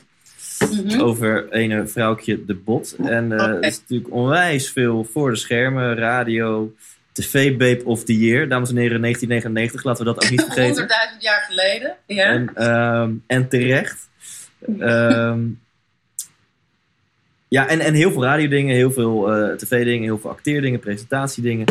Mm 0.59 0.89
-hmm. 0.89 1.01
Over 1.01 1.47
een 1.49 1.89
vrouwtje 1.89 2.45
de 2.45 2.55
bot. 2.55 2.95
En 3.03 3.31
uh, 3.31 3.33
Okay. 3.33 3.49
er 3.49 3.63
is 3.63 3.79
natuurlijk 3.79 4.13
onwijs 4.13 4.69
veel 4.69 5.03
voor 5.03 5.29
de 5.29 5.37
schermen, 5.37 5.95
radio, 5.95 6.73
TV 7.11 7.57
Babe 7.57 7.85
of 7.85 8.03
the 8.03 8.17
Year. 8.17 8.47
Dames 8.47 8.69
en 8.69 8.77
heren, 8.77 9.01
1999, 9.01 9.83
laten 9.83 10.05
we 10.05 10.13
dat 10.13 10.23
ook 10.23 10.29
niet 10.29 10.43
vergeten. 10.51 10.83
100.000 10.83 11.19
jaar 11.19 11.45
geleden, 11.49 11.95
ja. 12.05 12.25
En, 12.25 12.71
um, 12.71 13.23
en 13.27 13.49
terecht. 13.49 14.09
Um, 14.79 15.59
ja, 17.47 17.67
en, 17.67 17.79
en 17.79 17.93
heel 17.93 18.11
veel 18.11 18.23
radiodingen, 18.23 18.75
heel 18.75 18.91
veel 18.91 19.37
uh, 19.37 19.55
tv-dingen, 19.55 20.03
heel 20.03 20.19
veel 20.19 20.29
acteerdingen, 20.29 20.79
presentatiedingen. 20.79 21.65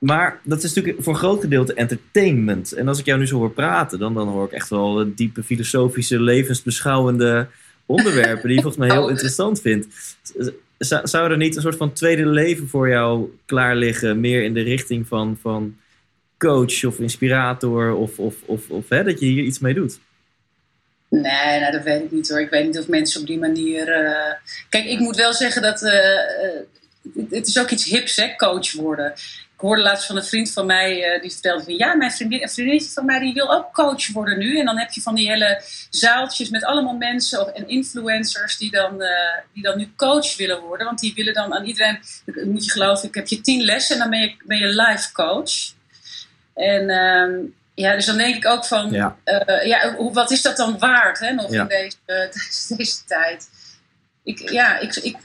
Maar 0.00 0.40
dat 0.42 0.62
is 0.62 0.74
natuurlijk 0.74 1.02
voor 1.02 1.12
een 1.12 1.18
groot 1.18 1.40
gedeelte 1.40 1.74
entertainment. 1.74 2.72
En 2.72 2.88
als 2.88 2.98
ik 2.98 3.04
jou 3.04 3.18
nu 3.18 3.26
zo 3.26 3.36
hoor 3.36 3.50
praten, 3.50 3.98
dan, 3.98 4.14
dan 4.14 4.28
hoor 4.28 4.44
ik 4.44 4.52
echt 4.52 4.68
wel 4.68 5.14
diepe 5.14 5.42
filosofische, 5.42 6.20
levensbeschouwende 6.20 7.46
onderwerpen 7.86 8.46
die 8.46 8.56
je 8.56 8.62
volgens 8.62 8.86
mij 8.86 8.96
heel 8.96 9.08
interessant 9.08 9.60
vindt. 9.60 10.16
Zou, 10.78 11.06
zou 11.06 11.30
er 11.30 11.36
niet 11.36 11.56
een 11.56 11.62
soort 11.62 11.76
van 11.76 11.92
tweede 11.92 12.26
leven 12.26 12.68
voor 12.68 12.88
jou 12.88 13.38
klaar 13.46 13.76
liggen, 13.76 14.20
meer 14.20 14.42
in 14.42 14.54
de 14.54 14.62
richting 14.62 15.06
van, 15.06 15.38
van 15.40 15.76
coach 16.38 16.84
of 16.84 16.98
inspirator, 16.98 17.94
of, 17.94 18.18
of, 18.18 18.34
of, 18.44 18.70
of 18.70 18.88
hè, 18.88 19.04
dat 19.04 19.20
je 19.20 19.26
hier 19.26 19.44
iets 19.44 19.58
mee 19.58 19.74
doet? 19.74 19.98
Nee, 21.08 21.60
nou, 21.60 21.72
dat 21.72 21.82
weet 21.82 22.02
ik 22.02 22.10
niet 22.10 22.28
hoor. 22.28 22.40
Ik 22.40 22.50
weet 22.50 22.64
niet 22.64 22.78
of 22.78 22.88
mensen 22.88 23.20
op 23.20 23.26
die 23.26 23.38
manier. 23.38 23.88
Uh... 23.88 24.32
Kijk, 24.68 24.84
ik 24.84 24.98
moet 24.98 25.16
wel 25.16 25.32
zeggen 25.32 25.62
dat. 25.62 25.82
Uh, 25.82 25.92
het 27.30 27.46
is 27.46 27.58
ook 27.58 27.70
iets 27.70 27.84
hips, 27.84 28.16
hè, 28.16 28.36
coach 28.36 28.72
worden. 28.72 29.12
Ik 29.56 29.62
hoorde 29.62 29.82
laatst 29.82 30.06
van 30.06 30.16
een 30.16 30.24
vriend 30.24 30.52
van 30.52 30.66
mij, 30.66 31.14
uh, 31.14 31.20
die 31.22 31.30
vertelde 31.30 31.64
van 31.64 31.74
ja, 31.74 31.94
mijn 31.94 32.10
vriendin, 32.10 32.48
vriendinnetje 32.48 32.92
van 32.92 33.04
mij 33.04 33.18
die 33.18 33.32
wil 33.32 33.52
ook 33.52 33.72
coach 33.72 34.12
worden 34.12 34.38
nu. 34.38 34.58
En 34.58 34.64
dan 34.64 34.78
heb 34.78 34.90
je 34.90 35.00
van 35.00 35.14
die 35.14 35.28
hele 35.28 35.62
zaaltjes 35.90 36.50
met 36.50 36.64
allemaal 36.64 36.96
mensen 36.96 37.40
of, 37.40 37.48
en 37.48 37.68
influencers 37.68 38.56
die 38.58 38.70
dan, 38.70 39.02
uh, 39.02 39.08
die 39.52 39.62
dan 39.62 39.78
nu 39.78 39.92
coach 39.96 40.36
willen 40.36 40.60
worden. 40.60 40.86
Want 40.86 40.98
die 40.98 41.14
willen 41.14 41.34
dan 41.34 41.54
aan 41.54 41.64
iedereen, 41.64 41.98
moet 42.44 42.64
je 42.64 42.70
geloven, 42.70 43.08
ik 43.08 43.14
heb 43.14 43.28
je 43.28 43.40
tien 43.40 43.64
lessen 43.64 43.94
en 43.94 44.00
dan 44.00 44.10
ben 44.10 44.20
je, 44.20 44.34
ben 44.44 44.58
je 44.58 44.66
life 44.66 45.12
coach. 45.12 45.52
En 46.54 46.88
uh, 46.88 47.50
ja, 47.74 47.94
dus 47.94 48.06
dan 48.06 48.16
denk 48.16 48.36
ik 48.36 48.46
ook 48.46 48.64
van, 48.64 48.90
ja. 48.90 49.16
Uh, 49.24 49.66
ja, 49.66 49.96
wat 50.12 50.30
is 50.30 50.42
dat 50.42 50.56
dan 50.56 50.78
waard 50.78 51.18
hè, 51.18 51.32
nog 51.32 51.50
ja. 51.50 51.60
in 51.60 51.68
deze, 51.68 51.96
deze, 52.06 52.76
deze 52.76 53.04
tijd? 53.04 53.48
Ik, 54.24 54.50
ja, 54.50 54.78
ik, 54.78 54.96
ik, 54.96 55.16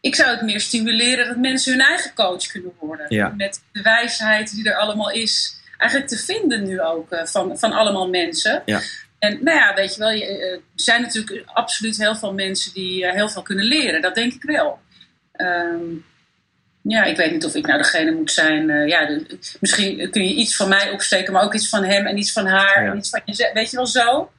ik 0.00 0.14
zou 0.14 0.30
het 0.30 0.42
meer 0.42 0.60
stimuleren 0.60 1.26
dat 1.26 1.36
mensen 1.36 1.72
hun 1.72 1.80
eigen 1.86 2.14
coach 2.14 2.46
kunnen 2.46 2.72
worden. 2.80 3.06
Ja. 3.08 3.34
Met 3.36 3.62
de 3.72 3.82
wijsheid 3.82 4.54
die 4.54 4.68
er 4.68 4.76
allemaal 4.76 5.10
is. 5.10 5.56
Eigenlijk 5.78 6.10
te 6.10 6.18
vinden 6.18 6.64
nu 6.66 6.80
ook 6.80 7.12
uh, 7.12 7.24
van, 7.24 7.58
van 7.58 7.72
allemaal 7.72 8.08
mensen. 8.08 8.62
Ja. 8.64 8.80
En 9.18 9.38
nou 9.42 9.58
ja, 9.58 9.74
weet 9.74 9.94
je 9.94 10.00
wel, 10.00 10.10
je, 10.10 10.24
eh, 10.24 10.52
er 10.52 10.60
zijn 10.74 11.02
natuurlijk 11.02 11.42
absoluut 11.46 11.96
heel 11.96 12.16
veel 12.16 12.32
mensen 12.34 12.72
die 12.74 13.06
eh, 13.06 13.14
heel 13.14 13.28
veel 13.28 13.42
kunnen 13.42 13.64
leren. 13.64 14.02
Dat 14.02 14.14
denk 14.14 14.32
ik 14.32 14.42
wel. 14.42 14.80
Ehm, 15.32 15.82
ja, 16.82 17.04
ik 17.04 17.16
weet 17.16 17.32
niet 17.32 17.44
of 17.44 17.54
ik 17.54 17.66
nou 17.66 17.78
degene 17.78 18.10
moet 18.10 18.30
zijn. 18.32 18.70
eh, 18.70 18.86
ja, 18.88 19.06
de- 19.06 19.38
misschien 19.60 20.10
kun 20.10 20.28
je 20.28 20.34
iets 20.34 20.56
van 20.56 20.68
mij 20.68 20.90
opsteken, 20.90 21.32
maar 21.32 21.42
ook 21.42 21.54
iets 21.54 21.68
van 21.68 21.84
hem 21.84 22.06
en 22.06 22.18
iets 22.18 22.32
van 22.32 22.46
haar. 22.46 22.84
Ja. 22.84 22.90
En 22.90 22.98
iets 22.98 23.10
van 23.10 23.20
je, 23.24 23.50
weet 23.54 23.70
je 23.70 23.76
wel 23.76 23.86
zo? 23.86 24.32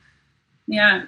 Ja, 0.63 1.05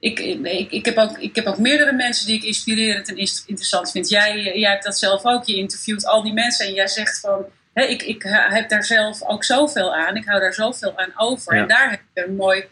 ik, 0.00 0.18
ik, 0.18 0.70
ik, 0.70 0.84
heb 0.84 0.96
ook, 0.96 1.18
ik 1.18 1.34
heb 1.34 1.46
ook 1.46 1.58
meerdere 1.58 1.92
mensen 1.92 2.26
die 2.26 2.36
ik 2.36 2.42
inspirerend 2.42 3.08
en 3.08 3.16
interessant 3.16 3.90
vind. 3.90 4.08
Jij, 4.08 4.58
jij 4.58 4.70
hebt 4.70 4.84
dat 4.84 4.98
zelf 4.98 5.24
ook. 5.24 5.44
Je 5.44 5.56
interviewt 5.56 6.06
al 6.06 6.22
die 6.22 6.32
mensen 6.32 6.66
en 6.66 6.74
jij 6.74 6.88
zegt 6.88 7.20
van... 7.20 7.44
Hé, 7.72 7.84
ik, 7.84 8.02
ik 8.02 8.22
heb 8.28 8.68
daar 8.68 8.84
zelf 8.84 9.22
ook 9.22 9.44
zoveel 9.44 9.94
aan. 9.94 10.16
Ik 10.16 10.24
hou 10.24 10.40
daar 10.40 10.54
zoveel 10.54 10.98
aan 10.98 11.12
over. 11.16 11.54
Ja. 11.54 11.60
En 11.60 11.68
daar 11.68 11.90
heb 11.90 12.00
ik 12.00 12.24
een 12.24 12.36
mooi... 12.36 12.64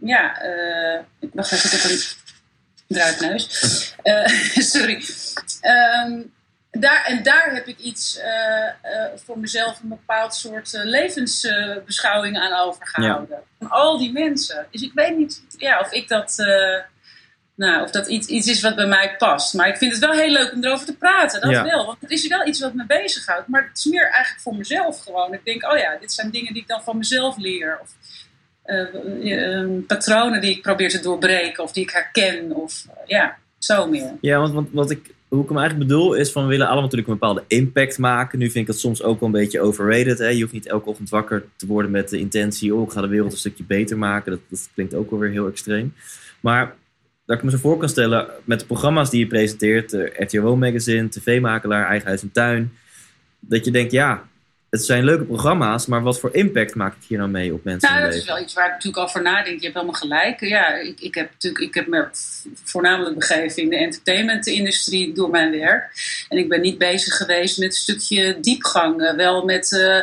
Ja, 0.00 0.40
eh 0.40 1.00
ik 1.20 1.30
wacht 1.32 1.52
even, 1.52 1.72
ik 1.72 1.82
heb 1.82 1.90
een 1.90 2.00
druipneus. 2.86 3.46
Eh, 4.02 4.26
sorry. 4.74 5.04
Ehm, 5.60 6.20
daar, 6.80 7.04
en 7.04 7.22
daar 7.22 7.54
heb 7.54 7.66
ik 7.66 7.78
iets 7.78 8.18
eh, 8.18 8.66
eh, 8.66 8.72
voor 9.24 9.38
mezelf 9.38 9.80
een 9.82 9.88
bepaald 9.88 10.34
soort 10.34 10.74
eh, 10.74 10.84
levensbeschouwing 10.84 12.38
aan 12.38 12.66
overgehouden. 12.66 13.38
Van 13.58 13.70
al 13.70 13.98
die 13.98 14.12
mensen. 14.12 14.66
Dus 14.70 14.82
ik 14.82 14.92
weet 14.94 15.16
niet 15.16 15.44
ja, 15.56 15.80
of 15.80 15.92
ik 15.92 16.08
dat. 16.08 16.34
nou, 17.54 17.82
of 17.82 17.90
dat 17.90 18.08
iets, 18.08 18.26
iets 18.26 18.46
is 18.46 18.60
wat 18.60 18.74
bij 18.76 18.86
mij 18.86 19.14
past. 19.16 19.54
Maar 19.54 19.68
ik 19.68 19.76
vind 19.76 19.92
het 19.92 20.00
wel 20.00 20.12
heel 20.12 20.30
leuk 20.32 20.52
om 20.52 20.64
erover 20.64 20.86
te 20.86 20.96
praten. 20.96 21.40
Dat 21.40 21.50
Ja. 21.50 21.64
wel. 21.64 21.86
Want 21.86 22.00
het 22.00 22.10
is 22.10 22.26
wel 22.26 22.46
iets 22.46 22.60
wat 22.60 22.74
me 22.74 22.86
bezighoudt. 22.86 23.48
Maar 23.48 23.62
het 23.68 23.78
is 23.78 23.84
meer 23.84 24.10
eigenlijk 24.10 24.40
voor 24.42 24.56
mezelf 24.56 25.00
gewoon. 25.00 25.32
Ik 25.32 25.44
denk, 25.44 25.72
oh 25.72 25.78
ja, 25.78 25.96
dit 26.00 26.12
zijn 26.12 26.30
dingen 26.30 26.52
die 26.52 26.62
ik 26.62 26.68
dan 26.68 26.82
van 26.82 26.98
mezelf 26.98 27.36
leer. 27.36 27.78
Of 27.82 27.94
patronen 29.86 30.40
die 30.40 30.50
ik 30.56 30.62
probeer 30.62 30.90
te 30.90 31.00
doorbreken. 31.00 31.62
Of 31.62 31.72
die 31.72 31.82
ik 31.82 31.90
herken. 31.90 32.52
Of 32.52 32.84
ja, 33.06 33.38
zo 33.58 33.86
meer. 33.86 34.12
Ja, 34.20 34.38
want, 34.38 34.52
want 34.54 34.68
wat 34.72 34.90
ik, 34.90 35.14
hoe 35.28 35.42
ik 35.42 35.48
hem 35.48 35.58
eigenlijk 35.58 35.88
bedoel 35.88 36.14
is 36.14 36.32
van 36.32 36.42
we 36.42 36.48
willen 36.48 36.66
allemaal 36.66 36.84
natuurlijk 36.84 37.08
een 37.08 37.18
bepaalde 37.18 37.44
impact 37.46 37.98
maken. 37.98 38.38
Nu 38.38 38.44
vind 38.44 38.66
ik 38.66 38.72
het 38.72 38.80
soms 38.80 39.02
ook 39.02 39.20
wel 39.20 39.28
een 39.28 39.34
beetje 39.34 39.60
overrated. 39.60 40.18
Hè? 40.18 40.28
Je 40.28 40.40
hoeft 40.40 40.52
niet 40.52 40.66
elke 40.66 40.88
ochtend 40.88 41.10
wakker 41.10 41.44
te 41.56 41.66
worden 41.66 41.90
met 41.90 42.08
de 42.08 42.18
intentie, 42.18 42.74
oh 42.74 42.82
ik 42.82 42.90
ga 42.90 43.00
de 43.00 43.08
wereld 43.08 43.32
een 43.32 43.38
stukje 43.38 43.64
beter 43.64 43.98
maken. 43.98 44.30
Dat, 44.30 44.40
dat 44.48 44.68
klinkt 44.74 44.94
ook 44.94 45.10
wel 45.10 45.18
weer 45.18 45.30
heel 45.30 45.46
extreem. 45.46 45.94
Maar 46.40 46.74
dat 47.26 47.36
ik 47.36 47.42
me 47.42 47.50
zo 47.50 47.56
voor 47.56 47.76
kan 47.76 47.88
stellen 47.88 48.28
met 48.44 48.60
de 48.60 48.66
programma's 48.66 49.10
die 49.10 49.20
je 49.20 49.26
presenteert, 49.26 49.90
de 49.90 50.12
RTO 50.16 50.56
Magazine, 50.56 51.08
TV-makelaar, 51.08 51.86
Eigen 51.86 52.08
Huis 52.08 52.22
en 52.22 52.32
Tuin. 52.32 52.72
Dat 53.40 53.64
je 53.64 53.70
denkt, 53.70 53.92
ja, 53.92 54.28
het 54.70 54.84
zijn 54.84 55.04
leuke 55.04 55.24
programma's, 55.24 55.86
maar 55.86 56.02
wat 56.02 56.20
voor 56.20 56.34
impact 56.34 56.74
maak 56.74 56.94
ik 56.94 57.08
hier 57.08 57.18
nou 57.18 57.30
mee 57.30 57.52
op 57.52 57.64
mensen 57.64 57.90
Nou, 57.90 58.04
dat 58.04 58.14
is 58.14 58.24
wel 58.24 58.40
iets 58.40 58.54
waar 58.54 58.66
ik 58.66 58.72
natuurlijk 58.72 59.02
over 59.02 59.22
nadenk. 59.22 59.58
Je 59.58 59.62
hebt 59.62 59.74
helemaal 59.74 60.00
gelijk. 60.00 60.40
Ja, 60.40 60.74
ik, 60.74 61.00
ik, 61.00 61.14
heb, 61.14 61.30
natuurlijk, 61.30 61.64
ik 61.64 61.74
heb 61.74 61.86
me 61.86 62.08
voornamelijk 62.64 63.14
begeven 63.14 63.62
in 63.62 63.68
de 63.68 63.76
entertainmentindustrie 63.76 65.12
door 65.14 65.30
mijn 65.30 65.50
werk. 65.50 65.90
En 66.28 66.38
ik 66.38 66.48
ben 66.48 66.60
niet 66.60 66.78
bezig 66.78 67.16
geweest 67.16 67.58
met 67.58 67.66
een 67.66 67.72
stukje 67.72 68.40
diepgang. 68.40 69.02
Eh, 69.02 69.16
wel 69.16 69.44
met 69.44 69.72
eh, 69.72 70.00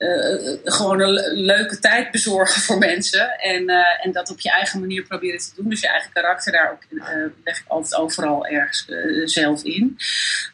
eh, 0.00 0.56
gewoon 0.64 1.00
een 1.00 1.10
le- 1.10 1.32
leuke 1.32 1.78
tijd 1.78 2.10
bezorgen 2.10 2.62
voor 2.62 2.78
mensen. 2.78 3.38
En, 3.38 3.68
eh, 3.68 4.06
en 4.06 4.12
dat 4.12 4.30
op 4.30 4.40
je 4.40 4.50
eigen 4.50 4.80
manier 4.80 5.02
proberen 5.02 5.38
te 5.38 5.50
doen. 5.56 5.68
Dus 5.68 5.80
je 5.80 5.88
eigen 5.88 6.12
karakter 6.12 6.52
daar 6.52 6.70
ook, 6.70 7.00
eh, 7.00 7.16
leg 7.44 7.58
ik 7.58 7.64
altijd 7.66 7.94
overal 7.94 8.46
ergens 8.46 8.86
zelf 9.24 9.62
in. 9.62 9.98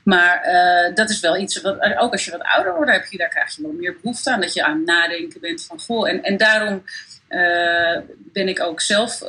Maar 0.02 0.42
dat 0.94 1.10
is 1.10 1.20
wel 1.20 1.36
iets, 1.36 1.60
wat, 1.60 1.80
ook 1.96 2.12
als 2.12 2.24
je 2.24 2.30
wat 2.30 2.42
ouder 2.42 2.74
wordt, 2.74 2.90
heb 2.90 3.04
je, 3.04 3.18
daar 3.18 3.28
krijg 3.28 3.56
je 3.56 3.62
wel 3.62 3.72
meer 3.72 3.96
behoefte 4.02 4.30
aan. 4.30 4.40
Dat 4.40 4.54
je 4.54 4.64
aan 4.64 4.84
nadenken 4.84 5.40
bent 5.40 5.64
van, 5.64 5.80
goh, 5.80 6.08
en, 6.08 6.22
en 6.22 6.36
daarom 6.36 6.84
ben 8.32 8.48
ik 8.48 8.60
ook 8.60 8.80
zelf 8.80 9.22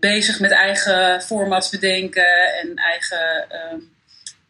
bezig 0.00 0.40
met 0.40 0.50
eigen 0.50 1.22
formats 1.22 1.70
bedenken 1.70 2.54
en 2.60 2.74
eigen... 2.74 3.46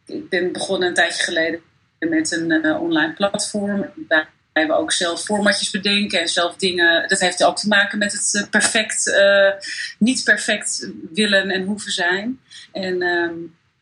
ik 0.06 0.28
ben 0.28 0.52
begonnen 0.52 0.88
een 0.88 0.94
tijdje 0.94 1.22
geleden 1.22 1.60
met 1.98 2.32
een 2.32 2.50
eh, 2.52 2.82
online 2.82 3.12
platform. 3.12 3.86
Waarbij 4.08 4.66
we 4.66 4.72
ook 4.72 4.92
zelf 4.92 5.22
formatjes 5.24 5.70
bedenken 5.70 6.20
en 6.20 6.28
zelf 6.28 6.56
dingen. 6.56 7.08
Dat 7.08 7.20
heeft 7.20 7.44
ook 7.44 7.56
te 7.56 7.68
maken 7.68 7.98
met 7.98 8.12
het 8.12 8.34
eh, 8.34 8.50
perfect, 8.50 9.12
eh, 9.12 9.50
niet 9.98 10.24
perfect 10.24 10.90
willen 11.12 11.50
en 11.50 11.62
hoeven 11.64 11.92
zijn. 11.92 12.40
En 12.72 13.02
ehm, 13.02 13.34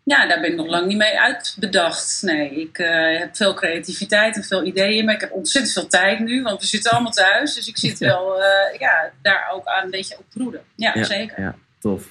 ja, 0.02 0.26
daar 0.26 0.40
ben 0.40 0.50
ik 0.50 0.56
nog 0.56 0.66
lang 0.66 0.86
niet 0.86 0.96
mee 0.96 1.20
uitbedacht. 1.20 2.22
Nee, 2.22 2.60
ik 2.60 2.76
heb 3.18 3.36
veel 3.36 3.54
creativiteit 3.54 4.36
en 4.36 4.44
veel 4.44 4.64
ideeën, 4.64 5.04
maar 5.04 5.14
ik 5.14 5.20
heb 5.20 5.32
ontzettend 5.32 5.74
veel 5.74 5.86
tijd 5.86 6.18
nu, 6.18 6.42
want 6.42 6.60
we 6.60 6.66
zitten 6.66 6.90
allemaal 6.90 7.12
thuis. 7.12 7.54
Dus 7.54 7.68
ik 7.68 7.78
zit 7.78 7.98
Ja. 7.98 8.06
wel 8.06 8.42
ja, 8.78 9.10
daar 9.22 9.50
ook 9.52 9.66
aan 9.66 9.84
een 9.84 9.90
beetje 9.90 10.18
op 10.18 10.24
broeden. 10.30 10.62
Ja, 10.76 10.92
Ja, 10.94 11.04
zeker. 11.04 11.40
Ja, 11.40 11.54
tof. 11.80 12.08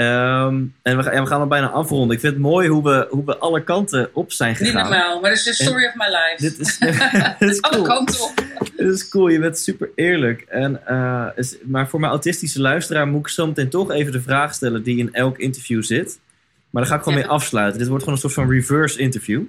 Ehm, 0.00 0.62
en 0.82 0.96
we, 0.96 1.02
ja, 1.12 1.22
we 1.22 1.26
gaan 1.26 1.40
er 1.40 1.46
bijna 1.46 1.68
afronden. 1.68 2.16
Ik 2.16 2.20
vind 2.22 2.32
het 2.32 2.42
mooi 2.42 2.68
hoe 2.68 2.82
we, 2.82 3.06
hoe 3.10 3.24
we 3.24 3.36
alle 3.36 3.62
kanten 3.64 4.10
op 4.12 4.32
zijn 4.32 4.50
Niet 4.50 4.58
gegaan. 4.58 4.82
normaal, 4.90 5.20
maar 5.20 5.30
dat 5.30 5.38
is 5.38 5.44
de 5.44 5.64
story 5.64 5.84
of 5.86 5.94
my 5.94 6.06
life. 6.06 6.36
Dit 6.38 6.58
is, 6.58 6.78
dit 7.38 7.50
is 7.50 7.60
Alle 7.62 7.82
kanten 7.82 8.20
op. 8.20 8.32
Dit 8.76 8.88
is 8.92 9.08
cool. 9.08 9.28
Je 9.28 9.38
bent 9.38 9.58
super 9.58 9.88
eerlijk. 9.94 10.40
En, 10.40 10.86
eh, 10.86 11.26
is, 11.36 11.56
maar 11.64 11.88
voor 11.88 12.00
mijn 12.00 12.12
autistische 12.12 12.60
luisteraar 12.60 13.06
moet 13.08 13.20
ik 13.20 13.28
zo 13.28 13.46
meteen 13.46 13.68
toch 13.68 13.90
even 13.90 14.12
de 14.12 14.20
vraag 14.20 14.54
stellen 14.54 14.82
die 14.82 14.98
in 14.98 15.14
elk 15.14 15.38
interview 15.38 15.82
zit. 15.82 16.18
Maar 16.70 16.82
daar 16.82 16.90
ga 16.90 16.96
ik 16.98 17.02
gewoon 17.02 17.18
Ja. 17.18 17.24
mee 17.24 17.34
afsluiten. 17.34 17.78
Dit 17.78 17.88
wordt 17.88 18.04
gewoon 18.04 18.18
een 18.18 18.30
soort 18.30 18.46
van 18.46 18.50
reverse 18.54 18.98
interview. 18.98 19.42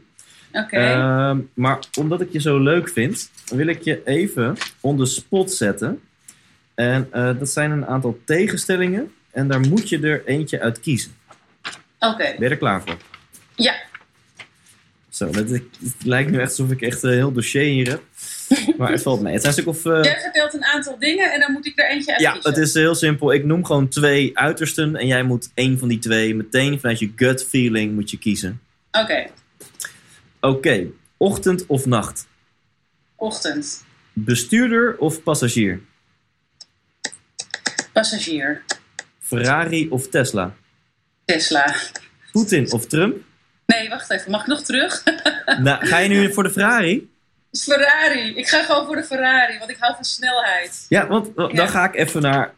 Oké. 0.53 0.77
Ehm, 0.77 1.37
maar 1.53 1.79
omdat 1.99 2.21
ik 2.21 2.31
je 2.31 2.39
zo 2.41 2.59
leuk 2.59 2.89
vind, 2.89 3.29
wil 3.53 3.67
ik 3.67 3.81
je 3.81 4.01
even 4.05 4.55
on 4.79 4.97
the 4.97 5.05
spot 5.05 5.51
zetten. 5.51 5.99
En 6.75 7.07
eh, 7.11 7.29
dat 7.39 7.49
zijn 7.49 7.71
een 7.71 7.85
aantal 7.85 8.19
tegenstellingen. 8.25 9.11
En 9.32 9.47
daar 9.47 9.59
moet 9.59 9.89
je 9.89 9.99
er 9.99 10.25
eentje 10.25 10.59
uit 10.59 10.79
kiezen. 10.79 11.15
Oké. 11.99 12.15
Ben 12.17 12.36
je 12.39 12.49
er 12.49 12.57
klaar 12.57 12.82
voor? 12.82 12.97
Ja. 13.55 13.75
Zo, 15.09 15.27
het, 15.27 15.49
het 15.49 15.63
lijkt 16.03 16.32
nu 16.32 16.38
echt 16.39 16.49
alsof 16.49 16.71
ik 16.71 16.82
echt 16.82 17.03
een 17.03 17.11
heel 17.11 17.32
dossier 17.32 17.61
hier 17.63 17.89
heb. 17.89 18.01
Maar 18.77 18.91
het 18.91 19.01
valt 19.01 19.21
mee. 19.21 19.34
Het 19.34 19.41
zijn 19.41 19.53
stuk 19.53 19.67
of... 19.67 19.86
eh, 19.86 20.03
Jij 20.03 20.19
vertelt 20.21 20.53
een 20.53 20.63
aantal 20.65 20.99
dingen 20.99 21.34
en 21.34 21.39
dan 21.39 21.51
moet 21.51 21.65
ik 21.65 21.79
er 21.79 21.89
eentje 21.89 22.11
uit 22.11 22.21
ja, 22.21 22.32
kiezen. 22.32 22.49
het 22.49 22.59
is 22.59 22.73
heel 22.73 22.95
simpel. 22.95 23.34
Ik 23.34 23.45
noem 23.45 23.65
gewoon 23.65 23.88
twee 23.88 24.38
uitersten. 24.38 24.95
En 24.95 25.07
jij 25.07 25.23
moet 25.23 25.49
één 25.53 25.79
van 25.79 25.88
die 25.88 25.99
twee 25.99 26.36
meteen 26.36 26.79
vanuit 26.79 26.99
je 26.99 27.11
gut 27.15 27.45
feeling 27.45 27.93
moet 27.93 28.11
je 28.11 28.17
kiezen. 28.17 28.61
Oké, 28.91 29.27
Oké, 30.39 30.86
ochtend 31.17 31.65
of 31.65 31.86
nacht? 31.86 32.27
ochtend. 33.15 33.84
Bestuurder 34.13 34.97
of 34.97 35.23
passagier? 35.23 35.82
Passagier. 37.93 38.63
Ferrari 39.32 39.88
of 39.89 40.07
Tesla? 40.09 40.53
Tesla. 41.25 41.75
Poetin 42.32 42.71
of 42.71 42.86
Trump? 42.86 43.17
Nee, 43.65 43.89
wacht 43.89 44.09
even. 44.09 44.32
Mag 44.32 44.41
ik 44.41 44.47
nog 44.47 44.61
terug? 44.61 45.03
nou, 45.63 45.86
ga 45.86 45.97
je 45.97 46.09
nu 46.09 46.34
voor 46.34 46.43
de 46.43 46.49
Ferrari? 46.49 47.09
Ferrari. 47.51 48.36
Ik 48.36 48.47
ga 48.47 48.63
gewoon 48.63 48.86
voor 48.86 48.95
de 48.95 49.03
Ferrari, 49.03 49.57
want 49.57 49.69
ik 49.69 49.77
hou 49.79 49.95
van 49.95 50.03
snelheid. 50.03 50.86
Ja, 50.89 51.07
want 51.07 51.36
dan 51.36 51.69
ga 51.69 51.86
ik 51.86 51.95
even 51.95 52.21
naar... 52.21 52.53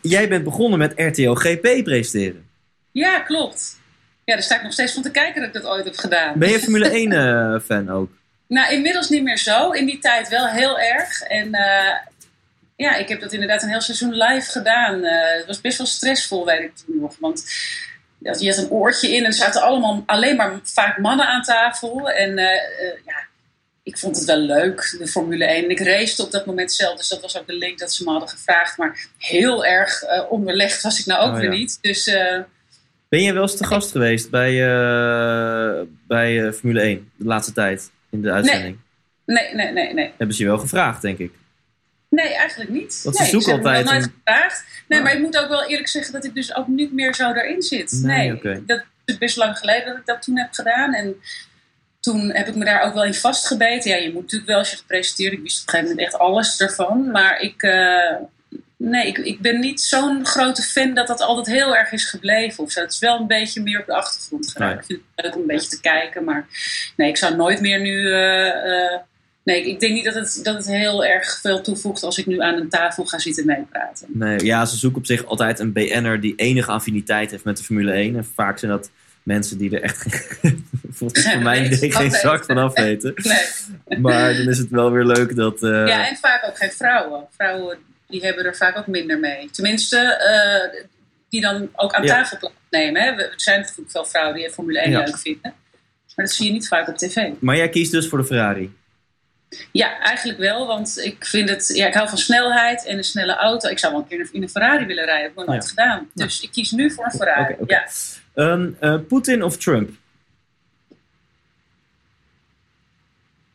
Jij 0.00 0.28
bent 0.28 0.44
begonnen 0.44 0.78
met 0.78 0.92
RTO 0.96 1.34
GP 1.34 1.84
presenteren. 1.84 2.48
Ja, 2.92 3.20
klopt. 3.20 3.80
Ja, 4.24 4.34
daar 4.34 4.42
sta 4.42 4.56
ik 4.56 4.62
nog 4.62 4.72
steeds 4.72 4.92
van 4.92 5.02
te 5.02 5.10
kijken 5.10 5.40
dat 5.40 5.54
ik 5.54 5.62
dat 5.62 5.72
ooit 5.72 5.84
heb 5.84 5.96
gedaan. 5.96 6.38
Ben 6.38 6.50
je 6.50 6.58
Formule 6.58 6.88
1 6.88 7.12
eh, 7.12 7.60
fan 7.60 7.90
ook? 7.90 8.10
Nou, 8.48 8.72
inmiddels 8.72 9.08
niet 9.08 9.22
meer 9.22 9.38
zo. 9.38 9.70
In 9.70 9.86
die 9.86 9.98
tijd 9.98 10.28
wel 10.28 10.46
heel 10.46 10.78
erg. 10.78 11.20
En 11.20 11.52
eh, 11.52 11.96
ja, 12.76 12.96
ik 12.96 13.08
heb 13.08 13.20
dat 13.20 13.32
inderdaad 13.32 13.62
een 13.62 13.68
heel 13.68 13.80
seizoen 13.80 14.14
live 14.16 14.50
gedaan. 14.50 15.04
Eh, 15.04 15.36
het 15.36 15.46
was 15.46 15.60
best 15.60 15.78
wel 15.78 15.86
stressvol, 15.86 16.44
weet 16.44 16.60
ik 16.60 16.76
toen 16.76 17.00
nog. 17.00 17.16
Want 17.20 17.44
ja, 18.18 18.34
je 18.38 18.48
had 18.48 18.58
een 18.58 18.70
oortje 18.70 19.08
in 19.08 19.18
en 19.18 19.24
er 19.24 19.32
zaten 19.32 19.62
allemaal 19.62 20.02
alleen 20.06 20.36
maar 20.36 20.60
vaak 20.62 20.98
mannen 20.98 21.26
aan 21.26 21.42
tafel. 21.42 22.10
En 22.10 22.38
eh, 22.38 22.44
eh, 22.46 22.98
ja, 23.06 23.26
ik 23.82 23.98
vond 23.98 24.16
het 24.16 24.24
wel 24.24 24.36
leuk, 24.38 24.96
de 24.98 25.06
Formule 25.06 25.44
1. 25.44 25.64
En 25.64 25.70
ik 25.70 25.80
race 25.80 26.22
op 26.22 26.30
dat 26.30 26.46
moment 26.46 26.72
zelf, 26.72 26.96
dus 26.96 27.08
dat 27.08 27.20
was 27.20 27.38
ook 27.38 27.46
de 27.46 27.54
link 27.54 27.78
dat 27.78 27.92
ze 27.92 28.04
me 28.04 28.10
hadden 28.10 28.28
gevraagd. 28.28 28.78
Maar 28.78 29.06
heel 29.18 29.64
erg 29.64 30.04
onderlegd 30.28 30.82
was 30.82 30.98
ik 30.98 31.06
nou 31.06 31.22
ook 31.22 31.32
Oh, 31.32 31.40
weer 31.40 31.52
ja. 31.52 31.56
niet. 31.58 31.78
Dus 31.80 32.04
Ben 33.08 33.22
je 33.22 33.32
wel 33.32 33.42
eens 33.42 33.56
te 33.56 33.64
gast 33.64 33.90
geweest 33.90 34.30
bij, 34.30 34.52
bij 36.06 36.52
Formule 36.52 36.80
1 36.80 37.10
de 37.16 37.24
laatste 37.24 37.52
tijd 37.52 37.90
in 38.10 38.22
de 38.22 38.30
uitzending? 38.30 38.78
nee, 39.26 39.54
nee, 39.54 39.72
nee, 39.72 39.94
nee. 39.94 40.12
Hebben 40.16 40.36
ze 40.36 40.42
je 40.42 40.48
wel 40.48 40.58
gevraagd, 40.58 41.02
denk 41.02 41.18
ik. 41.18 41.32
Nee, 42.14 42.34
eigenlijk 42.34 42.70
niet. 42.70 42.94
Ze 42.94 43.10
nee, 43.18 43.28
zoeken 43.28 43.52
hebben 43.52 43.70
me 43.72 43.76
altijd 43.78 43.98
nooit 44.00 44.10
gevraagd. 44.24 44.64
Nee, 44.88 44.98
Ah. 44.98 45.04
maar 45.04 45.14
ik 45.14 45.20
moet 45.22 45.38
ook 45.38 45.48
wel 45.48 45.64
eerlijk 45.68 45.88
zeggen 45.88 46.12
dat 46.12 46.24
ik 46.24 46.34
dus 46.34 46.54
ook 46.54 46.66
niet 46.68 46.92
meer 46.92 47.14
zo 47.14 47.32
daarin 47.32 47.62
zit. 47.62 47.92
Nee, 48.02 48.40
dat 48.66 48.82
is 49.04 49.18
best 49.18 49.36
lang 49.36 49.58
geleden 49.58 49.84
dat 49.86 49.96
ik 49.96 50.06
dat 50.06 50.22
toen 50.22 50.38
heb 50.38 50.52
gedaan. 50.52 50.94
En 50.94 51.14
toen 52.00 52.30
heb 52.34 52.48
ik 52.48 52.54
me 52.54 52.64
daar 52.64 52.82
ook 52.82 52.94
wel 52.94 53.04
in 53.04 53.14
vastgebeten. 53.14 53.90
Ja, 53.90 53.96
je 53.96 54.12
moet 54.12 54.22
natuurlijk 54.22 54.50
wel 54.50 54.58
als 54.58 54.70
je 54.70 54.76
het 54.76 54.86
presenteert. 54.86 55.32
Ik 55.32 55.42
wist 55.42 55.60
op 55.60 55.66
een 55.66 55.70
gegeven 55.70 55.90
moment 55.96 56.12
echt 56.12 56.18
alles 56.20 56.60
ervan. 56.60 57.10
Maar 57.10 57.40
ik, 57.40 57.62
eh, 57.62 58.14
nee, 58.76 59.06
ik, 59.06 59.18
ik 59.18 59.40
ben 59.40 59.60
niet 59.60 59.80
zo'n 59.80 60.26
grote 60.26 60.62
fan 60.62 60.94
dat 60.94 61.06
dat 61.06 61.20
altijd 61.20 61.46
heel 61.56 61.76
erg 61.76 61.92
is 61.92 62.04
gebleven. 62.04 62.64
Of 62.64 62.70
zo. 62.70 62.80
Het 62.80 62.92
is 62.92 62.98
wel 62.98 63.20
een 63.20 63.26
beetje 63.26 63.62
meer 63.62 63.80
op 63.80 63.86
de 63.86 63.94
achtergrond 63.94 64.50
geraakt. 64.50 64.74
Ja. 64.74 64.80
Ik 64.80 64.84
vind 64.86 65.00
het 65.14 65.24
leuk 65.24 65.34
om 65.34 65.40
een 65.40 65.46
beetje 65.46 65.68
te 65.68 65.80
kijken. 65.80 66.24
Maar 66.24 66.46
nee, 66.96 67.08
ik 67.08 67.16
zou 67.16 67.36
nooit 67.36 67.60
meer 67.60 67.80
nu... 67.80 68.12
eh, 68.12 68.92
eh, 68.94 69.00
Nee, 69.44 69.68
ik 69.68 69.80
denk 69.80 69.92
niet 69.94 70.04
dat 70.04 70.14
het, 70.14 70.40
dat 70.42 70.56
het 70.56 70.66
heel 70.66 71.04
erg 71.04 71.38
veel 71.40 71.60
toevoegt 71.60 72.02
als 72.02 72.18
ik 72.18 72.26
nu 72.26 72.40
aan 72.40 72.54
een 72.54 72.68
tafel 72.68 73.04
ga 73.04 73.18
zitten 73.18 73.46
meepraten. 73.46 74.06
Nee, 74.12 74.44
ja, 74.44 74.64
ze 74.64 74.76
zoeken 74.76 74.98
op 74.98 75.06
zich 75.06 75.24
altijd 75.24 75.58
een 75.58 75.72
BN'er 75.72 76.20
die 76.20 76.34
enige 76.36 76.70
affiniteit 76.70 77.30
heeft 77.30 77.44
met 77.44 77.56
de 77.56 77.62
Formule 77.64 77.92
1. 77.92 78.16
En 78.16 78.24
vaak 78.34 78.58
zijn 78.58 78.70
dat 78.70 78.90
mensen 79.22 79.58
die 79.58 79.70
er 79.76 79.82
echt 79.82 80.06
volgens 80.98 81.30
voor 81.32 81.42
mij 81.42 81.66
Geen 81.76 81.92
geen 81.92 82.10
zak 82.10 82.44
van 82.44 82.58
af 82.58 82.74
weten. 82.74 83.14
Nee. 83.86 83.98
Maar 84.00 84.34
dan 84.36 84.48
is 84.48 84.58
het 84.58 84.70
wel 84.70 84.90
weer 84.92 85.04
leuk 85.04 85.36
dat... 85.36 85.62
eh, 85.62 85.70
Ja, 85.86 86.08
en 86.08 86.16
vaak 86.16 86.44
ook 86.48 86.56
geen 86.58 86.70
vrouwen. 86.72 87.24
Vrouwen 87.36 87.78
die 88.08 88.20
hebben 88.24 88.44
er 88.44 88.56
vaak 88.56 88.76
ook 88.78 88.86
minder 88.86 89.18
mee. 89.18 89.48
Tenminste, 89.52 89.98
eh, 89.98 90.82
die 91.28 91.40
dan 91.40 91.68
ook 91.76 91.92
aan 91.94 92.02
Ja. 92.04 92.14
tafel 92.14 92.36
plaatsnemen. 92.38 93.02
Hè. 93.02 93.08
Er 93.22 93.32
zijn 93.36 93.60
natuurlijk 93.60 93.90
veel 93.90 94.04
vrouwen 94.04 94.34
die 94.36 94.50
Formule 94.50 94.78
1 94.82 94.90
Ja. 94.90 94.98
leuk 94.98 95.18
vinden. 95.18 95.54
Maar 96.16 96.24
dat 96.26 96.34
zie 96.34 96.46
je 96.46 96.52
niet 96.52 96.68
vaak 96.68 96.88
op 96.88 96.96
tv. 96.98 97.28
Maar 97.38 97.56
jij 97.56 97.68
kiest 97.68 97.92
dus 97.92 98.08
voor 98.08 98.18
de 98.18 98.24
Ferrari. 98.24 98.72
Ja, 99.72 99.98
eigenlijk 100.00 100.38
wel. 100.38 100.66
Want 100.66 100.98
ik 100.98 101.26
vind 101.26 101.48
het... 101.48 101.70
Ja, 101.74 101.86
ik 101.86 101.94
hou 101.94 102.08
van 102.08 102.18
snelheid 102.18 102.84
en 102.84 102.96
een 102.96 103.04
snelle 103.04 103.36
auto. 103.36 103.68
Ik 103.68 103.78
zou 103.78 103.92
wel 103.92 104.02
een 104.02 104.08
keer 104.08 104.28
in 104.32 104.42
een 104.42 104.48
Ferrari 104.48 104.86
willen 104.86 105.04
rijden. 105.04 105.22
Heb 105.22 105.30
ik 105.30 105.36
nog 105.36 105.46
nooit 105.46 105.62
Ja. 105.62 105.68
gedaan. 105.68 106.10
Dus 106.14 106.40
ik 106.40 106.52
kies 106.52 106.70
nu 106.70 106.90
voor 106.90 107.04
een 107.04 107.10
Ferrari. 107.10 107.56
Ja. 107.66 107.88
Ehm, 108.34 108.70
eh, 108.80 108.96
Poetin 109.08 109.42
of 109.42 109.56
Trump? 109.56 109.90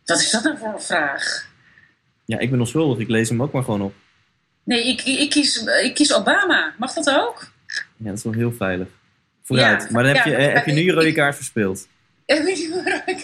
Wat 0.05 0.19
is 0.19 0.31
dat 0.31 0.43
nou 0.43 0.57
voor 0.57 0.73
een 0.73 0.81
vraag? 0.81 1.47
Ja, 2.25 2.39
ik 2.39 2.49
ben 2.49 2.59
onschuldig. 2.59 2.99
Ik 2.99 3.09
lees 3.09 3.29
hem 3.29 3.41
ook 3.41 3.51
maar 3.51 3.63
gewoon 3.63 3.81
op. 3.81 3.93
Nee, 4.63 4.87
ik, 4.87 5.01
ik, 5.01 5.29
kies, 5.29 5.63
ik 5.83 5.95
kies 5.95 6.13
Obama. 6.13 6.73
Mag 6.77 6.93
dat 6.93 7.09
ook? 7.09 7.51
Ja, 7.97 8.05
dat 8.09 8.17
is 8.17 8.23
wel 8.23 8.33
heel 8.33 8.51
veilig. 8.53 8.87
Vooruit. 9.43 9.81
Ja, 9.81 9.87
maar 9.91 10.03
dan 10.03 10.15
heb, 10.15 10.25
je, 10.25 10.35
eh, 10.35 10.53
heb 10.53 10.65
je 10.65 10.71
nu 10.71 10.81
je 10.81 10.91
rode 10.91 11.11
kaart 11.11 11.35
verspeeld. 11.35 11.87
En 12.29 12.43
weet 12.43 12.57
je 12.59 12.69
waar 12.83 13.03
ik? 13.05 13.23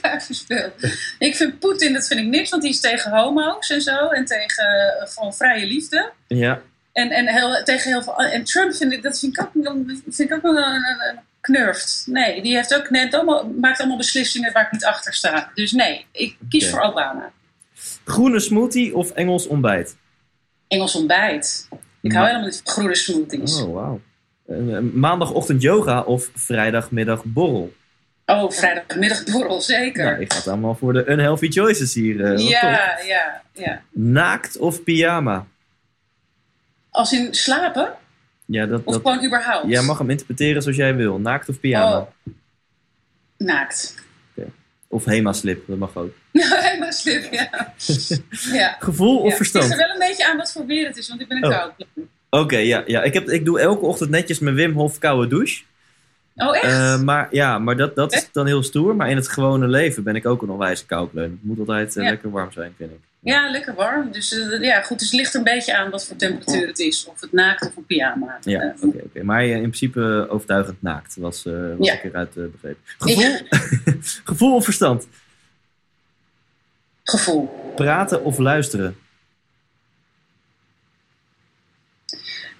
Ik 1.19 1.35
vind 1.35 1.59
Poetin, 1.59 1.93
dat 1.93 2.07
vind 2.07 2.19
ik 2.19 2.25
niks, 2.25 2.49
want 2.49 2.61
die 2.61 2.71
is 2.71 2.79
tegen 2.79 3.11
homo's 3.11 3.69
en 3.69 3.81
zo. 3.81 4.07
En 4.07 4.25
tegen 4.25 4.65
eh, 4.99 5.07
gewoon 5.07 5.33
vrije 5.33 5.65
liefde. 5.65 6.11
Ja, 6.27 6.61
En, 6.93 7.09
en 7.09 7.27
heel, 7.27 7.63
tegen 7.63 7.91
heel 7.91 8.03
veel. 8.03 8.15
En 8.15 8.43
Trump 8.43 8.75
vind 8.75 8.91
ik, 8.91 9.03
dat 9.03 9.19
vind 9.19 9.37
ik 9.39 9.45
ook, 9.67 9.75
vind 9.87 10.19
ik 10.29 10.33
ook 10.33 10.41
wel 10.41 10.57
een, 10.57 11.19
knurft. 11.41 12.03
Nee, 12.09 12.41
die 12.41 12.55
heeft 12.55 12.75
ook 12.75 12.89
net 12.89 13.13
allemaal, 13.13 13.47
maakt 13.59 13.79
allemaal 13.79 13.97
beslissingen 13.97 14.53
waar 14.53 14.65
ik 14.65 14.71
niet 14.71 14.85
achter 14.85 15.13
sta. 15.13 15.51
Dus 15.53 15.71
nee, 15.71 16.05
ik 16.11 16.37
kies 16.49 16.69
voor 16.69 16.79
Obama. 16.81 17.31
groene 18.05 18.39
smoothie 18.39 18.95
of 18.95 19.11
Engels 19.11 19.47
ontbijt? 19.47 19.95
Engels 20.67 20.95
ontbijt. 20.95 21.67
Ik 22.01 22.11
hou 22.11 22.23
Ma- 22.23 22.29
helemaal 22.29 22.47
niet 22.49 22.61
van 22.63 22.73
groene 22.73 22.95
smoothies. 22.95 23.61
Oh, 23.61 23.73
wauw. 23.73 24.01
Eh, 24.47 24.79
maandagochtend 24.93 25.61
yoga 25.61 26.01
of 26.01 26.29
vrijdagmiddag 26.35 27.23
borrel? 27.23 27.73
Oh, 28.25 28.51
vrijdagmiddag 28.51 29.23
borrel, 29.23 29.61
zeker. 29.61 30.05
Nou, 30.05 30.19
ik 30.21 30.31
ga 30.31 30.37
het 30.37 30.47
allemaal 30.47 30.75
voor 30.75 30.93
de 30.93 31.09
unhealthy 31.09 31.49
choices 31.51 31.93
hier. 31.93 32.17
top. 32.17 32.37
ja, 32.39 32.99
ja, 33.05 33.41
ja. 33.53 33.81
Naakt 33.91 34.57
of 34.57 34.83
pyjama? 34.83 35.45
Als 36.89 37.13
in 37.13 37.33
slapen? 37.33 37.93
Ja, 38.45 38.65
dat, 38.65 38.81
Of 38.83 38.93
dat, 38.93 39.01
gewoon 39.01 39.25
überhaupt? 39.25 39.67
jij 39.69 39.81
mag 39.81 39.97
hem 39.97 40.09
interpreteren 40.09 40.61
zoals 40.61 40.77
jij 40.77 40.95
wil. 40.95 41.19
Naakt 41.19 41.49
of 41.49 41.59
pyjama? 41.59 41.97
Oh. 41.99 42.07
Naakt. 43.37 44.03
Of 44.87 45.05
hema-slip, 45.05 45.67
dat 45.67 45.77
mag 45.77 45.95
ook. 45.95 46.13
Nou, 46.31 46.61
helemaal 46.61 46.91
slip, 46.91 47.33
ja. 47.33 47.73
ja. 48.59 48.75
Gevoel 48.79 49.15
of 49.17 49.21
Ja. 49.23 49.27
Het 49.27 49.35
verstand? 49.37 49.65
ligt 49.67 49.79
er 49.79 49.85
wel 49.87 49.93
een 50.01 50.07
beetje 50.07 50.27
aan 50.29 50.37
wat 50.37 50.51
voor 50.51 50.65
weer 50.65 50.87
het 50.87 50.97
is, 50.97 51.07
want 51.09 51.21
ik 51.21 51.27
ben 51.27 51.37
een 51.37 51.43
Oh. 51.45 51.49
koud. 51.59 51.73
Oké, 52.29 52.57
ja, 52.57 52.83
ja. 52.85 53.03
Ik, 53.03 53.13
heb, 53.13 53.29
ik 53.29 53.45
doe 53.45 53.59
elke 53.59 53.85
ochtend 53.85 54.09
netjes 54.09 54.39
mijn 54.39 54.55
Wim 54.55 54.73
Hof 54.73 54.97
koude 54.99 55.27
douche. 55.27 55.63
Oh, 56.35 56.55
echt? 56.55 56.63
Eh, 56.65 57.01
maar 57.01 57.27
ja, 57.31 57.59
maar 57.59 57.77
dat, 57.77 57.95
dat 57.95 58.13
is 58.13 58.29
dan 58.31 58.45
heel 58.45 58.63
stoer. 58.63 58.95
Maar 58.95 59.09
in 59.09 59.15
het 59.15 59.27
gewone 59.27 59.67
leven 59.67 60.03
ben 60.03 60.15
ik 60.15 60.25
ook 60.25 60.41
een 60.41 60.49
onwijze 60.49 60.85
koukleun. 60.85 61.31
Het 61.31 61.43
moet 61.43 61.59
altijd 61.59 61.95
eh, 61.95 62.03
Ja. 62.03 62.09
lekker 62.09 62.29
warm 62.31 62.51
zijn, 62.51 62.73
vind 62.77 62.91
ik. 62.91 62.97
ja, 63.19 63.49
lekker 63.51 63.73
warm. 63.75 64.11
Dus 64.11 64.33
eh, 64.33 64.61
ja, 64.61 64.81
goed. 64.81 64.99
Dus 64.99 65.07
het 65.11 65.19
ligt 65.19 65.33
een 65.33 65.43
beetje 65.43 65.77
aan 65.77 65.89
wat 65.89 66.05
voor 66.07 66.15
temperatuur 66.15 66.67
het 66.67 66.79
is. 66.79 67.05
Of 67.05 67.21
het 67.21 67.31
naakt 67.31 67.67
of 67.67 67.75
een 67.75 67.85
pyjama. 67.85 68.37
Ja, 68.41 68.75
oké, 68.81 68.97
oké. 69.03 69.23
Maar 69.23 69.45
in 69.45 69.59
principe 69.59 70.25
overtuigend 70.29 70.81
naakt, 70.81 71.15
was, 71.19 71.43
was 71.43 71.87
Ja. 71.87 71.93
ik 71.93 72.03
eruit 72.03 72.33
begrepen. 72.51 72.81
Gevoel, 72.97 73.37
gevoel 74.31 74.55
of 74.55 74.63
verstand? 74.63 75.07
gevoel. 77.03 77.73
Praten 77.75 78.23
of 78.23 78.37
luisteren? 78.37 78.95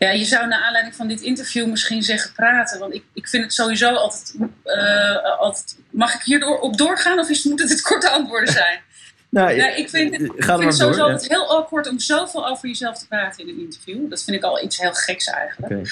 Ja, 0.06 0.12
je 0.12 0.26
zou 0.26 0.47
naar 0.47 0.62
aanleiding 0.62 0.95
van 0.95 1.08
dit 1.08 1.22
interview 1.22 1.68
misschien 1.68 2.03
zeggen 2.03 2.34
praten. 2.34 2.80
Want 2.80 2.93
ik, 2.93 3.03
ik 3.14 3.28
vind 3.28 3.43
het 3.43 3.53
sowieso 3.53 3.93
altijd, 3.93 4.36
eh, 4.64 5.39
altijd... 5.39 5.78
Mag 5.89 6.14
ik 6.14 6.22
hierdoor 6.22 6.60
op 6.60 6.78
doorgaan 6.78 7.20
of 7.20 7.30
is, 7.30 7.43
moet 7.43 7.60
het 7.62 7.70
het 7.70 7.82
korte 7.82 8.10
antwoorden 8.10 8.53
zijn? 8.53 8.80
Nou, 9.30 9.56
Ja, 9.56 9.76
ik 9.76 9.89
vind, 9.89 10.14
eh, 10.14 10.20
ik 10.20 10.32
vind 10.43 10.64
het 10.64 10.76
sowieso 10.76 10.89
door. 10.89 10.95
ja. 10.95 11.03
altijd 11.03 11.30
heel 11.30 11.49
awkward 11.58 11.88
om 11.89 11.99
zoveel 11.99 12.47
over 12.47 12.68
jezelf 12.68 12.97
te 12.99 13.08
praten 13.08 13.43
in 13.47 13.53
een 13.53 13.60
interview. 13.60 14.10
Dat 14.10 14.24
vind 14.24 14.38
ik 14.38 14.43
al 14.43 14.64
iets 14.64 14.78
heel 14.78 14.93
geks 14.93 15.28
eigenlijk. 15.28 15.74
Oké. 15.74 15.89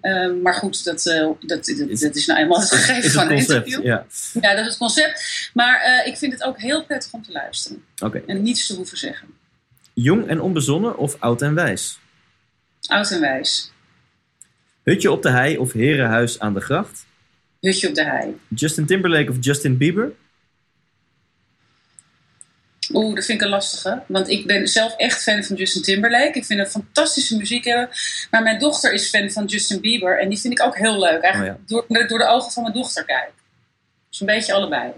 Eh, 0.00 0.32
maar 0.42 0.54
goed, 0.54 0.84
dat, 0.84 1.06
eh, 1.06 1.28
dat, 1.40 1.64
dat, 1.64 2.00
dat 2.00 2.14
is 2.14 2.26
nou 2.26 2.40
eenmaal 2.40 2.60
het 2.60 2.70
gegeven 2.80 3.04
Is 3.04 3.12
van 3.12 3.22
het 3.22 3.30
een 3.30 3.36
interview. 3.38 3.84
ja. 3.84 4.06
Ja, 4.40 4.50
dat 4.50 4.60
is 4.60 4.66
het 4.66 4.76
concept. 4.76 5.50
Maar 5.54 6.02
ik 6.06 6.16
vind 6.16 6.32
het 6.32 6.42
ook 6.42 6.60
heel 6.60 6.84
prettig 6.84 7.12
om 7.12 7.22
te 7.22 7.32
luisteren. 7.32 7.84
Oké. 8.04 8.22
En 8.26 8.42
niets 8.42 8.66
te 8.66 8.74
hoeven 8.74 8.98
zeggen. 8.98 9.28
Jong 9.94 10.28
en 10.28 10.40
onbezonnen 10.40 10.96
of 10.96 11.16
oud 11.18 11.42
en 11.42 11.54
wijs? 11.54 11.98
Oud 12.88 13.10
en 13.10 13.20
wijs. 13.20 13.72
Hutje 14.82 15.10
op 15.10 15.22
de 15.22 15.30
hei 15.30 15.58
of 15.58 15.72
herenhuis 15.72 16.38
aan 16.38 16.54
de 16.54 16.60
gracht? 16.60 17.06
Hutje 17.60 17.88
op 17.88 17.94
de 17.94 18.04
hei. 18.04 18.36
Justin 18.48 18.86
Timberlake 18.86 19.30
of 19.30 19.36
Justin 19.40 19.76
Bieber? 19.76 20.12
Oeh, 22.92 23.14
dat 23.14 23.24
vind 23.24 23.40
ik 23.40 23.44
een 23.44 23.52
lastige. 23.52 24.02
Want 24.06 24.28
ik 24.28 24.46
ben 24.46 24.68
zelf 24.68 24.96
echt 24.96 25.22
fan 25.22 25.42
van 25.42 25.56
Justin 25.56 25.82
Timberlake. 25.82 26.38
Ik 26.38 26.44
vind 26.44 26.60
hem 26.60 26.68
fantastische 26.68 27.36
muziek 27.36 27.64
hebben. 27.64 27.88
Maar 28.30 28.42
mijn 28.42 28.58
dochter 28.58 28.92
is 28.92 29.08
fan 29.08 29.30
van 29.30 29.44
Justin 29.44 29.80
Bieber. 29.80 30.20
En 30.20 30.28
die 30.28 30.38
vind 30.38 30.58
ik 30.58 30.66
ook 30.66 30.76
heel 30.76 30.98
leuk. 30.98 31.20
Eigenlijk 31.20 31.58
Oh 31.68 31.88
door, 31.88 32.08
door 32.08 32.18
de 32.18 32.26
ogen 32.26 32.52
van 32.52 32.62
mijn 32.62 32.74
dochter 32.74 33.04
kijk. 33.04 33.32
Dus 34.08 34.20
een 34.20 34.26
beetje 34.26 34.52
allebei. 34.52 34.92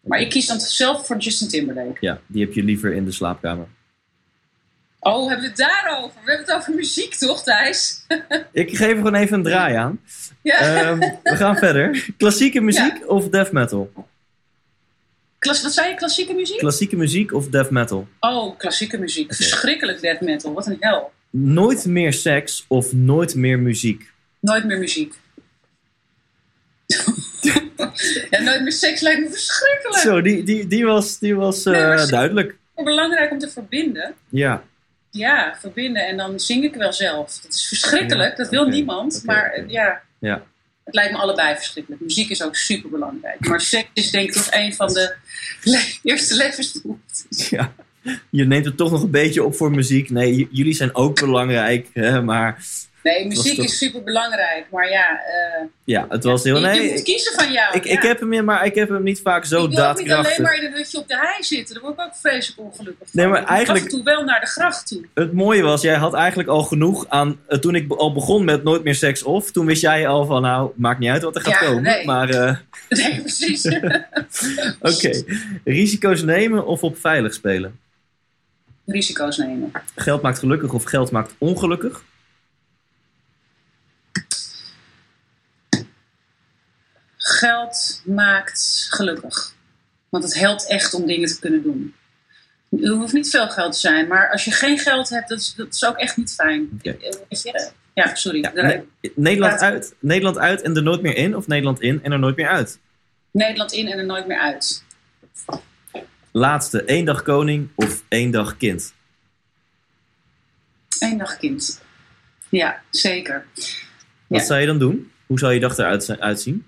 Maar 0.00 0.20
ik 0.20 0.30
kies 0.30 0.46
dan 0.46 0.60
zelf 0.60 1.06
voor 1.06 1.16
Justin 1.16 1.48
Timberlake. 1.48 1.96
Ja, 2.00 2.20
die 2.26 2.44
heb 2.44 2.54
je 2.54 2.62
liever 2.62 2.94
in 2.94 3.04
de 3.04 3.12
slaapkamer. 3.12 3.66
Oh, 5.00 5.28
hebben 5.28 5.40
we 5.42 5.48
het 5.48 5.56
daarover? 5.56 6.20
We 6.24 6.30
hebben 6.30 6.46
het 6.46 6.54
over 6.56 6.74
muziek, 6.74 7.14
toch, 7.14 7.42
Thijs? 7.42 8.04
Ik 8.52 8.76
geef 8.76 8.88
er 8.90 8.96
gewoon 8.96 9.14
even 9.14 9.36
een 9.36 9.42
draai 9.42 9.74
aan. 9.74 10.00
ja. 10.42 10.58
Ehm, 10.58 10.98
we 11.22 11.36
gaan 11.36 11.56
verder. 11.66 12.08
Klassieke 12.16 12.60
muziek 12.60 13.08
of 13.08 13.28
death 13.28 13.52
metal? 13.52 13.92
Klas, 15.38 15.62
wat 15.62 15.72
zei 15.72 15.88
je? 15.88 15.94
Klassieke 15.94 16.34
muziek? 16.34 16.58
Klassieke 16.58 16.96
muziek 16.96 17.32
of 17.32 17.48
death 17.48 17.70
metal? 17.70 18.08
Oh, 18.20 18.58
klassieke 18.58 18.98
muziek. 18.98 19.34
Verschrikkelijk 19.34 20.00
death 20.00 20.20
metal. 20.20 20.52
Wat 20.52 20.66
een 20.66 20.76
hel. 20.80 21.12
Nooit 21.30 21.84
meer 21.86 22.12
seks 22.12 22.64
of 22.68 22.92
nooit 22.92 23.34
meer 23.34 23.58
muziek? 23.58 24.12
Nooit 24.40 24.64
meer 24.64 24.78
muziek. 24.78 25.14
ja, 28.30 28.40
nooit 28.40 28.62
meer 28.62 28.72
seks 28.72 29.00
lijkt 29.00 29.20
me 29.20 29.30
verschrikkelijk. 29.30 29.98
Zo, 30.02 30.20
die, 30.22 30.42
die, 30.42 30.66
die 30.66 30.84
was, 30.84 31.18
die 31.18 31.34
was 31.34 31.64
eh, 31.66 31.96
Nee, 31.96 32.06
duidelijk. 32.06 32.56
Belangrijk 32.74 33.30
om 33.30 33.38
te 33.38 33.48
verbinden. 33.48 34.14
Ja, 34.28 34.62
Ja, 35.10 35.56
verbinden. 35.60 36.06
En 36.06 36.16
dan 36.16 36.40
zing 36.40 36.64
ik 36.64 36.74
wel 36.74 36.92
zelf. 36.92 37.40
Dat 37.40 37.52
is 37.54 37.66
verschrikkelijk. 37.68 38.30
Ja, 38.30 38.36
Dat 38.36 38.48
wil 38.50 38.68
niemand. 38.68 39.22
Maar 39.24 39.64
ja, 39.66 40.00
ja. 40.18 40.42
het 40.84 40.94
lijkt 40.94 41.12
me 41.12 41.18
allebei 41.18 41.56
verschrikkelijk. 41.56 42.02
Muziek 42.02 42.28
is 42.30 42.42
ook 42.42 42.56
super 42.56 42.90
belangrijk. 42.90 43.48
Maar 43.48 43.60
seks 43.60 43.88
is 43.94 44.10
denk 44.10 44.28
ik 44.28 44.34
toch 44.34 44.48
een 44.50 44.74
van 44.74 44.92
de 44.92 45.14
le- 45.62 45.92
eerste 46.02 46.36
levensbehoeftes. 46.36 47.48
ja. 47.48 47.72
Je 48.30 48.44
neemt 48.44 48.64
het 48.64 48.76
toch 48.76 48.90
nog 48.90 49.02
een 49.02 49.10
beetje 49.10 49.44
op 49.44 49.54
voor 49.54 49.70
muziek. 49.70 50.10
Nee, 50.10 50.48
jullie 50.50 50.72
zijn 50.74 50.94
ook 50.94 51.20
belangrijk. 51.20 51.88
Hè, 51.92 52.22
maar 52.22 52.64
Nee, 53.02 53.26
muziek 53.26 53.56
toch- 53.56 53.64
is 53.64 53.78
super 53.78 54.02
belangrijk. 54.02 54.66
Maar 54.70 54.90
ja, 54.90 55.08
eh, 55.10 55.64
ja, 55.84 56.06
het 56.08 56.24
was 56.24 56.44
heel... 56.44 56.54
je, 56.58 56.60
je 56.66 56.80
Nee, 56.80 56.90
moet 56.92 57.02
kiezen 57.02 57.32
van 57.34 57.52
jou. 57.52 57.76
ik, 57.76 57.84
ja. 57.84 57.92
ik 57.92 58.02
heb 58.02 58.20
hem 58.20 58.32
in, 58.32 58.44
maar 58.44 58.66
ik 58.66 58.74
heb 58.74 58.88
hem 58.88 59.02
niet 59.02 59.20
vaak 59.20 59.44
zo 59.44 59.54
ik 59.54 59.60
wil 59.60 59.68
niet 59.68 59.76
daadkrachtig. 59.78 60.26
alleen 60.26 60.42
maar 60.42 60.54
in 60.58 60.64
een 60.64 60.72
hutje 60.72 60.98
op 60.98 61.08
de 61.08 61.16
hei 61.16 61.42
zitten. 61.44 61.74
Daar 61.74 61.82
word 61.84 61.98
ik 61.98 62.04
ook 62.04 62.16
vreselijk 62.16 62.60
ongelukkig 62.60 63.08
van. 63.10 63.20
Nee, 63.22 63.26
maar 63.26 63.44
eigenlijk- 63.44 63.78
af 63.86 63.90
en 63.90 63.96
toe 63.96 64.04
wel 64.04 64.24
naar 64.24 64.40
de 64.40 64.46
gracht 64.46 64.86
toe. 64.86 65.04
Het 65.14 65.32
mooie 65.32 65.62
was, 65.62 65.82
jij 65.82 65.94
had 65.96 66.14
eigenlijk 66.14 66.48
al 66.48 66.62
genoeg 66.62 67.06
aan... 67.08 67.40
eh, 67.46 67.58
toen 67.58 67.74
ik 67.74 67.92
al 67.92 68.12
begon 68.12 68.44
met 68.44 68.64
Nooit 68.64 68.84
meer 68.84 68.94
seks 68.94 69.22
of... 69.22 69.50
Toen 69.50 69.66
wist 69.66 69.82
jij 69.82 70.08
al 70.08 70.26
van, 70.26 70.42
nou, 70.42 70.70
maakt 70.76 70.98
niet 70.98 71.10
uit 71.10 71.22
wat 71.22 71.36
er 71.36 71.42
gaat 71.42 71.60
Ja, 71.60 71.66
komen. 71.66 71.82
nee. 71.82 72.04
Maar 72.04 72.28
eh, 72.30 72.56
Nee, 72.88 73.20
precies. 73.20 73.66
oké. 74.80 75.22
Risico's 75.64 76.22
nemen 76.22 76.66
of 76.66 76.82
op 76.82 76.98
veilig 76.98 77.34
spelen? 77.34 77.78
Risico's 78.86 79.36
nemen. 79.36 79.72
Geld 79.96 80.22
maakt 80.22 80.38
gelukkig 80.38 80.72
of 80.72 80.84
geld 80.84 81.10
maakt 81.10 81.34
ongelukkig? 81.38 82.02
Geld 87.28 88.02
maakt 88.04 88.86
gelukkig. 88.90 89.54
Want 90.08 90.24
het 90.24 90.34
helpt 90.34 90.66
echt 90.68 90.94
om 90.94 91.06
dingen 91.06 91.28
te 91.28 91.38
kunnen 91.40 91.62
doen. 91.62 91.94
Er 92.82 92.90
hoeft 92.90 93.12
niet 93.12 93.30
veel 93.30 93.48
geld 93.48 93.72
te 93.72 93.78
zijn, 93.78 94.08
maar 94.08 94.30
als 94.30 94.44
je 94.44 94.50
geen 94.50 94.78
geld 94.78 95.08
hebt, 95.08 95.28
dat 95.28 95.38
is, 95.38 95.54
dat 95.54 95.74
is 95.74 95.84
ook 95.84 95.96
echt 95.96 96.16
niet 96.16 96.32
fijn. 96.34 96.80
Eh? 96.82 96.92
Ja, 97.94 98.14
sorry. 98.14 98.38
Ja, 98.40 98.50
Ne- 98.52 98.84
Nederland, 99.14 99.60
uit, 99.60 99.94
Nederland 99.98 100.38
uit 100.38 100.62
en 100.62 100.76
er 100.76 100.82
nooit 100.82 101.02
meer 101.02 101.16
in? 101.16 101.36
Of 101.36 101.46
Nederland 101.46 101.80
in 101.80 102.02
en 102.02 102.12
er 102.12 102.18
nooit 102.18 102.36
meer 102.36 102.48
uit? 102.48 102.78
Nederland 103.30 103.72
in 103.72 103.88
en 103.88 103.98
er 103.98 104.04
nooit 104.06 104.26
meer 104.26 104.38
uit. 104.38 104.84
laatste, 106.32 106.82
één 106.84 107.04
dag 107.04 107.22
koning 107.22 107.68
of 107.74 108.02
één 108.08 108.30
dag 108.30 108.56
kind? 108.56 108.94
Eén 110.98 111.18
dag 111.18 111.36
kind. 111.36 111.80
Ja, 112.48 112.80
zeker. 112.90 113.44
Wat 114.26 114.40
Ja. 114.40 114.46
zou 114.46 114.60
je 114.60 114.66
dan 114.66 114.78
doen? 114.78 115.12
Hoe 115.26 115.38
zou 115.38 115.52
je 115.54 115.60
dag 115.60 115.78
eruit 115.78 116.20
uitzien? 116.20 116.66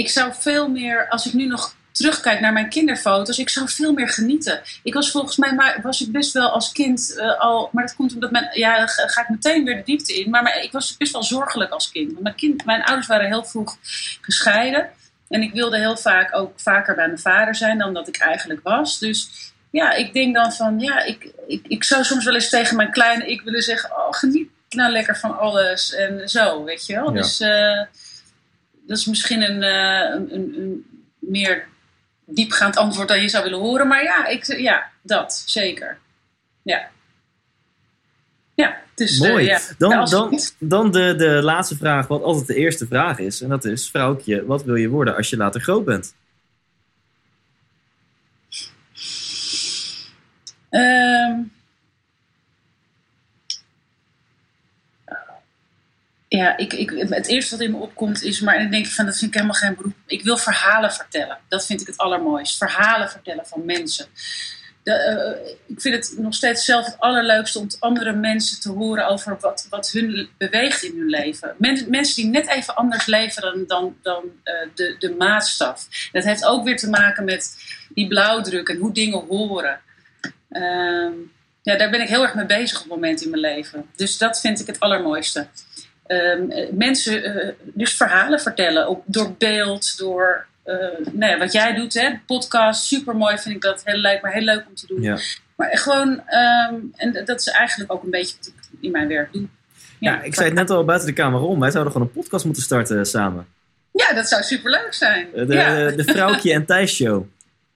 Ik 0.00 0.08
zou 0.10 0.32
veel 0.38 0.68
meer, 0.68 1.08
als 1.08 1.26
ik 1.26 1.32
nu 1.32 1.46
nog 1.46 1.74
terugkijk 1.92 2.40
naar 2.40 2.52
mijn 2.52 2.68
kinderfoto's, 2.68 3.38
ik 3.38 3.48
zou 3.48 3.68
veel 3.68 3.92
meer 3.92 4.08
genieten. 4.08 4.60
Ik 4.82 4.94
was 4.94 5.10
volgens 5.10 5.36
mij, 5.36 5.54
maar 5.54 5.78
was 5.82 6.00
ik 6.00 6.12
best 6.12 6.32
wel 6.32 6.48
als 6.48 6.72
kind 6.72 7.16
eh, 7.18 7.40
al, 7.40 7.68
maar 7.72 7.86
dat 7.86 7.94
komt 7.96 8.14
omdat 8.14 8.30
mijn, 8.30 8.48
ja, 8.52 8.86
ga, 8.86 9.20
ik 9.20 9.28
meteen 9.28 9.64
weer 9.64 9.76
de 9.76 9.82
diepte 9.84 10.20
in, 10.20 10.30
maar 10.30 10.42
mijn- 10.42 10.62
ik 10.62 10.72
was 10.72 10.96
best 10.96 11.12
wel 11.12 11.22
zorgelijk 11.22 11.70
als 11.70 11.90
kind. 11.90 12.10
Want 12.10 12.22
mijn, 12.22 12.34
kind. 12.34 12.64
mijn 12.64 12.82
ouders 12.82 13.06
waren 13.06 13.26
heel 13.26 13.44
vroeg 13.44 13.76
gescheiden 14.20 14.88
en 15.28 15.42
ik 15.42 15.52
wilde 15.52 15.78
heel 15.78 15.96
vaak 15.96 16.36
ook 16.36 16.52
vaker 16.56 16.94
bij 16.94 17.06
mijn 17.06 17.18
vader 17.18 17.54
zijn 17.54 17.78
dan 17.78 17.94
dat 17.94 18.08
ik 18.08 18.16
eigenlijk 18.18 18.60
was. 18.62 18.98
Dus 18.98 19.28
ja, 19.70 19.92
ik 19.92 20.12
denk 20.12 20.34
dan 20.34 20.52
van, 20.52 20.80
ja, 20.80 21.02
ik, 21.02 21.30
ik, 21.46 21.64
ik 21.68 21.84
zou 21.84 22.04
soms 22.04 22.24
wel 22.24 22.34
eens 22.34 22.48
tegen 22.50 22.76
mijn 22.76 22.90
kleine 22.90 23.26
ik 23.26 23.40
willen 23.42 23.62
zeggen, 23.62 23.90
oh, 23.90 24.06
geniet 24.10 24.48
nou 24.68 24.92
lekker 24.92 25.16
van 25.16 25.38
alles 25.38 25.94
en 25.94 26.28
zo, 26.28 26.64
weet 26.64 26.86
je 26.86 26.94
wel. 26.94 27.14
Ja. 27.14 27.20
Dus 27.22 27.40
eh, 27.40 27.80
dat 28.90 28.98
is 28.98 29.06
misschien 29.06 29.42
een, 29.42 29.62
eh, 29.62 30.14
een, 30.14 30.34
een, 30.34 30.54
een 30.60 30.84
meer 31.18 31.66
diepgaand 32.24 32.76
antwoord 32.76 33.08
dan 33.08 33.20
je 33.20 33.28
zou 33.28 33.44
willen 33.44 33.58
horen. 33.58 33.88
Maar 33.88 34.02
ja, 34.02 34.26
ik, 34.26 34.44
ja 34.44 34.90
dat 35.02 35.42
zeker. 35.46 35.98
Ja. 36.62 36.88
Ja, 38.54 38.80
dus 38.94 39.20
eh, 39.20 39.30
Mooi. 39.30 39.44
ja, 39.44 39.60
Dan, 39.78 39.92
als 39.92 40.10
dan, 40.10 40.40
dan 40.58 40.90
de, 40.90 41.14
de 41.16 41.42
laatste 41.42 41.76
vraag, 41.76 42.06
wat 42.06 42.22
altijd 42.22 42.46
de 42.46 42.54
eerste 42.54 42.86
vraag 42.86 43.18
is. 43.18 43.40
En 43.40 43.48
dat 43.48 43.64
is, 43.64 43.90
vrouwtje, 43.90 44.46
wat 44.46 44.64
wil 44.64 44.74
je 44.74 44.88
worden 44.88 45.16
als 45.16 45.30
je 45.30 45.36
later 45.36 45.60
groot 45.60 45.84
bent? 45.84 46.14
Ehm, 50.70 51.40
ja, 56.36 56.56
ik, 56.56 56.72
ik, 56.72 56.90
het 57.08 57.26
eerste 57.26 57.56
wat 57.56 57.64
in 57.64 57.70
me 57.70 57.76
opkomt 57.76 58.22
is, 58.22 58.40
maar 58.40 58.58
dan 58.58 58.70
denk 58.70 58.86
ik 58.86 58.92
van, 58.92 59.04
dat 59.04 59.16
vind 59.16 59.30
ik 59.30 59.34
helemaal 59.34 59.60
geen 59.60 59.74
beroep. 59.74 59.94
Ik 60.06 60.22
wil 60.22 60.36
verhalen 60.36 60.92
vertellen. 60.92 61.38
Dat 61.48 61.66
vind 61.66 61.80
ik 61.80 61.86
het 61.86 61.96
allermooist. 61.96 62.56
Verhalen 62.56 63.10
vertellen 63.10 63.46
van 63.46 63.64
mensen. 63.64 64.06
De, 64.82 64.92
eh, 64.92 65.52
ik 65.66 65.80
vind 65.80 65.94
het 65.94 66.18
nog 66.18 66.34
steeds 66.34 66.64
zelf 66.64 66.86
het 66.86 66.98
allerleukste 66.98 67.58
om 67.58 67.66
andere 67.78 68.12
mensen 68.12 68.60
te 68.60 68.70
horen 68.70 69.08
over 69.08 69.38
wat, 69.40 69.66
wat 69.70 69.90
hun 69.90 70.28
beweegt 70.38 70.82
in 70.82 70.98
hun 70.98 71.08
leven. 71.08 71.54
Men- 71.58 71.86
mensen 71.88 72.22
die 72.22 72.30
net 72.30 72.48
even 72.48 72.76
anders 72.76 73.06
leven 73.06 73.42
dan, 73.42 73.64
dan, 73.66 73.96
dan 74.02 74.24
eh, 74.42 74.54
de, 74.74 74.96
de 74.98 75.14
maatstaf. 75.18 76.08
Dat 76.12 76.24
heeft 76.24 76.44
ook 76.44 76.64
weer 76.64 76.76
te 76.76 76.88
maken 76.88 77.24
met 77.24 77.56
die 77.88 78.08
blauwdruk 78.08 78.68
en 78.68 78.76
hoe 78.76 78.92
dingen 78.92 79.26
horen. 79.28 79.80
Ehm, 80.50 81.12
ja, 81.62 81.76
daar 81.76 81.90
ben 81.90 82.00
ik 82.00 82.08
heel 82.08 82.22
erg 82.22 82.34
mee 82.34 82.46
bezig 82.46 82.76
op 82.76 82.84
het 82.84 82.94
moment 82.94 83.22
in 83.22 83.30
mijn 83.30 83.42
leven. 83.42 83.86
Dus 83.96 84.18
dat 84.18 84.40
vind 84.40 84.60
ik 84.60 84.66
het 84.66 84.80
allermooiste. 84.80 85.48
Ehm, 86.10 86.50
eh, 86.50 86.72
mensen 86.72 87.24
eh, 87.24 87.48
dus 87.62 87.92
verhalen 87.92 88.40
vertellen 88.40 88.88
op, 88.88 89.02
door 89.06 89.34
beeld, 89.38 89.98
door 89.98 90.48
nou 91.12 91.32
ja, 91.32 91.38
wat 91.38 91.52
jij 91.52 91.74
doet, 91.74 91.94
hè, 91.94 92.10
podcast, 92.26 92.84
super 92.84 93.16
mooi 93.16 93.38
vind 93.38 93.54
ik 93.54 93.60
dat. 93.60 93.82
Heel 93.84 93.98
leuk, 93.98 94.22
maar 94.22 94.32
heel 94.32 94.42
leuk 94.42 94.64
om 94.68 94.74
te 94.74 94.86
doen. 94.86 95.02
Ja. 95.02 95.18
Maar 95.56 95.78
gewoon, 95.78 96.22
ehm, 96.26 96.74
en 96.96 97.24
dat 97.24 97.40
is 97.40 97.46
eigenlijk 97.46 97.92
ook 97.92 98.02
een 98.02 98.10
beetje 98.10 98.36
wat 98.36 98.46
ik 98.46 98.54
in 98.80 98.90
mijn 98.90 99.08
werk 99.08 99.32
doe. 99.32 99.46
Ja, 99.98 100.22
ik 100.22 100.34
zei 100.34 100.46
het 100.46 100.56
net 100.56 100.70
al 100.70 100.84
buiten 100.84 101.08
de 101.08 101.14
camera 101.14 101.42
om. 101.42 101.60
Wij 101.60 101.70
zouden 101.70 101.92
gewoon 101.92 102.08
een 102.08 102.14
podcast 102.14 102.44
moeten 102.44 102.62
starten 102.62 102.98
eh, 102.98 103.04
samen. 103.04 103.46
Ja, 103.92 104.12
dat 104.12 104.28
zou 104.28 104.42
super 104.42 104.70
leuk 104.70 104.94
zijn. 104.94 105.28
De, 105.34 105.46
ja. 105.46 105.90
de 105.90 106.04
Vrouwtje 106.04 106.52
en 106.52 106.66
Thijs 106.66 106.94
show. 106.94 107.26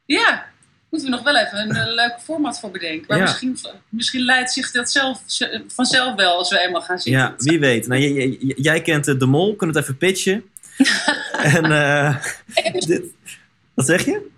ja, 0.05 0.47
moeten 0.95 1.11
we 1.11 1.17
nog 1.17 1.25
wel 1.25 1.37
even 1.45 1.59
een, 1.59 1.77
eh, 1.77 1.95
leuke 1.95 2.21
format 2.23 2.61
voor 2.61 2.71
bedenken. 2.71 3.05
Maar 3.09 3.17
Ja. 3.19 3.23
misschien, 3.23 3.59
misschien 3.89 4.25
leidt 4.25 4.53
zich 4.53 4.71
dat 4.71 4.91
zelf, 4.91 5.23
vanzelf 5.67 6.15
wel 6.15 6.37
als 6.37 6.51
we 6.51 6.61
eenmaal 6.61 6.83
gaan 6.83 6.99
zitten. 6.99 7.23
Ja, 7.23 7.35
wie 7.39 7.59
weet. 7.61 7.87
Nou, 7.87 8.01
jij 8.57 8.81
kent 8.81 9.09
eh, 9.09 9.19
De 9.19 9.27
Mol, 9.27 9.57
kunnen 9.57 9.75
we 9.75 9.81
het 9.81 9.89
even 9.89 9.97
pitchen. 9.99 10.45
en 11.57 11.65
eh, 11.65 12.17
dit, 12.87 13.03
wat 13.75 13.87
zeg 13.87 14.05
je? 14.05 14.31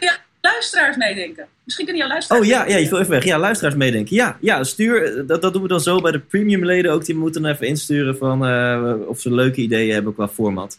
Jouw 0.00 0.16
luisteraars 0.40 0.96
meedenken. 0.96 1.46
Misschien 1.64 1.86
kunnen 1.86 2.02
jouw 2.02 2.12
luisteraars 2.12 2.42
Oh 2.42 2.48
ja, 2.48 2.66
ja, 2.66 2.76
je 2.76 2.88
wil 2.88 2.98
even 2.98 3.10
weg. 3.10 3.24
Ja, 3.24 3.38
luisteraars 3.38 3.74
meedenken. 3.74 4.16
Ja, 4.16 4.36
ja 4.40 4.64
stuur, 4.64 5.04
eh, 5.18 5.26
dat, 5.26 5.42
dat 5.42 5.52
doen 5.52 5.62
we 5.62 5.68
dan 5.68 5.80
zo 5.80 6.00
bij 6.00 6.12
de 6.12 6.18
premium 6.18 6.64
leden 6.64 6.92
ook. 6.92 7.04
Die 7.04 7.14
moeten 7.14 7.42
dan 7.42 7.50
even 7.50 7.66
insturen 7.66 8.16
van 8.16 8.46
eh, 8.46 8.94
of 9.08 9.20
ze 9.20 9.34
leuke 9.34 9.60
ideeën 9.60 9.94
hebben 9.94 10.14
qua 10.14 10.28
format. 10.28 10.78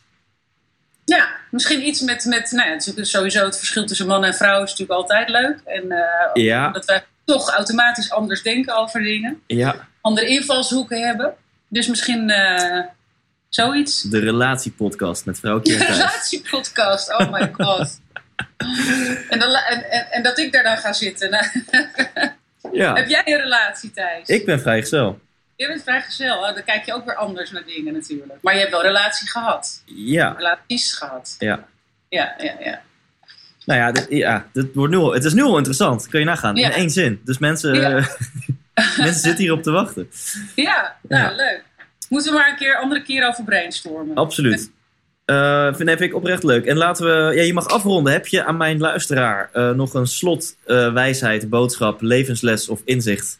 Ja, 1.17 1.27
misschien 1.49 1.87
iets 1.87 2.01
met, 2.01 2.25
met 2.25 2.51
nou 2.51 2.67
ja, 2.67 2.73
natuurlijk 2.73 3.07
sowieso 3.07 3.45
het 3.45 3.57
verschil 3.57 3.85
tussen 3.85 4.07
man 4.07 4.23
en 4.23 4.33
vrouw 4.33 4.63
is 4.63 4.69
natuurlijk 4.69 4.99
altijd 4.99 5.29
leuk. 5.29 5.59
En 5.65 5.91
eh, 5.91 6.43
Ja. 6.43 6.65
omdat 6.65 6.85
wij 6.85 7.03
toch 7.25 7.49
automatisch 7.49 8.11
anders 8.11 8.41
denken 8.43 8.77
over 8.77 9.01
dingen. 9.01 9.41
Ja, 9.47 9.87
Andere 10.01 10.27
invalshoeken 10.27 11.05
hebben. 11.07 11.33
Dus 11.67 11.87
misschien 11.87 12.29
eh, 12.29 12.83
zoiets. 13.49 14.01
de 14.01 14.19
relatiepodcast 14.19 15.25
met 15.25 15.39
Vrouwtje 15.39 15.77
Thijs. 15.77 15.89
Relatiepodcast, 15.97 17.13
oh 17.19 17.31
my 17.31 17.51
god. 17.65 17.99
en, 19.29 19.39
dan, 19.39 19.55
en, 19.55 19.91
en, 19.91 20.11
en 20.11 20.23
dat 20.23 20.37
ik 20.39 20.51
daar 20.51 20.63
dan 20.63 20.77
ga 20.77 20.93
zitten. 20.93 21.29
Ja, 22.71 22.93
heb 22.95 23.07
jij 23.09 23.21
een 23.25 23.41
relatie, 23.41 23.91
Thijs? 23.91 24.27
ik 24.27 24.45
ben 24.45 24.59
vrijgezel. 24.61 25.19
Je 25.55 25.67
bent 25.67 25.83
vrijgezel. 25.83 26.37
Oh, 26.37 26.53
dan 26.53 26.63
kijk 26.63 26.85
je 26.85 26.93
ook 26.93 27.05
weer 27.05 27.15
anders 27.15 27.51
naar 27.51 27.63
dingen 27.65 27.93
natuurlijk. 27.93 28.33
Maar 28.41 28.53
je 28.53 28.59
hebt 28.59 28.71
wel 28.71 28.81
relatie 28.81 29.29
gehad. 29.29 29.81
Ja, 29.85 30.33
Relaties 30.37 30.93
gehad. 30.93 31.35
ja. 31.39 31.67
Ja, 32.09 32.33
ja, 32.37 32.55
ja. 32.59 32.81
Nou 33.65 33.79
ja, 33.79 33.91
dit, 33.91 34.05
ja 34.09 34.45
dit 34.53 34.73
wordt 34.73 34.93
nu 34.93 34.99
al, 34.99 35.13
het 35.13 35.23
is 35.23 35.33
nu 35.33 35.41
al 35.43 35.55
interessant. 35.57 36.07
Kun 36.07 36.19
je 36.19 36.25
nagaan. 36.25 36.55
Ja. 36.55 36.67
In 36.67 36.73
één 36.73 36.89
zin. 36.89 37.21
Dus 37.25 37.37
mensen, 37.37 37.73
Ja. 37.73 37.97
eh, 37.97 38.05
mensen 38.97 39.21
zitten 39.21 39.37
hierop 39.43 39.63
te 39.63 39.71
wachten. 39.71 40.09
Ja, 40.55 40.95
nou 41.07 41.35
leuk. 41.35 41.63
Moeten 42.09 42.31
we 42.31 42.37
maar 42.37 42.49
een 42.49 42.55
keer 42.55 42.75
andere 42.75 43.01
keer 43.01 43.27
over 43.27 43.43
brainstormen. 43.43 44.15
Absoluut. 44.15 44.71
Eh 45.25 45.65
vind, 45.65 45.89
vind 45.89 46.01
ik 46.01 46.15
oprecht 46.15 46.43
leuk. 46.43 46.65
En 46.65 46.77
laten 46.77 47.05
we, 47.05 47.35
ja, 47.35 47.41
je 47.41 47.53
mag 47.53 47.67
afronden. 47.67 48.13
Heb 48.13 48.27
je 48.27 48.43
aan 48.43 48.57
mijn 48.57 48.79
luisteraar 48.79 49.49
eh, 49.53 49.69
nog 49.71 49.93
een 49.93 50.07
slot, 50.07 50.55
eh, 50.65 50.93
wijsheid, 50.93 51.49
boodschap, 51.49 52.01
levensles 52.01 52.69
of 52.69 52.81
inzicht 52.85 53.39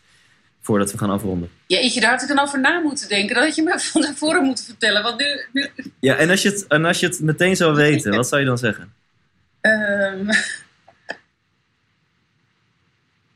voordat 0.61 0.91
we 0.91 0.97
gaan 0.97 1.09
afronden? 1.09 1.49
Jeetje, 1.67 1.99
daar 2.01 2.11
had 2.11 2.21
ik 2.21 2.27
dan 2.27 2.39
over 2.39 2.59
na 2.59 2.79
moeten 2.79 3.07
denken. 3.09 3.35
Dat 3.35 3.43
had 3.43 3.55
je 3.55 3.63
me 3.63 3.79
van 3.91 4.01
tevoren 4.01 4.43
moeten 4.43 4.65
vertellen. 4.65 5.03
Want 5.03 5.19
nu, 5.19 5.45
nu 5.51 5.69
Ja, 5.99 6.15
en 6.15 6.29
als 6.29 6.41
je 6.41 6.49
het, 6.49 6.67
en 6.67 6.85
als 6.85 6.99
je 6.99 7.05
het 7.05 7.19
meteen 7.19 7.55
zou 7.55 7.75
weten, 7.75 8.15
wat 8.15 8.27
zou 8.27 8.41
je 8.41 8.47
dan 8.47 8.57
zeggen? 8.57 8.93
Ehm, 9.61 10.29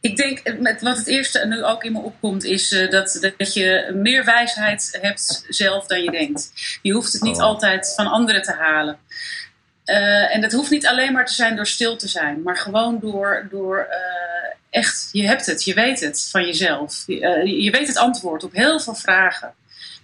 ik 0.10 0.16
denk, 0.16 0.60
met 0.60 0.82
wat 0.82 0.98
het 0.98 1.08
eerste 1.08 1.46
nu 1.48 1.64
ook 1.64 1.84
in 1.84 1.92
me 1.92 2.00
opkomt, 2.00 2.44
is 2.44 2.72
eh, 2.72 2.90
dat, 2.90 3.32
dat 3.38 3.54
je 3.54 3.92
meer 3.94 4.26
wijsheid 4.26 4.98
hebt 5.02 5.46
zelf 5.50 5.88
dan 5.88 6.04
je 6.04 6.12
denkt. 6.12 6.52
Je 6.82 6.94
hoeft 6.94 7.14
het 7.14 7.22
niet 7.22 7.38
Oh. 7.38 7.44
altijd 7.44 7.94
van 7.96 8.08
anderen 8.08 8.42
te 8.42 8.54
halen. 8.54 8.98
Eh, 9.86 10.36
en 10.36 10.42
dat 10.42 10.52
hoeft 10.52 10.70
niet 10.72 10.88
alleen 10.88 11.14
maar 11.14 11.26
te 11.26 11.34
zijn 11.34 11.56
door 11.56 11.68
stil 11.68 11.96
te 11.96 12.08
zijn, 12.08 12.42
maar 12.42 12.58
gewoon 12.58 13.00
door, 13.00 13.48
door 13.52 13.78
eh, 13.78 14.55
echt, 14.76 15.10
je 15.12 15.28
hebt 15.28 15.46
het, 15.46 15.64
je 15.64 15.74
weet 15.74 16.00
het 16.00 16.28
van 16.32 16.46
jezelf. 16.46 17.04
Je, 17.08 17.20
eh, 17.20 17.64
je 17.64 17.72
weet 17.72 17.88
het 17.88 17.98
antwoord 17.98 18.44
op 18.44 18.54
heel 18.54 18.80
veel 18.80 18.96
vragen. 18.96 19.54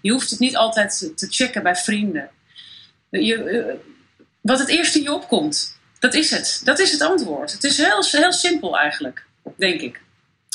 Je 0.02 0.12
hoeft 0.12 0.30
het 0.30 0.40
niet 0.40 0.56
altijd 0.58 1.12
te- 1.16 1.28
checken 1.30 1.64
bij 1.64 1.76
vrienden. 1.76 2.30
Je, 3.10 3.44
eh, 3.44 3.74
wat 4.42 4.60
het 4.60 4.68
eerste 4.68 4.98
in 4.98 5.04
je 5.04 5.14
opkomt, 5.14 5.78
dat 6.00 6.14
is 6.14 6.30
het. 6.30 6.62
Dat 6.64 6.80
is 6.80 6.92
het 6.92 7.02
antwoord. 7.02 7.52
Het 7.52 7.64
is 7.64 7.78
heel, 7.78 8.06
heel 8.12 8.34
simpel 8.34 8.78
eigenlijk, 8.78 9.26
denk 9.56 9.82
ik. 9.82 10.02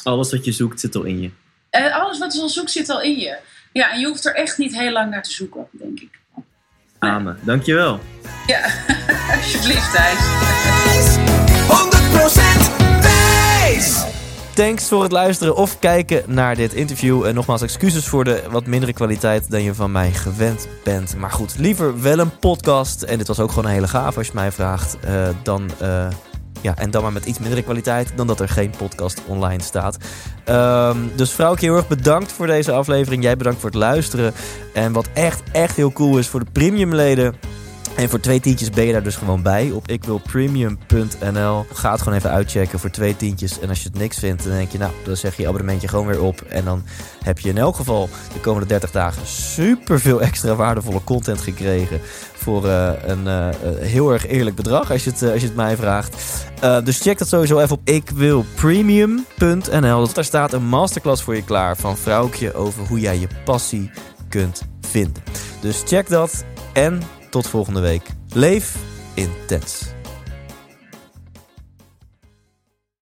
Alles 0.03 0.31
wat 0.31 0.45
je 0.45 0.53
zoekt 0.53 0.81
zit 0.81 0.95
al 0.95 1.03
in 1.05 1.21
je. 1.21 1.31
En 1.71 1.93
alles 1.93 2.19
wat 2.19 2.35
je 2.35 2.41
al 2.41 2.49
zoekt 2.49 2.71
zit 2.71 2.89
al 2.89 3.03
in 3.03 3.19
je. 3.19 3.37
Ja, 3.73 3.93
en 3.93 4.01
je 4.01 4.07
hoeft 4.07 4.25
er 4.25 4.35
echt 4.35 4.59
niet 4.59 4.77
heel 4.79 4.93
lang 4.93 5.11
naar 5.11 5.23
te 5.23 5.33
zoeken, 5.33 5.69
denk 5.71 6.01
ik. 6.01 6.21
Amen. 6.99 7.39
Dankjewel. 7.43 8.01
Ja, 8.47 8.61
alsjeblieft 9.37 9.93
Thijs. 9.93 10.19
100% 12.81 12.86
Thanks 14.55 14.89
voor 14.89 15.03
het 15.03 15.13
luisteren 15.13 15.57
of 15.57 15.79
kijken 15.79 16.23
naar 16.27 16.57
dit 16.57 16.73
interview. 16.73 17.25
En 17.25 17.35
nogmaals 17.35 17.63
excuses 17.63 18.07
voor 18.07 18.25
de 18.25 18.43
wat 18.51 18.67
mindere 18.67 18.93
kwaliteit 18.93 19.51
dan 19.51 19.63
je 19.63 19.75
van 19.75 19.93
mij 19.93 20.13
gewend 20.13 20.69
bent. 20.85 21.17
Maar 21.17 21.31
goed, 21.31 21.55
liever 21.59 22.03
wel 22.03 22.19
een 22.19 22.39
podcast. 22.39 23.03
En 23.03 23.19
dit 23.19 23.27
was 23.27 23.41
ook 23.41 23.49
gewoon 23.49 23.65
een 23.65 23.71
hele 23.71 23.89
gaaf 23.89 24.17
als 24.17 24.27
je 24.27 24.33
mij 24.35 24.53
vraagt. 24.53 24.97
eh, 25.01 25.29
dan, 25.43 25.71
eh, 25.79 26.09
ja, 26.61 26.77
en 26.77 26.91
dan 26.91 27.03
maar 27.03 27.13
met 27.13 27.25
iets 27.25 27.39
mindere 27.39 27.63
kwaliteit 27.63 28.13
dan 28.15 28.27
dat 28.27 28.41
er 28.41 28.49
geen 28.49 28.71
podcast 28.79 29.23
online 29.27 29.63
staat. 29.63 29.97
Ehm, 30.45 30.99
dus 31.17 31.31
vrouwtje, 31.31 31.67
heel 31.67 31.77
erg 31.77 31.89
bedankt 31.89 32.33
voor 32.33 32.47
deze 32.47 32.73
aflevering. 32.73 33.23
Jij 33.23 33.37
bedankt 33.37 33.61
voor 33.61 33.71
het 33.71 33.79
luisteren. 33.79 34.35
En 34.75 34.93
wat 34.93 35.09
echt, 35.15 35.43
echt 35.53 35.77
heel 35.77 35.93
cool 35.93 36.19
is 36.19 36.29
voor 36.29 36.41
de 36.41 36.51
premiumleden... 36.53 37.35
En 37.97 38.09
voor 38.09 38.21
twee 38.21 38.41
tientjes 38.41 38.71
ben 38.71 38.85
je 38.85 38.93
daar 38.93 39.03
dus 39.03 39.17
gewoon 39.17 39.43
bij 39.43 39.71
op 39.71 39.89
ikwilpremium.nl. 39.89 41.67
Ga 41.73 41.91
het 41.91 42.03
gewoon 42.03 42.19
even 42.19 42.31
uitchecken 42.31 42.79
voor 42.79 42.91
twee 42.91 43.17
tientjes. 43.17 43.61
En 43.61 43.69
als 43.69 43.83
je 43.83 43.89
het 43.89 43.99
niks 43.99 44.19
vindt, 44.19 44.45
dan 44.45 44.53
denk 44.53 44.71
je, 44.71 44.79
nou, 44.79 44.93
dan 45.05 45.17
zeg 45.17 45.37
je 45.37 45.43
je 45.43 45.49
abonnementje 45.49 45.89
gewoon 45.89 46.07
weer 46.07 46.23
op. 46.23 46.41
En 46.41 46.65
dan 46.65 46.85
heb 47.25 47.39
je 47.39 47.49
in 47.49 47.59
elk 47.59 47.77
geval 47.77 48.09
de 48.33 48.41
komende 48.41 48.67
30 48.67 48.91
dagen 48.91 49.27
super 49.27 50.01
veel 50.01 50.23
extra 50.23 50.55
waardevolle 50.55 51.05
content 51.05 51.41
gekregen. 51.41 52.01
Voor 52.35 52.67
uh, 52.67 52.91
een 53.03 53.25
uh, 53.25 53.49
heel 53.79 54.13
erg 54.13 54.27
eerlijk 54.27 54.57
bedrag, 54.57 54.91
als 54.91 55.05
je 55.05 55.11
het, 55.11 55.23
als 55.23 55.41
je 55.41 55.47
het 55.47 55.57
mij 55.57 55.77
vraagt. 55.77 56.17
dus 56.85 57.01
check 57.01 57.19
dat 57.19 57.29
sowieso 57.29 57.59
even 57.59 57.77
op 57.77 57.89
ikwilpremium.nl. 57.89 60.13
Daar 60.13 60.25
staat 60.25 60.53
een 60.53 60.67
masterclass 60.67 61.23
voor 61.23 61.35
je 61.35 61.45
klaar 61.45 61.77
van 61.77 61.97
Vrouwtje 61.97 62.55
over 62.55 62.87
hoe 62.87 63.01
jij 63.01 63.19
je 63.19 63.29
passie 63.45 63.91
kunt 64.29 64.63
vinden. 64.81 65.23
Dus 65.61 65.83
check 65.87 66.09
dat 66.09 66.45
en 66.73 67.03
tot 67.37 67.49
volgende 67.49 67.81
week. 67.81 68.03
Leef 68.33 68.77
intens. 69.15 69.96